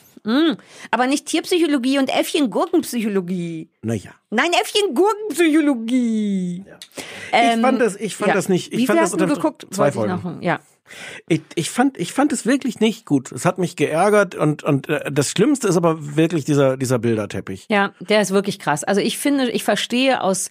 [0.91, 3.69] Aber nicht Tierpsychologie und Äffchen-Gurkenpsychologie.
[3.82, 4.11] Naja.
[4.30, 6.63] Nein, Äffchen-Gurkenpsychologie.
[7.32, 8.36] ich fand das, ich fand ja.
[8.36, 8.74] das nicht.
[8.74, 9.67] Ich Wie fand viel das hast du geguckt?
[9.72, 10.13] Zwei Folgen.
[10.13, 10.59] Noch, ja.
[11.28, 13.32] Ich, ich fand, ich fand es wirklich nicht gut.
[13.32, 17.66] Es hat mich geärgert und und äh, das Schlimmste ist aber wirklich dieser dieser Bilderteppich.
[17.70, 18.84] Ja, der ist wirklich krass.
[18.84, 20.50] Also ich finde, ich verstehe aus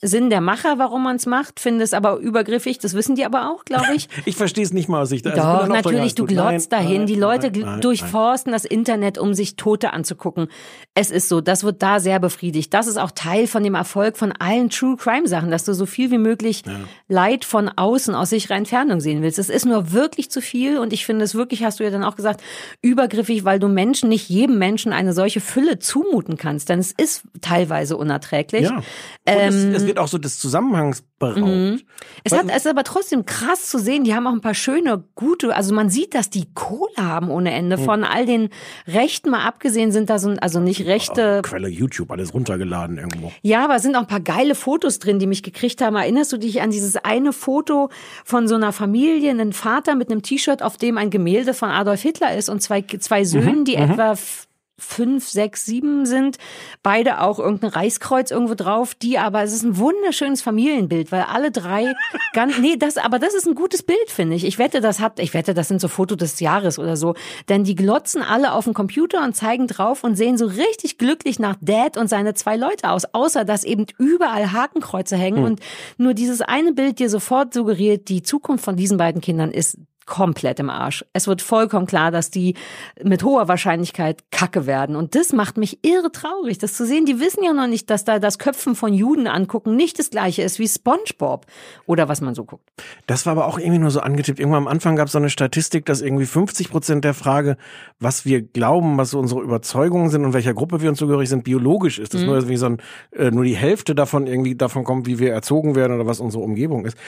[0.00, 2.78] Sinn der Macher, warum man es macht, finde es aber übergriffig.
[2.78, 4.08] Das wissen die aber auch, glaube ich.
[4.26, 5.26] Ich verstehe es nicht mal aus Sicht.
[5.26, 6.98] also Doch, natürlich, du tut- nein, glotzt dahin.
[6.98, 10.48] nein, Die Leute nein, durchforsten das Internet, um sich Tote anzugucken.
[10.94, 12.72] Es ist so, das wird da sehr befriedigt.
[12.74, 15.86] Das ist auch Teil von dem Erfolg von allen True Crime Sachen, dass du so
[15.86, 16.62] viel wie möglich
[17.08, 19.38] Leid von außen aus sicherer Entfernung sehen willst.
[19.38, 22.04] Es ist nur wirklich zu viel und ich finde es wirklich, hast du ja dann
[22.04, 22.42] auch gesagt,
[22.82, 27.22] übergriffig, weil du Menschen, nicht jedem Menschen eine solche Fülle zumuten kannst, denn es ist
[27.40, 28.64] teilweise unerträglich.
[28.64, 28.76] Ja.
[28.76, 28.84] Und
[29.26, 31.38] es, es wird auch so des Zusammenhangs beraubt.
[31.38, 31.80] Ähm,
[32.24, 34.04] Es, hat, es ist aber trotzdem krass zu sehen.
[34.04, 37.52] Die haben auch ein paar schöne, gute, also man sieht, dass die Kohle haben ohne
[37.52, 37.76] Ende.
[37.76, 37.84] Hm.
[37.84, 38.48] Von all den
[38.86, 41.42] Rechten mal abgesehen sind da so, also nicht Rechte.
[41.42, 43.32] Quelle YouTube, alles runtergeladen irgendwo.
[43.42, 45.96] Ja, aber es sind auch ein paar geile Fotos drin, die mich gekriegt haben.
[45.96, 47.90] Erinnerst du dich an dieses eine Foto
[48.24, 52.02] von so einer Familie, einen Vater mit einem T-Shirt, auf dem ein Gemälde von Adolf
[52.02, 54.46] Hitler ist und zwei, zwei Söhnen, die etwa f-
[54.82, 56.38] fünf, sechs, sieben sind,
[56.82, 61.50] beide auch irgendein Reichskreuz irgendwo drauf, die aber, es ist ein wunderschönes Familienbild, weil alle
[61.50, 61.92] drei
[62.32, 64.44] ganz, nee, das, aber das ist ein gutes Bild, finde ich.
[64.44, 67.14] Ich wette, das hat, ich wette, das sind so Fotos des Jahres oder so,
[67.48, 71.38] denn die glotzen alle auf den Computer und zeigen drauf und sehen so richtig glücklich
[71.38, 75.60] nach Dad und seine zwei Leute aus, außer dass eben überall Hakenkreuze hängen und
[75.98, 79.78] nur dieses eine Bild dir sofort suggeriert, die Zukunft von diesen beiden Kindern ist
[80.10, 81.04] komplett im Arsch.
[81.14, 82.56] Es wird vollkommen klar, dass die
[83.02, 84.96] mit hoher Wahrscheinlichkeit Kacke werden.
[84.96, 87.06] Und das macht mich irre traurig, das zu sehen.
[87.06, 90.42] Die wissen ja noch nicht, dass da das Köpfen von Juden angucken nicht das gleiche
[90.42, 91.46] ist wie SpongeBob
[91.86, 92.68] oder was man so guckt.
[93.06, 94.40] Das war aber auch irgendwie nur so angetippt.
[94.40, 97.56] Irgendwann am Anfang gab es so eine Statistik, dass irgendwie 50 Prozent der Frage,
[98.00, 101.44] was wir glauben, was so unsere Überzeugungen sind und welcher Gruppe wir uns zugehörig sind,
[101.44, 102.14] biologisch ist.
[102.14, 102.78] Das nur irgendwie so ein,
[103.12, 106.42] äh, nur die Hälfte davon irgendwie davon kommt, wie wir erzogen werden oder was unsere
[106.42, 106.98] Umgebung ist.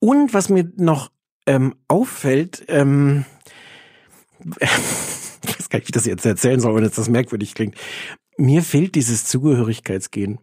[0.00, 1.10] Und was mir noch
[1.46, 3.24] ähm, auffällt, ähm,
[4.60, 7.76] ich weiß gar nicht, wie ich das jetzt erzählen soll, wenn jetzt das merkwürdig klingt.
[8.36, 10.38] Mir fehlt dieses Zugehörigkeitsgehen.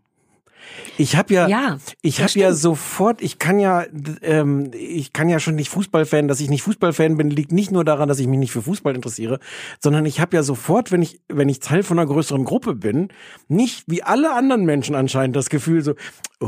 [0.97, 3.85] Ich habe ja, Ja, ich habe ja sofort, ich kann ja,
[4.21, 7.83] ähm, ich kann ja schon nicht Fußballfan, dass ich nicht Fußballfan bin, liegt nicht nur
[7.83, 9.39] daran, dass ich mich nicht für Fußball interessiere,
[9.79, 13.09] sondern ich habe ja sofort, wenn ich, wenn ich Teil von einer größeren Gruppe bin,
[13.47, 15.95] nicht wie alle anderen Menschen anscheinend das Gefühl so,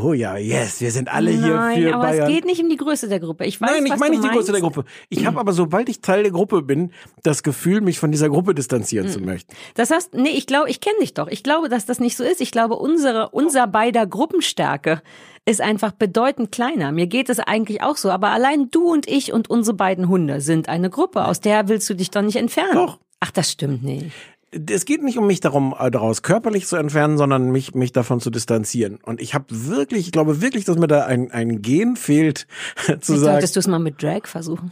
[0.04, 2.28] oh ja, yes, wir sind alle Nein, hier für aber Bayern.
[2.28, 3.46] es geht nicht um die Größe der Gruppe.
[3.46, 4.62] Ich weiß, Nein, ich meine nicht die Größe der.
[4.62, 4.86] Gruppe.
[5.10, 6.92] Ich habe aber, sobald ich Teil der Gruppe bin,
[7.24, 9.12] das Gefühl, mich von dieser Gruppe distanzieren Mhm.
[9.12, 9.54] zu möchten.
[9.76, 11.28] Das heißt, nee, ich glaube, ich kenne dich doch.
[11.28, 12.42] Ich glaube, dass das nicht so ist.
[12.42, 15.02] Ich glaube, unsere, unser beider Gruppenstärke
[15.46, 16.92] ist einfach bedeutend kleiner.
[16.92, 18.10] Mir geht es eigentlich auch so.
[18.10, 21.26] Aber allein du und ich und unsere beiden Hunde sind eine Gruppe.
[21.26, 22.74] Aus der willst du dich doch nicht entfernen.
[22.74, 22.98] Doch.
[23.22, 24.12] Ach, das stimmt nicht.
[24.52, 28.20] Es geht nicht um mich darum, äh, daraus körperlich zu entfernen, sondern mich, mich davon
[28.20, 29.00] zu distanzieren.
[29.04, 32.84] Und ich habe wirklich, ich glaube wirklich, dass mir da ein, ein Gen fehlt, zu
[32.86, 33.20] Vielleicht sagen.
[33.20, 34.72] solltest du es mal mit Drag versuchen.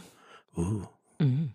[0.56, 1.52] Mhm.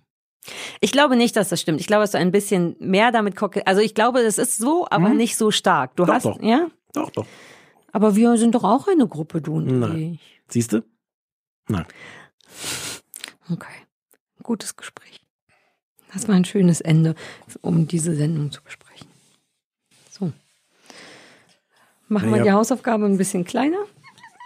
[0.79, 1.79] Ich glaube nicht, dass das stimmt.
[1.79, 3.65] Ich glaube, dass du ein bisschen mehr damit guckst.
[3.67, 5.95] Also ich glaube, das ist so, aber nicht so stark.
[5.95, 6.41] Du Doch, hast, doch.
[6.41, 6.67] ja?
[6.93, 7.25] Doch, doch.
[7.91, 10.13] Aber wir sind doch auch eine Gruppe, du und Nein.
[10.13, 10.41] ich.
[10.47, 10.83] Siehst du?
[11.67, 11.85] Nein.
[13.51, 13.73] Okay.
[14.43, 15.18] Gutes Gespräch.
[16.13, 17.15] Das war ein schönes Ende,
[17.61, 19.07] um diese Sendung zu besprechen.
[20.09, 20.31] So.
[22.07, 22.43] Machen wir Ja.
[22.43, 23.77] die Hausaufgabe ein bisschen kleiner?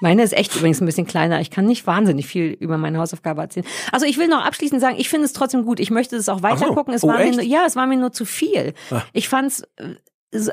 [0.02, 1.40] Meine ist echt übrigens ein bisschen kleiner.
[1.40, 3.66] Ich kann nicht wahnsinnig viel über meine Hausaufgabe erzählen.
[3.94, 5.80] Also ich will noch abschließend sagen, ich finde es trotzdem gut.
[5.80, 6.74] Ich möchte es auch weiter so.
[6.74, 6.94] gucken.
[6.94, 7.42] Es Oh, war echt?
[7.44, 8.74] ja, es war mir nur zu viel.
[8.92, 9.04] Ah.
[9.14, 9.96] Ich fand's äh,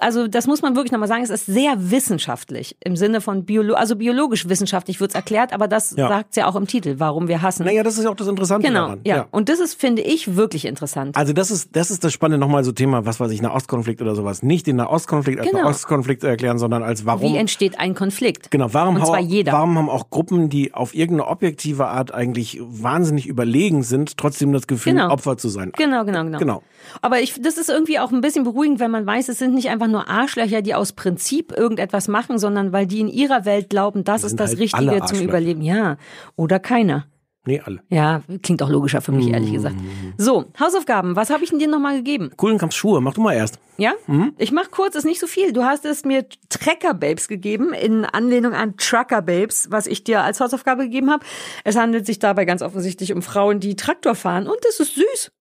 [0.01, 3.75] also das muss man wirklich nochmal sagen, es ist sehr wissenschaftlich im Sinne von Biolo
[3.75, 6.09] also biologisch wissenschaftlich wird's erklärt, aber das Ja.
[6.09, 7.65] sagt's ja auch im Titel, warum wir hassen.
[7.65, 9.01] Naja, das ist ja auch das Interessante genau, daran.
[9.05, 9.27] ja.
[9.31, 11.17] Und das ist, finde ich, wirklich interessant.
[11.17, 14.15] Also das ist das ist das Spannende nochmal so Thema, was weiß ich, Nahostkonflikt oder
[14.15, 14.43] sowas.
[14.43, 15.63] Nicht den Nahostkonflikt als Genau.
[15.63, 17.33] Nahostkonflikt zu erklären, sondern als warum.
[17.33, 18.51] Wie entsteht ein Konflikt?
[18.51, 19.53] Genau, warum, Und zwar hau- jeder.
[19.53, 24.67] warum haben auch Gruppen, die auf irgendeine objektive Art eigentlich wahnsinnig überlegen sind, trotzdem das
[24.67, 25.11] Gefühl, Genau.
[25.11, 25.73] Opfer zu sein?
[25.77, 26.39] Genau, genau, genau.
[26.39, 26.63] Genau.
[27.03, 29.70] Aber ich, das ist irgendwie auch ein bisschen beruhigend, wenn man weiß, es sind nicht
[29.71, 34.05] einfach nur Arschlöcher, die aus Prinzip irgendetwas machen, sondern weil die in ihrer Welt glauben,
[34.05, 35.21] das Die ist das halt Richtige zum.
[35.21, 35.63] Überleben.
[35.63, 35.97] Ja.
[36.37, 37.07] Oder keiner.
[37.47, 37.81] Nee, alle.
[37.89, 39.75] Ja, klingt auch logischer für mich, ehrlich gesagt.
[40.19, 41.17] So, Hausaufgaben.
[41.17, 42.31] Was habe ich denn dir nochmal gegeben?
[42.37, 43.59] Kuhlenkampfschuhe, mach du mal erst.
[43.79, 43.95] Ja?
[44.37, 45.55] Ich mach kurz, ist nicht so viel.
[45.55, 50.23] Du hast es mir Trecker Babes gegeben, in Anlehnung an Trucker Babes, was ich dir
[50.23, 51.25] als Hausaufgabe gegeben habe.
[51.65, 55.33] Es handelt sich dabei ganz offensichtlich um Frauen, die Traktor fahren und es ist süß.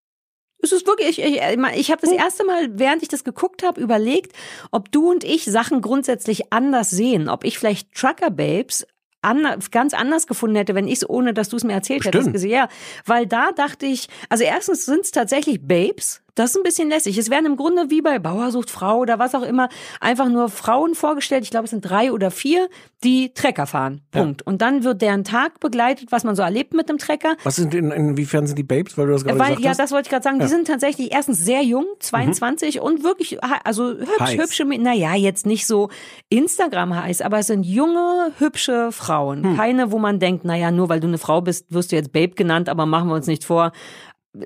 [0.62, 3.80] Es ist wirklich, ich, ich, ich habe das erste Mal, während ich das geguckt habe,
[3.80, 4.34] überlegt,
[4.72, 7.30] ob du und ich Sachen grundsätzlich anders sehen.
[7.30, 8.86] Ob ich vielleicht Trucker Babes
[9.22, 12.14] ander, ganz anders gefunden hätte, wenn ich es, ohne dass du es mir erzählt hättest,
[12.14, 12.34] Bestimmt.
[12.34, 12.52] gesehen.
[12.52, 12.70] Ja,
[13.06, 16.22] weil da dachte ich, also erstens sind es tatsächlich Babes.
[16.36, 17.18] Das ist ein bisschen lässig.
[17.18, 19.70] Es werden im Grunde wie bei Bauer sucht Frau oder was auch immer
[20.00, 21.44] einfach nur Frauen vorgestellt.
[21.44, 22.70] Ich glaube, es sind drei oder vier,
[23.04, 24.02] die Trecker fahren.
[24.12, 24.42] Punkt.
[24.44, 27.36] Und dann wird deren Tag begleitet, was man so erlebt mit dem Trecker.
[27.44, 29.80] Was sind in, inwiefern sind die Babes, weil du das gerade Weil, gesagt ja, hast?
[29.80, 30.38] das wollte ich gerade sagen.
[30.40, 30.50] Die Ja.
[30.50, 34.38] sind tatsächlich erstens sehr jung, 22 und wirklich, also hübsch, Heiß.
[34.42, 35.90] hübsche, naja, jetzt nicht so
[36.30, 39.44] Instagram heiß, aber es sind junge, hübsche Frauen.
[39.44, 39.56] Hm.
[39.58, 42.34] Keine, wo man denkt, naja, nur weil du eine Frau bist, wirst du jetzt Babe
[42.36, 43.72] genannt, aber machen wir uns nicht vor.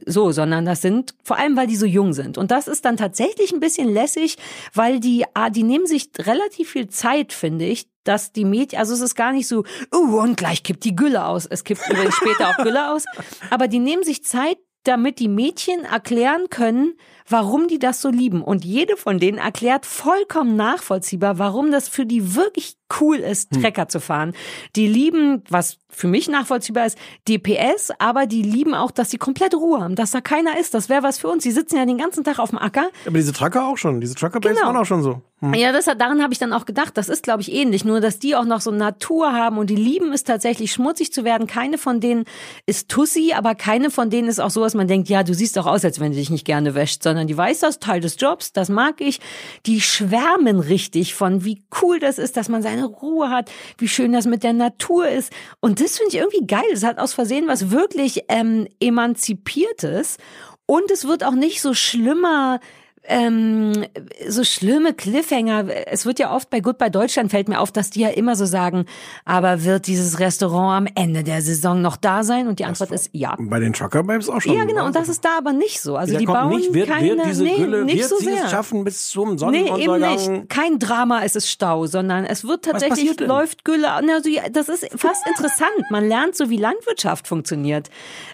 [0.06, 2.38] So, sondern das sind, vor allem weil die so jung sind.
[2.38, 4.38] Und das ist dann tatsächlich ein bisschen lässig,
[4.74, 8.94] weil die, ah, die nehmen sich relativ viel Zeit, finde ich, dass die Mädchen, also
[8.94, 9.64] es ist gar nicht so,
[9.94, 11.46] uh, und gleich kippt die Gülle aus.
[11.46, 13.04] Es kippt übrigens später auch Gülle aus.
[13.50, 16.94] Aber die nehmen sich Zeit, damit die Mädchen erklären können,
[17.28, 18.42] warum die das so lieben.
[18.42, 23.88] Und jede von denen erklärt vollkommen nachvollziehbar, warum das für die wirklich cool ist, Trecker
[23.88, 24.34] zu fahren.
[24.76, 26.98] Die lieben, was für mich nachvollziehbar ist,
[27.28, 30.74] DPS, aber die lieben auch, dass sie komplett Ruhe haben, dass da keiner ist.
[30.74, 31.44] Das wäre was für uns.
[31.44, 32.90] Die sitzen ja den ganzen Tag auf dem Acker.
[33.06, 34.02] Aber diese Trucker auch schon.
[34.02, 34.68] Diese Trucker-Babes Genau.
[34.68, 35.22] waren auch schon so.
[35.40, 35.54] Hm.
[35.56, 36.98] Ja, das daran habe ich dann auch gedacht.
[36.98, 37.84] Das ist, glaube ich, ähnlich.
[37.86, 41.24] Nur, dass die auch noch so Natur haben und die lieben es tatsächlich, schmutzig zu
[41.24, 41.48] werden.
[41.48, 42.26] Keine von denen
[42.66, 45.58] ist Tussi, aber keine von denen ist auch so, dass man denkt, ja, du siehst
[45.58, 48.16] doch aus, als wenn du dich nicht gerne wäscht, sondern die weiß das, Teil des
[48.20, 49.20] Jobs, das mag ich.
[49.68, 54.14] Die schwärmen richtig von, wie cool das ist, dass man seine Ruhe hat, wie schön
[54.14, 55.32] das mit der Natur ist.
[55.60, 56.66] Und das finde ich irgendwie geil.
[56.74, 60.18] Es hat aus Versehen was wirklich ähm, Emanzipiertes.
[60.66, 62.60] Und es wird auch nicht so schlimmer,
[63.06, 63.86] ähm,
[64.28, 65.66] so schlimme Cliffhanger.
[65.88, 68.46] Es wird ja oft bei Goodbye Deutschland fällt mir auf, dass die ja immer so
[68.46, 68.86] sagen,
[69.26, 72.48] aber wird dieses Restaurant am Ende der Saison noch da sein?
[72.48, 73.36] Und die Antwort ist ja.
[73.40, 74.56] Bei den Trucker-Babes auch schon.
[74.56, 74.86] Ja, genau.
[74.86, 75.98] Und das ist da aber nicht so.
[75.98, 78.46] Also Da die bauen nicht, wird, keine, wird diese nee, Gülle, nicht wird so sehr.
[78.46, 80.20] es schaffen bis zum Nee, Sonnenuntergang?
[80.20, 80.50] eben nicht.
[80.50, 83.92] Kein Drama, es ist Stau, sondern es wird tatsächlich, läuft Gülle.
[83.92, 85.72] Also, ja, das ist fast interessant.
[85.90, 87.90] Man lernt so, wie Landwirtschaft funktioniert.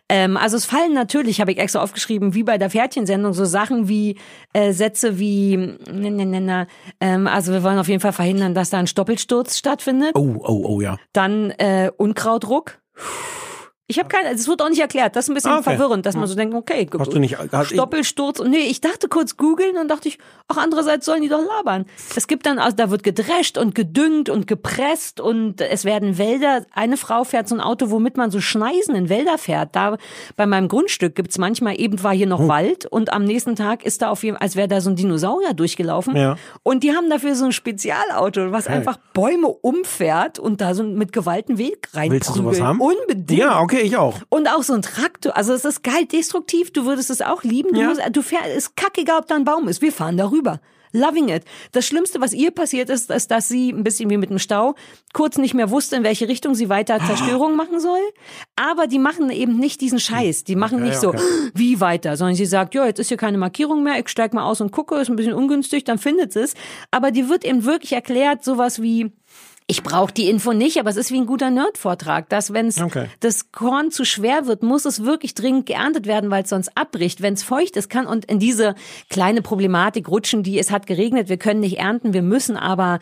[0.10, 3.88] Ähm, also es fallen natürlich, habe ich extra aufgeschrieben, wie bei der Pferdchensendung, so Sachen
[3.88, 4.18] wie
[4.54, 6.68] äh, Sätze wie, ne, ne, ne, ne,
[7.00, 10.12] ähm, also wir wollen auf jeden Fall verhindern, dass da ein Stoppelsturz stattfindet.
[10.16, 10.98] Oh, oh, oh, ja.
[11.14, 12.80] Dann äh, Unkrautdruck.
[13.92, 15.16] Ich habe keine, es wird auch nicht erklärt.
[15.16, 15.76] Das ist ein bisschen Ah, okay.
[15.76, 19.08] verwirrend, dass man so denkt, okay, Hast du nicht- hast- Stoppelsturz und nee, ich dachte
[19.10, 21.86] kurz googeln und dachte ich, ach andererseits sollen die doch labern.
[22.16, 26.66] Es gibt dann, also da wird gedrescht und gedüngt und gepresst und es werden Wälder.
[26.72, 29.76] Eine Frau fährt so ein Auto, womit man so Schneisen in Wälder fährt.
[29.76, 29.98] Da
[30.36, 34.04] bei meinem Grundstück gibt's manchmal eben war hier noch Wald und am nächsten Tag ist
[34.04, 36.16] da auf jeden als wäre da so ein Dinosaurier durchgelaufen.
[36.16, 36.36] Ja.
[36.62, 41.12] Und die haben dafür so ein Spezialauto, was einfach Bäume umfährt und da so mit
[41.12, 42.12] Gewalt einen Weg rein.
[42.12, 42.80] Willst du sowas haben?
[42.82, 43.32] Unbedingt.
[43.32, 44.20] Ja, okay, ich auch.
[44.30, 45.36] Und auch so ein Traktor.
[45.38, 46.72] Also es ist geil destruktiv.
[46.72, 47.74] Du würdest es auch lieben.
[47.74, 47.88] Du, Ja.
[47.90, 49.82] musst, du fährst, ist kackegal, ob da ein Baum ist.
[49.82, 50.60] Wir fahren darüber.
[50.92, 51.44] Loving it.
[51.72, 54.74] Das Schlimmste, was ihr passiert ist, ist, dass sie ein bisschen wie mit dem Stau
[55.14, 58.00] kurz nicht mehr wusste, in welche Richtung sie weiter Zerstörung machen soll.
[58.56, 60.46] Aber die machen eben nicht diesen Scheiß.
[60.46, 61.14] Die machen nicht so,
[61.54, 64.44] wie weiter, sondern sie sagt, ja, jetzt ist hier keine Markierung mehr, ich steig mal
[64.46, 66.56] aus und gucke, ist ein bisschen ungünstig, dann findet sie es.
[66.90, 69.12] Aber die wird eben wirklich erklärt, sowas wie,
[69.70, 73.06] ich brauche die Info nicht, aber es ist wie ein guter Nerd-Vortrag, dass wenn Okay.
[73.20, 77.22] das Korn zu schwer wird, muss es wirklich dringend geerntet werden, weil es sonst abbricht.
[77.22, 78.74] Wenn es feucht ist, kann und in diese
[79.12, 82.98] kleine Problematik rutschen, die es hat geregnet, wir können nicht ernten, wir müssen aber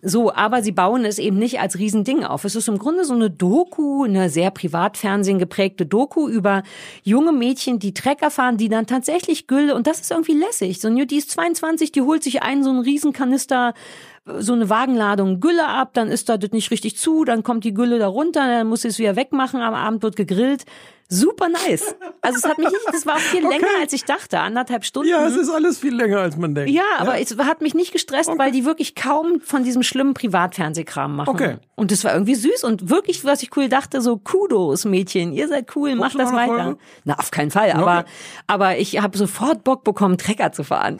[0.00, 2.44] so, aber sie bauen es eben nicht als Riesending auf.
[2.44, 6.62] Es ist im Grunde so eine Doku, eine sehr Privatfernsehen geprägte Doku über
[7.02, 10.80] junge Mädchen, die Trecker fahren, die dann tatsächlich Gülle und das ist irgendwie lässig.
[10.80, 13.74] So, die ist 22, die holt sich einen so einen Riesenkanister
[14.24, 17.74] so eine Wagenladung Gülle ab, dann ist da das nicht richtig zu, dann kommt die
[17.74, 20.64] Gülle da runter, dann muss sie es wieder wegmachen, am Abend wird gegrillt.
[21.08, 21.94] Super nice.
[22.22, 25.10] Also es hat mich nicht, das war viel länger als ich dachte, anderthalb Stunden.
[25.10, 26.70] Ja, es ist alles viel länger, als man denkt.
[26.70, 31.14] Ja, aber es hat mich nicht gestresst, weil die wirklich kaum von diesem schlimmen Privatfernsehkram
[31.16, 31.28] machen.
[31.28, 31.56] Okay.
[31.74, 35.48] Und das war irgendwie süß und wirklich, was ich cool dachte, so Kudos, Mädchen, ihr
[35.48, 36.64] seid cool, macht das weiter.
[36.64, 36.78] Folge?
[37.04, 38.08] Na, auf keinen Fall, aber, Okay.
[38.46, 40.98] aber ich habe sofort Bock bekommen, Trecker zu fahren.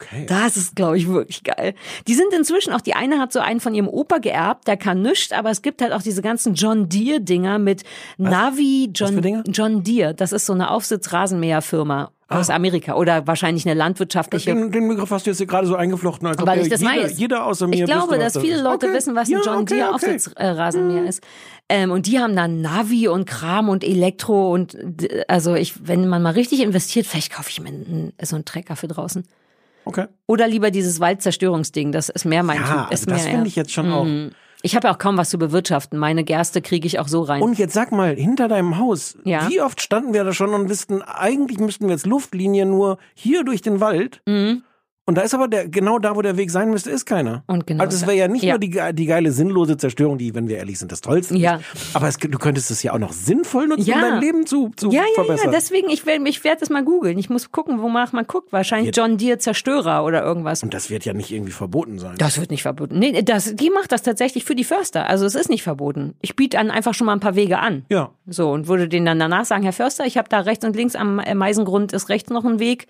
[0.00, 0.26] Okay.
[0.28, 1.74] Das ist, glaube ich, wirklich geil.
[2.06, 5.02] Die sind inzwischen, auch die eine hat so einen von ihrem Opa geerbt, der kann
[5.02, 7.82] nichts, aber es gibt halt auch diese ganzen John Deere-Dinger mit
[8.16, 9.42] Navi John?
[9.48, 10.14] John Deere.
[10.14, 15.24] Das ist so eine Aufsitz-Rasenmäher-Firma aus Amerika oder wahrscheinlich eine landwirtschaftliche Den, den Begriff hast
[15.26, 17.18] du jetzt hier gerade so eingeflochten, als weil ich das jeder, weiß.
[17.18, 18.62] jeder außer mir Ich glaube, wüsste, was dass das viele ist.
[18.62, 18.94] Leute okay.
[18.94, 19.94] wissen, was ein ja, John okay, Deere okay.
[19.94, 21.22] Aufsitzrasenmäher ist.
[21.70, 24.76] Ähm, und die haben dann Navi und Kram und Elektro und
[25.26, 28.76] also ich, wenn man mal richtig investiert, vielleicht kaufe ich mir einen, so einen Trecker
[28.76, 29.24] für draußen.
[29.88, 30.06] Okay.
[30.26, 32.92] Oder lieber dieses Waldzerstörungsding, das ist mehr mein Ja, Typ.
[32.92, 34.04] Ist also das mehr, finde ich jetzt schon auch.
[34.04, 34.32] Mhm.
[34.60, 35.98] Ich habe ja auch kaum was zu bewirtschaften.
[35.98, 37.40] Meine Gerste kriege ich auch so rein.
[37.42, 39.48] Und jetzt sag mal, hinter deinem Haus, Ja.
[39.48, 43.44] wie oft standen wir da schon und wüssten, eigentlich müssten wir jetzt Luftlinie nur hier
[43.44, 44.20] durch den Wald.
[45.08, 47.42] Und da ist aber der, genau da, wo der Weg sein müsste, ist keiner.
[47.46, 48.52] Und genau also es wäre ja nicht ja.
[48.52, 51.60] nur die, die geile sinnlose Zerstörung, die, wenn wir ehrlich sind, das Tollste Ja.
[51.72, 51.96] ist.
[51.96, 53.94] Aber es, du könntest es ja auch noch sinnvoll nutzen, Ja.
[53.94, 55.46] um dein Leben zu, zu ja, ja, verbessern.
[55.46, 57.16] ja, deswegen, ich, will, ich werde das mal googeln.
[57.18, 58.52] Ich muss gucken, wonach man guckt.
[58.52, 60.62] Wahrscheinlich John Deere Zerstörer oder irgendwas.
[60.62, 62.16] und das wird ja nicht irgendwie verboten sein.
[62.18, 62.98] Das wird nicht verboten.
[62.98, 65.08] Nee, das, die macht das tatsächlich für die Förster.
[65.08, 66.16] Also es ist nicht verboten.
[66.20, 67.86] Ich biete dann einfach schon mal ein paar Wege an.
[67.88, 68.10] Ja.
[68.26, 70.94] So, und würde denen dann danach sagen, Herr Förster, ich habe da rechts und links
[70.96, 72.88] am Meisengrund ist rechts noch ein Weg.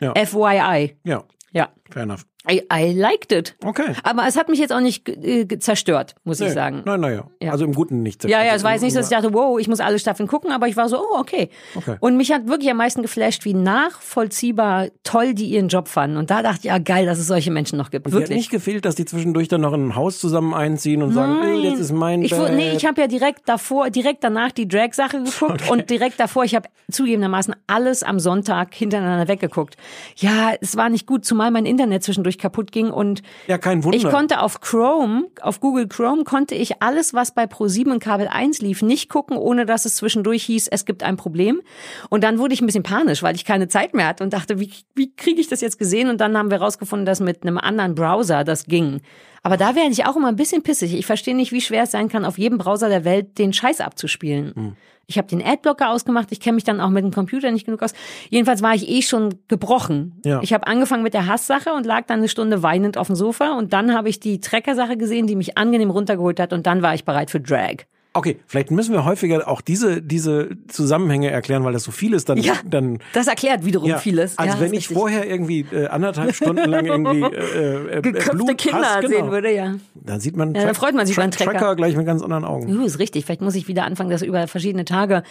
[0.00, 0.14] Ja.
[0.14, 0.96] FYI.
[1.04, 1.72] Ja, Ja.
[1.90, 2.24] fair enough.
[2.50, 3.56] I, I liked it.
[3.64, 3.92] Okay.
[4.04, 6.52] Aber es hat mich jetzt auch nicht äh, zerstört, muss ich Nee.
[6.54, 6.82] sagen.
[6.86, 7.24] Nein, naja.
[7.42, 7.52] Ja.
[7.52, 8.24] Also im Guten nicht.
[8.24, 10.28] Ja, ja, es war jetzt nicht so, dass ich dachte, wow, ich muss alle Staffeln
[10.28, 11.50] gucken, aber ich war so, oh, okay.
[11.74, 11.96] Okay.
[12.00, 16.16] Und mich hat wirklich am meisten geflasht, wie nachvollziehbar toll die ihren Job fanden.
[16.16, 18.06] Und da dachte ich, ja, geil, dass es solche Menschen noch gibt.
[18.06, 18.38] Und dir hat wirklich.
[18.38, 21.58] nicht gefehlt, dass die zwischendurch dann noch in ein Haus zusammen einziehen und sagen, ey,
[21.68, 22.54] jetzt ist mein ich, Bett.
[22.54, 26.54] nee, ich habe ja direkt davor, direkt danach die Drag-Sache geguckt und direkt davor, ich
[26.54, 29.76] habe zugegebenermaßen alles am Sonntag hintereinander weggeguckt.
[30.16, 33.96] Ja, es war nicht gut, zumal mein Internet zwischendurch kaputt ging und Ja, kein Wunder.
[33.96, 38.28] ich konnte auf Chrome, auf Google Chrome, konnte ich alles, was bei Pro7 und Kabel
[38.28, 41.60] 1 lief, nicht gucken, ohne dass es zwischendurch hieß, es gibt ein Problem.
[42.08, 44.58] Und dann wurde ich ein bisschen panisch, weil ich keine Zeit mehr hatte und dachte,
[44.60, 46.08] wie, wie kriege ich das jetzt gesehen?
[46.08, 49.00] Und dann haben wir rausgefunden, dass mit einem anderen Browser das ging.
[49.48, 50.92] Aber da werde ich auch immer ein bisschen pissig.
[50.92, 53.80] Ich verstehe nicht, wie schwer es sein kann, auf jedem Browser der Welt den Scheiß
[53.80, 54.52] abzuspielen.
[54.54, 54.76] Hm.
[55.06, 57.82] Ich habe den Adblocker ausgemacht, ich kenne mich dann auch mit dem Computer nicht genug
[57.82, 57.94] aus.
[58.28, 60.20] Jedenfalls war ich eh schon gebrochen.
[60.22, 60.42] Ja.
[60.42, 63.56] Ich habe angefangen mit der Hasssache und lag dann eine Stunde weinend auf dem Sofa
[63.56, 66.92] und dann habe ich die Trecker-Sache gesehen, die mich angenehm runtergeholt hat und dann war
[66.92, 67.86] ich bereit für Drag.
[68.14, 72.28] Okay, vielleicht müssen wir häufiger auch diese, diese Zusammenhänge erklären, weil das so viel ist,
[72.28, 73.98] dann, Ja, dann das erklärt wiederum ja.
[73.98, 74.36] vieles.
[74.38, 74.96] Also ja, wenn ich richtig.
[74.96, 79.30] vorher irgendwie äh, anderthalb Stunden lang irgendwie äh, äh, geköpfte Blut, Kinder Hass, genau, sehen
[79.30, 79.74] würde, ja.
[79.94, 81.52] dann sieht man Ja, da freut man sich über einen Trecker.
[81.52, 82.74] Tracker gleich mit ganz anderen Augen.
[82.76, 83.26] Uh, ist richtig.
[83.26, 85.22] Vielleicht muss ich wieder anfangen, das über verschiedene Tage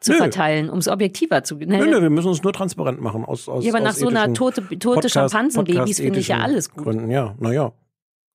[0.00, 0.18] zu Nö.
[0.18, 1.56] verteilen, um es objektiver zu.
[1.56, 1.78] Ne?
[1.78, 4.34] Nö, nö, wir müssen uns nur transparent machen aus aus Ja, aber nach so einer
[4.34, 6.84] tote, tote Schimpansenbabys finde ich ja alles gut.
[6.84, 7.10] Gründen.
[7.10, 7.72] Ja, naja.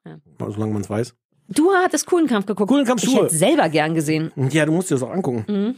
[0.06, 0.18] Ja.
[0.40, 1.16] Solange man es weiß.
[1.50, 2.70] Du hattest Kuhlenkampf geguckt.
[2.70, 3.24] Kuhlenkampf ich Schuhe.
[3.24, 4.32] hätte selber gern gesehen.
[4.52, 5.46] Ja, du musst dir das auch angucken.
[5.48, 5.76] Mhm.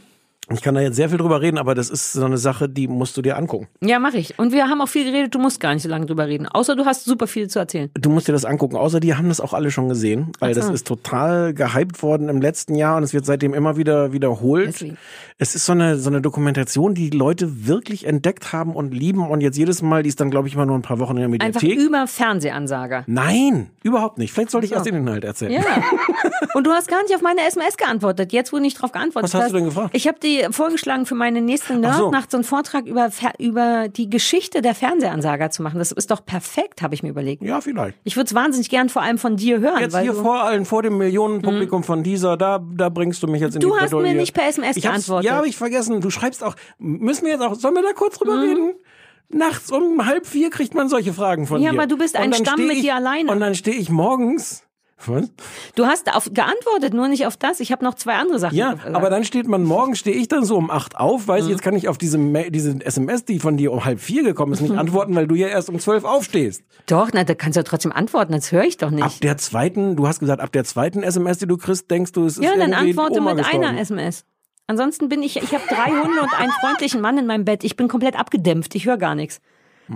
[0.50, 2.88] Ich kann da jetzt sehr viel drüber reden, aber das ist so eine Sache, die
[2.88, 3.68] musst du dir angucken.
[3.80, 4.38] Ja, mache ich.
[4.40, 6.46] Und wir haben auch viel geredet, du musst gar nicht so lange drüber reden.
[6.46, 7.90] Außer du hast super viel zu erzählen.
[7.94, 8.76] Du musst dir das angucken.
[8.76, 10.60] Außer die haben das auch alle schon gesehen, weil so.
[10.60, 14.68] das ist total gehypt worden im letzten Jahr und es wird seitdem immer wieder wiederholt.
[14.68, 14.98] Deswegen.
[15.38, 19.28] Es ist so eine, so eine Dokumentation, die die Leute wirklich entdeckt haben und lieben
[19.28, 21.30] und jetzt jedes Mal, die ist dann glaube ich immer nur ein paar Wochen in
[21.30, 21.86] der Einfach Mediathek.
[21.86, 23.04] über Fernsehansager.
[23.06, 24.32] Nein, überhaupt nicht.
[24.32, 25.52] Vielleicht sollte ich erst den Inhalt erzählen.
[25.52, 25.62] Ja.
[26.54, 28.32] Und du hast gar nicht auf meine SMS geantwortet.
[28.32, 29.90] Jetzt, wo du nicht drauf geantwortet Was hast du denn gefragt?
[29.94, 32.02] Ich habe dir vorgeschlagen, für meine nächste Ach so.
[32.10, 35.78] Nerdnacht so einen Vortrag über, über die Geschichte der Fernsehansager zu machen.
[35.78, 37.42] Das ist doch perfekt, habe ich mir überlegt.
[37.42, 37.96] Ja, vielleicht.
[38.04, 39.80] Ich würde es wahnsinnig gern vor allem von dir hören.
[39.80, 43.40] Jetzt hier du, vor allen, vor dem Millionenpublikum von dieser, da, da bringst du mich
[43.40, 44.08] jetzt in Du die hast Bredouille.
[44.12, 45.26] mir nicht per SMS ich geantwortet.
[45.30, 46.00] Ja, habe ich vergessen.
[46.00, 48.40] Du schreibst auch, müssen wir jetzt auch, sollen wir da kurz drüber Mhm.
[48.42, 48.74] reden?
[49.34, 51.78] Nachts um halb vier kriegt man solche Fragen von Ja, dir.
[51.78, 53.30] aber du bist ein Stamm steh mit ich, dir alleine.
[53.32, 54.62] Und dann stehe ich morgens.
[55.06, 55.30] Was?
[55.74, 57.60] Du hast auf, geantwortet, nur nicht auf das.
[57.60, 58.54] Ich habe noch zwei andere Sachen.
[58.56, 58.94] Ja, gesagt.
[58.94, 61.28] aber dann steht man morgen, stehe ich dann so um acht auf, Mhm.
[61.28, 62.18] weiß, jetzt kann ich auf diese,
[62.50, 65.48] diese SMS, die von dir um halb vier gekommen ist, nicht antworten, weil du ja
[65.48, 66.62] erst um zwölf aufstehst.
[66.86, 69.04] Doch, na, da kannst du ja trotzdem antworten, das höre ich doch nicht.
[69.04, 72.26] Ab der zweiten, du hast gesagt, ab der zweiten SMS, die du kriegst, denkst du,
[72.26, 73.64] es ist ja, dann antworte Oma mit gestorben.
[73.66, 74.24] einer SMS.
[74.68, 77.64] Ansonsten bin ich, ich habe drei Hunde und einen freundlichen Mann in meinem Bett.
[77.64, 79.40] Ich bin komplett abgedämpft, ich höre gar nichts.
[79.90, 79.94] Ah,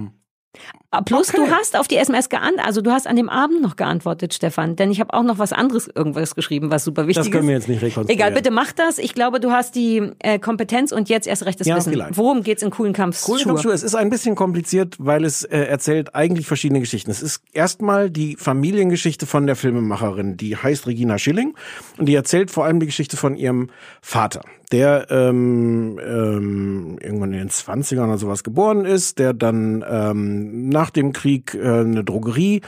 [1.05, 1.41] Plus Hm.
[1.41, 1.51] Okay.
[1.51, 4.77] du hast auf die SMS geantwortet, also du hast an dem Abend noch geantwortet, Stefan,
[4.77, 7.33] denn ich habe auch noch was anderes irgendwas geschrieben, was super wichtig Das ist.
[7.33, 8.11] können wir jetzt nicht rekonstruieren.
[8.11, 8.99] Egal, bitte mach das.
[8.99, 11.93] Ich glaube, du hast die äh, Kompetenz und jetzt erst recht das Ja, Wissen.
[11.93, 12.17] vielleicht.
[12.17, 13.37] Worum geht's in coolen Kampfschuhe?
[13.39, 13.73] Cool, Kampfschuhe.
[13.73, 17.11] Es ist ein bisschen kompliziert, weil es äh, erzählt eigentlich verschiedene Geschichten.
[17.11, 21.55] Es ist erstmal die Familiengeschichte von der Filmemacherin, die heißt Regina Schilling
[21.99, 23.69] und die erzählt vor allem die Geschichte von ihrem
[24.01, 24.43] Vater,
[24.73, 30.91] der ähm, ähm, irgendwann in den 20ern oder sowas geboren ist, der dann ähm, nach
[30.91, 32.63] dem Krieg äh, eine Drogerie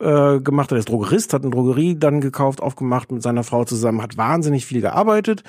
[0.00, 0.76] äh, gemacht hat.
[0.76, 4.66] Er ist Drogerist, hat eine Drogerie dann gekauft, aufgemacht mit seiner Frau zusammen, hat wahnsinnig
[4.66, 5.44] viel gearbeitet.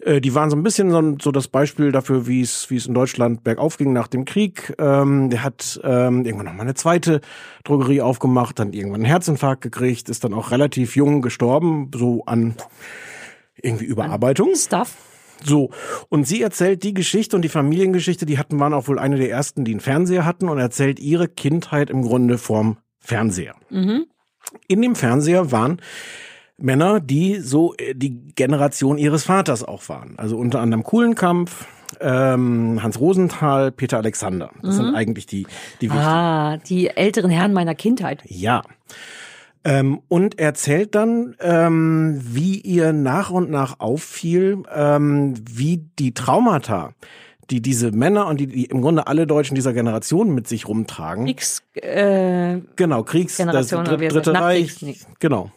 [0.00, 2.86] Äh, Die waren so ein bisschen so, so das Beispiel dafür, wie es wie es
[2.86, 4.74] in Deutschland bergauf ging nach dem Krieg.
[4.78, 7.20] Ähm, der hat ähm, irgendwann noch mal eine zweite
[7.64, 12.54] Drogerie aufgemacht, dann irgendwann einen Herzinfarkt gekriegt, ist dann auch relativ jung gestorben, so an
[13.62, 14.54] irgendwie Überarbeitung.
[14.54, 15.09] Stuff.
[15.42, 15.70] So,
[16.08, 19.30] und sie erzählt die Geschichte und die Familiengeschichte, die hatten, waren auch wohl eine der
[19.30, 23.54] ersten, die einen Fernseher hatten und erzählt ihre Kindheit im Grunde vorm Fernseher.
[24.68, 25.80] In dem Fernseher waren
[26.56, 30.18] Männer, die so äh, die Generation ihres Vaters auch waren.
[30.18, 31.66] Also unter anderem Kuhlenkampf,
[32.00, 34.50] ähm, Hans Rosenthal, Peter Alexander.
[34.62, 35.46] Das sind eigentlich die,
[35.80, 36.04] die wichtigen.
[36.04, 38.22] Ah, die älteren Herren meiner Kindheit.
[38.26, 38.62] Ja.
[39.62, 46.92] Ähm, und erzählt dann, ähm, wie ihr nach und nach auffiel, ähm, wie die Traumata,
[47.50, 51.26] die diese Männer und die, die im Grunde alle Deutschen dieser Generation mit sich rumtragen.
[51.26, 54.76] Kriegs, äh, genau, Kriegs, das Generation, oder wie Dritte, Reich.
[54.82, 55.50] Nachkriegs- Genau.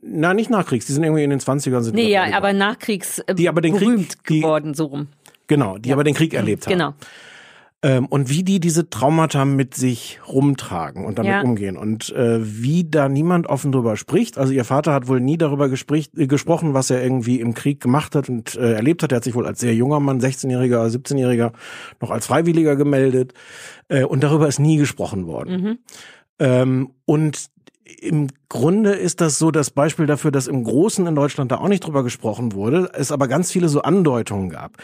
[0.00, 1.82] Na, nicht Nachkriegs, die sind irgendwie in den 20ern.
[1.82, 5.08] Sind nee, ja, aber Nachkriegs äh, Die aber den Krieg- berühmt die- geworden, so rum.
[5.48, 6.72] Genau, die aber den Krieg erlebt haben.
[6.72, 6.94] Genau.
[7.84, 11.40] Ähm, und wie die diese Traumata mit sich rumtragen und damit Ja.
[11.42, 14.38] umgehen und äh, wie da niemand offen drüber spricht.
[14.38, 18.14] Also ihr Vater hat wohl nie darüber äh, gesprochen, was er irgendwie im Krieg gemacht
[18.14, 19.10] hat und äh, erlebt hat.
[19.10, 21.52] Er hat sich wohl als sehr junger Mann, 16-Jähriger, 17-Jähriger,
[22.00, 23.34] noch als Freiwilliger gemeldet
[23.88, 25.78] äh, und darüber ist nie gesprochen worden.
[26.38, 27.46] Ähm, und
[28.00, 31.68] im Grunde ist das so das Beispiel dafür, dass im Großen in Deutschland da auch
[31.68, 34.76] nicht drüber gesprochen wurde, es aber ganz viele so Andeutungen gab.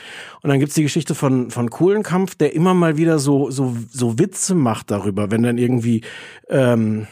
[0.42, 4.18] Und dann gibt's die Geschichte von, von Kohlenkampf, der immer mal wieder so, so, so
[4.18, 6.02] Witze macht darüber, wenn dann irgendwie,
[6.48, 7.06] ähm,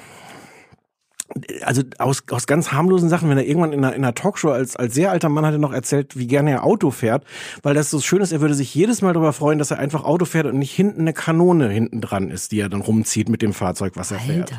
[1.62, 4.77] also aus, aus ganz harmlosen Sachen, wenn er irgendwann in einer, in einer Talkshow als,
[4.77, 7.24] als sehr alter Mann hat er noch erzählt, wie gerne er Auto fährt,
[7.62, 10.05] weil das so schön ist, er würde sich jedes Mal darüber freuen, dass er einfach
[10.05, 13.43] Auto fährt und nicht hinten eine Kanone hinten dran ist, die er dann rumzieht mit
[13.43, 14.52] dem Fahrzeug, was er fährt.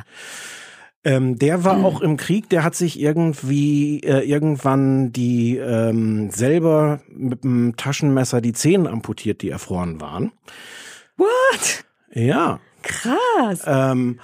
[1.07, 6.99] Ähm, der war auch im Krieg, der hat sich irgendwie äh, irgendwann die ähm, selber
[7.07, 10.34] mit dem Taschenmesser die Zähne amputiert, die erfroren waren.
[11.15, 11.85] What?
[12.11, 12.59] Ja.
[12.81, 13.63] Krass.
[13.65, 14.19] Ähm,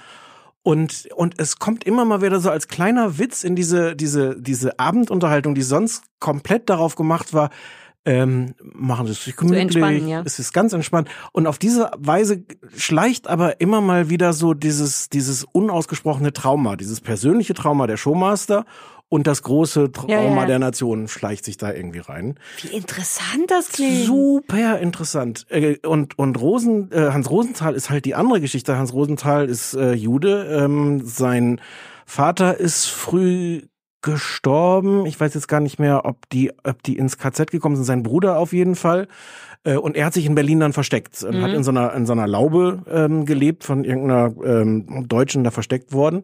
[0.62, 4.78] und, und es kommt immer mal wieder so als kleiner Witz in diese, diese, diese
[4.78, 7.48] Abendunterhaltung, die sonst komplett darauf gemacht war,
[8.04, 10.22] ähm, machen Sie es sich gemütlich, ja.
[10.24, 11.08] es ist ganz entspannt.
[11.32, 12.44] Und auf diese Weise
[12.76, 18.64] schleicht aber immer mal wieder so dieses, dieses unausgesprochene Trauma, dieses persönliche Trauma der Showmaster
[19.08, 20.46] und das große Trauma Ja, ja, ja.
[20.46, 22.38] der Nation schleicht sich da irgendwie rein.
[22.62, 24.06] Wie interessant das klingt.
[24.06, 25.46] Super interessant.
[25.50, 28.76] Äh, Und, und Rosen, äh, Hans Rosenthal ist halt die andere Geschichte.
[28.76, 30.46] Hans Rosenthal ist äh, Jude.
[30.50, 31.60] Ähm, sein
[32.06, 33.62] Vater ist früh
[34.04, 35.06] gestorben.
[35.06, 37.84] Ich weiß jetzt gar nicht mehr, ob die, ob die ins KZ gekommen sind.
[37.84, 39.08] Sein Bruder auf jeden Fall.
[39.64, 42.04] Äh, Und er hat sich in Berlin dann versteckt und hat in so einer, in
[42.06, 46.22] so einer Laube ähm, gelebt, von irgendeiner ähm, Deutschen da versteckt worden.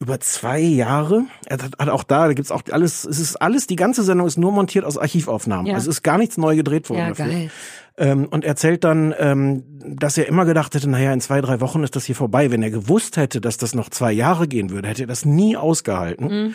[0.00, 1.24] Über zwei Jahre.
[1.46, 4.26] Er hat, hat auch da, da gibt's auch alles, es ist alles, die ganze Sendung
[4.26, 5.66] ist nur montiert aus Archivaufnahmen.
[5.66, 5.74] Ja.
[5.74, 7.26] Also es ist gar nichts neu gedreht worden Ja, dafür.
[7.26, 7.50] geil.
[7.98, 11.84] Ähm, und erzählt dann, ähm, dass er immer gedacht hätte, naja, in zwei, drei Wochen
[11.84, 12.50] ist das hier vorbei.
[12.50, 15.56] Wenn er gewusst hätte, dass das noch zwei Jahre gehen würde, hätte er das nie
[15.56, 16.26] ausgehalten.
[16.46, 16.54] Mhm.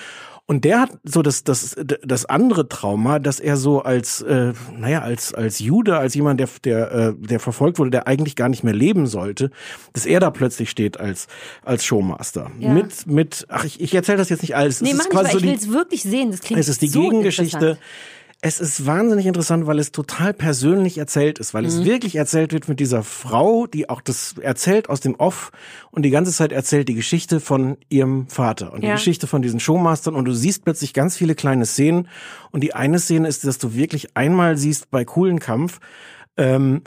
[0.49, 5.01] Und der hat so das, das, das andere Trauma, dass er so als, äh, naja,
[5.01, 8.63] als, als Jude, als jemand, der, der, äh, der verfolgt wurde, der eigentlich gar nicht
[8.63, 9.51] mehr leben sollte,
[9.91, 11.27] dass er da plötzlich steht als,
[11.65, 12.49] als Showmaster.
[12.59, 12.71] Ja.
[12.71, 14.79] Mit, mit, ach, ich, ich erzähle das jetzt nicht alles.
[14.79, 16.31] Nee, es mach ist nicht, quasi so ich will es wirklich sehen.
[16.31, 17.77] Das klingt es ist die so Gegengeschichte.
[18.39, 21.69] Es ist wahnsinnig interessant, weil es total persönlich erzählt ist, weil Mhm.
[21.69, 25.51] es wirklich erzählt wird mit dieser Frau, die auch das erzählt aus dem Off
[25.89, 28.93] und die ganze Zeit erzählt die Geschichte von ihrem Vater und die Ja.
[28.93, 32.07] Geschichte von diesen Showmastern und du siehst plötzlich ganz viele kleine Szenen
[32.51, 35.79] und die eine Szene ist, dass du wirklich einmal siehst bei coolen Kampf,
[36.37, 36.83] ähm,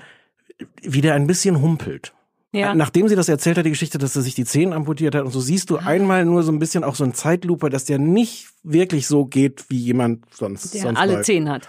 [0.82, 2.14] wie der ein bisschen humpelt.
[2.52, 2.74] Ja.
[2.74, 5.30] Nachdem sie das erzählt hat, die Geschichte, dass er sich die Zähne amputiert hat und
[5.30, 8.48] so siehst du einmal nur so ein bisschen auch so ein Zeitlupe, dass der nicht
[8.64, 10.74] wirklich so geht, wie jemand sonst.
[10.74, 11.68] Der sonst alle zehn hat.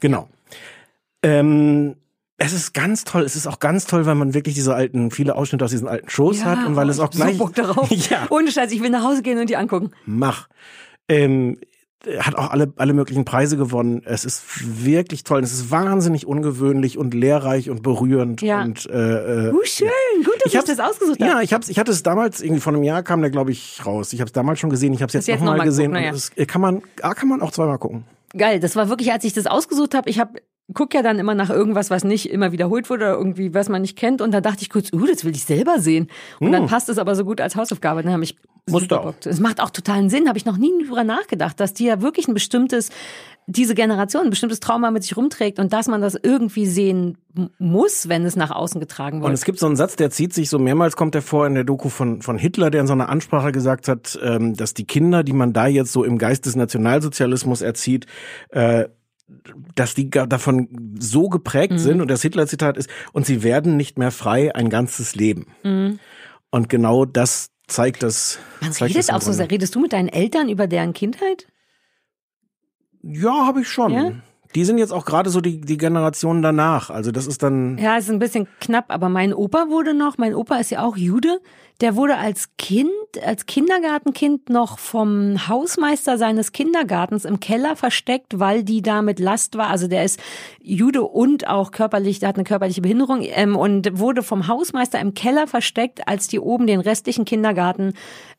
[0.00, 0.28] Genau.
[1.22, 1.94] Ähm,
[2.38, 3.22] es ist ganz toll.
[3.22, 6.08] Es ist auch ganz toll, weil man wirklich diese alten, viele Ausschnitte aus diesen alten
[6.10, 7.36] Shows hat und weil es auch gleich.
[7.36, 7.88] So Bock darauf.
[8.10, 9.90] Ja, Ohne Scheiß, ich will nach Hause gehen und die angucken.
[10.06, 10.48] mach.
[11.08, 11.58] Ähm,
[12.20, 14.02] hat auch alle, alle möglichen Preise gewonnen.
[14.04, 14.42] Es ist
[14.84, 15.42] wirklich toll.
[15.42, 18.42] Es ist wahnsinnig ungewöhnlich und lehrreich und berührend.
[18.42, 18.62] Ja.
[18.62, 19.88] Und, äh, äh, Uh, schön,
[20.24, 21.30] gut, dass Ich ich das ausgesucht habe.
[21.30, 23.84] Ja, ich hab's, ich hatte es damals irgendwie vor einem Jahr kam der glaube ich
[23.84, 24.12] raus.
[24.12, 24.92] Ich habe es damals schon gesehen.
[24.92, 25.92] Ich habe es jetzt, jetzt nochmal noch mal gesehen.
[25.92, 26.10] geguckt, na ja.
[26.10, 28.04] Und das äh, kann man, ah, kann man auch zweimal gucken.
[28.36, 30.40] Geil, das war wirklich, als ich das ausgesucht habe, ich habe
[30.74, 33.82] guck ja dann immer nach irgendwas, was nicht immer wiederholt wurde oder irgendwie, was man
[33.82, 34.20] nicht kennt.
[34.20, 36.08] Und dann dachte ich kurz, uh, das will ich selber sehen.
[36.40, 38.02] Und dann passt es aber so gut als Hausaufgabe.
[38.02, 38.36] Dann habe ich
[38.68, 38.90] Hm.
[38.90, 39.14] Auch.
[39.24, 42.26] Es macht auch totalen Sinn, habe ich noch nie drüber nachgedacht, dass die ja wirklich
[42.26, 42.90] ein bestimmtes,
[43.46, 47.16] diese Generation, ein bestimmtes Trauma mit sich rumträgt und dass man das irgendwie sehen
[47.60, 49.34] muss, wenn es nach außen getragen Und wird.
[49.34, 51.62] es gibt so einen Satz, der zieht sich so mehrmals, kommt er vor in der
[51.62, 55.22] Doku von, von Hitler, der in so einer Ansprache gesagt hat, ähm, dass die Kinder,
[55.22, 58.06] die man da jetzt so im Geist des Nationalsozialismus erzieht,
[58.48, 58.86] äh,
[59.74, 61.78] dass die davon so geprägt Mhm.
[61.78, 65.46] sind und das Hitler-Zitat ist, und sie werden nicht mehr frei ein ganzes Leben.
[65.64, 65.98] Mhm.
[66.50, 68.38] Und genau das zeigt das.
[68.60, 69.42] Man zeigt redet das auch so.
[69.42, 71.48] Redest du mit deinen Eltern über deren Kindheit?
[73.02, 73.92] Ja, habe ich schon.
[73.92, 74.12] Ja?
[74.54, 76.90] Die sind jetzt auch gerade so die, die Generation danach.
[76.90, 77.78] Also das ist dann.
[77.78, 80.96] Ja, ist ein bisschen knapp, aber mein Opa wurde noch, mein Opa ist ja auch
[80.96, 81.40] Jude,
[81.80, 82.90] der wurde als Kind,
[83.24, 89.58] als Kindergartenkind noch vom Hausmeister seines Kindergartens im Keller versteckt, weil die da mit Last
[89.58, 89.68] war.
[89.68, 90.18] Also der ist
[90.62, 95.14] Jude und auch körperlich, der hat eine körperliche Behinderung ähm, und wurde vom Hausmeister im
[95.14, 97.92] Keller versteckt, als die oben den restlichen Kindergarten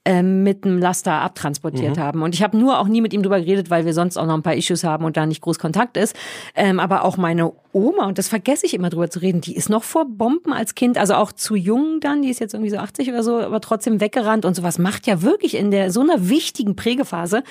[0.03, 2.23] ähm, mit einem Laster abtransportiert haben.
[2.23, 4.35] Und ich habe nur auch nie mit ihm drüber geredet, weil wir sonst auch noch
[4.35, 6.15] ein paar Issues haben und da nicht groß Kontakt ist.
[6.55, 9.69] Ähm, aber auch meine Oma, und das vergesse ich immer drüber zu reden, die ist
[9.69, 12.77] noch vor Bomben als Kind, also auch zu jung dann, die ist jetzt irgendwie so
[12.77, 16.29] 80 oder so, aber trotzdem weggerannt und sowas macht ja wirklich in der so einer
[16.29, 17.43] wichtigen Prägephase,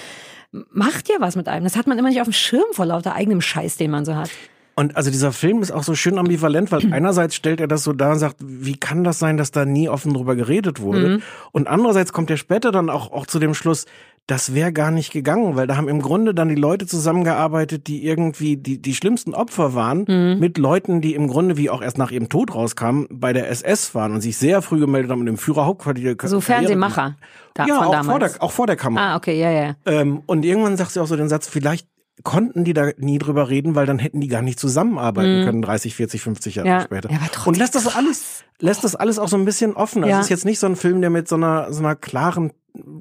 [0.70, 1.64] macht ja was mit einem.
[1.64, 4.16] Das hat man immer nicht auf dem Schirm vor lauter eigenem Scheiß, den man so
[4.16, 4.30] hat.
[4.78, 7.92] Und also dieser Film ist auch so schön ambivalent, weil einerseits stellt er das so
[7.92, 11.20] dar und sagt, wie kann das sein, dass da nie offen drüber geredet wurde?
[11.52, 13.86] Und andererseits kommt er später dann auch, auch zu dem Schluss,
[14.28, 18.04] das wäre gar nicht gegangen, weil da haben im Grunde dann die Leute zusammengearbeitet, die
[18.04, 22.10] irgendwie die, die schlimmsten Opfer waren, mit Leuten, die im Grunde, wie auch erst nach
[22.10, 25.38] ihrem Tod rauskamen, bei der SS waren und sich sehr früh gemeldet haben und im
[25.38, 26.16] Führerhauptquartier.
[26.24, 27.16] So Fernsehmacher
[27.54, 28.06] da, Ja, auch damals.
[28.06, 29.12] vor, der, auch vor der Kamera.
[29.12, 29.76] ah, okay, ja, ja.
[29.86, 31.86] Ähm, und irgendwann sagt sie auch so den Satz, vielleicht
[32.24, 35.94] konnten die da nie drüber reden, weil dann hätten die gar nicht zusammenarbeiten können, 30,
[35.94, 36.74] 40, 50 Jahre Mhm.
[36.74, 36.80] Ja.
[36.80, 37.10] später.
[37.10, 40.02] Ja, und lässt das alles, lässt das alles auch so ein bisschen offen.
[40.02, 40.18] Also Ja.
[40.18, 42.52] Es ist jetzt nicht so ein Film, der mit so einer, so einer klaren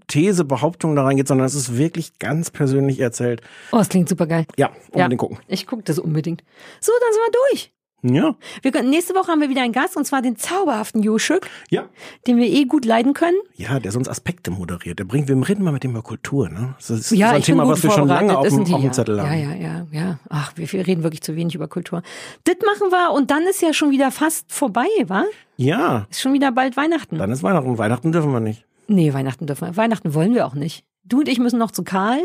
[0.07, 3.41] These, Behauptung da reingeht, sondern es ist wirklich ganz persönlich erzählt.
[3.71, 4.45] Oh, das klingt super geil.
[4.57, 5.39] Ja, unbedingt gucken.
[5.47, 6.43] Ich gucke das unbedingt.
[6.81, 7.71] So, dann sind wir durch.
[8.07, 11.47] Ja, Wir können, nächste Woche haben wir wieder einen Gast und zwar den zauberhaften Joschuk,
[11.71, 11.85] ja.
[12.27, 13.37] den wir eh gut leiden können.
[13.55, 14.99] Ja, der sonst Aspekte moderiert.
[14.99, 16.75] Der bringt, wir reden mal mit dem über Kultur, ne?
[16.77, 18.87] Das ist Ja, so ein Thema, was wir schon lange auf dem, die, auf dem
[18.87, 18.91] ja.
[18.91, 19.33] Zettel haben.
[19.39, 20.19] Ja, ja, ja, ja.
[20.29, 22.03] Ach, wir, wir reden wirklich zu wenig über Kultur.
[22.43, 25.23] Das machen wir und dann ist ja schon wieder fast vorbei, wa?
[25.57, 27.17] ja, Ist schon wieder bald Weihnachten.
[27.17, 27.79] dann ist Weihnachten.
[27.79, 28.65] Weihnachten dürfen wir nicht.
[28.87, 29.77] Nee, Weihnachten dürfen wir.
[29.77, 30.85] Weihnachten wollen wir auch nicht.
[31.03, 32.19] Du und ich müssen noch zu Karl.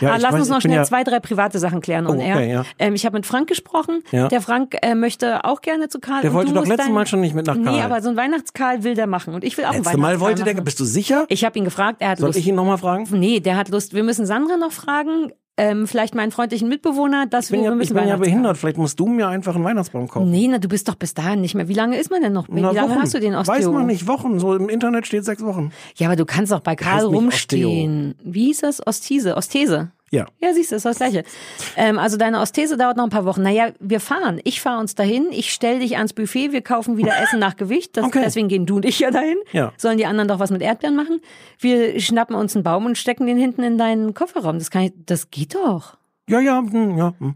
[0.00, 2.06] Ja, ah, lass weiß, uns noch schnell ja, zwei, drei private Sachen klären.
[2.06, 2.64] Oh, und er, okay, ja.
[2.78, 4.02] ähm, ich habe mit Frank gesprochen.
[4.10, 4.28] Ja.
[4.28, 6.22] Der Frank äh, möchte auch gerne zu Karl.
[6.22, 7.80] Der wollte doch letztes Mal schon nicht mit nach Nee, Karl.
[7.82, 9.34] aber so ein Weihnachtskarl will der machen.
[9.34, 10.64] Und ich will auch einen Letzte Mal Weihnachtskarl wollte der, machen.
[10.64, 11.26] bist du sicher?
[11.28, 12.38] Ich habe ihn gefragt, er hat Soll Lust.
[12.38, 13.06] ich ihn nochmal fragen?
[13.10, 13.94] Nee, der hat Lust.
[13.94, 15.32] Wir müssen Sandra noch fragen.
[15.58, 18.58] Ähm, vielleicht meinen freundlichen Mitbewohner, dass Ich bin wir ja, müssen ich bin ja behindert.
[18.58, 20.30] Vielleicht musst du mir einfach einen Weihnachtsbaum kaufen.
[20.30, 21.66] Nee, na, du bist doch bis dahin nicht mehr.
[21.66, 22.46] Wie lange ist man denn noch?
[22.48, 23.00] Wie Na, lange Wochen.
[23.00, 23.54] hast du den Osteo?
[23.54, 24.38] Weiß man nicht, Wochen.
[24.38, 25.72] So im Internet steht sechs Wochen.
[25.96, 28.16] Ja, aber du kannst doch bei Karl rumstehen.
[28.22, 28.86] Wie hieß das?
[28.86, 29.36] Ostese.
[29.36, 29.90] Ostese.
[30.12, 30.26] Ja.
[30.40, 31.24] Ja, siehst du, ist das Gleiche.
[31.76, 33.42] Ähm, also deine Osthese dauert noch ein paar Wochen.
[33.42, 34.40] Naja, wir fahren.
[34.44, 35.26] Ich fahre uns dahin.
[35.32, 36.52] Ich stell dich ans Buffet.
[36.52, 37.96] Wir kaufen wieder Essen nach Gewicht.
[37.96, 38.20] Das, Okay.
[38.24, 39.36] Deswegen gehen du und ich ja dahin.
[39.52, 39.72] Ja.
[39.76, 41.20] Sollen die anderen doch was mit Erdbeeren machen?
[41.58, 44.58] Wir schnappen uns einen Baum und stecken den hinten in deinen Kofferraum.
[44.58, 45.96] Das kann ich, das geht doch.
[46.28, 47.14] Ja, ja, hm, ja.
[47.18, 47.34] hm.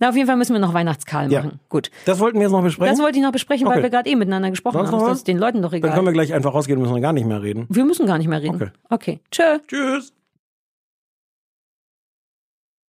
[0.00, 1.42] Na, auf jeden Fall müssen wir noch Weihnachtskarl Ja.
[1.42, 1.60] machen.
[1.68, 1.90] Gut.
[2.06, 2.92] Das wollten wir jetzt noch besprechen.
[2.96, 3.82] Das wollte ich noch besprechen, weil Okay.
[3.84, 5.06] wir gerade eh miteinander gesprochen Sonst haben.
[5.06, 6.04] Das ist den Leuten doch Dann können egal.
[6.06, 7.66] wir gleich einfach rausgehen, müssen wir gar nicht mehr reden.
[7.68, 8.56] Wir müssen gar nicht mehr reden.
[8.56, 8.70] Okay.
[8.88, 9.20] Okay.
[9.30, 9.58] Tschö.
[9.68, 10.12] Tschüss.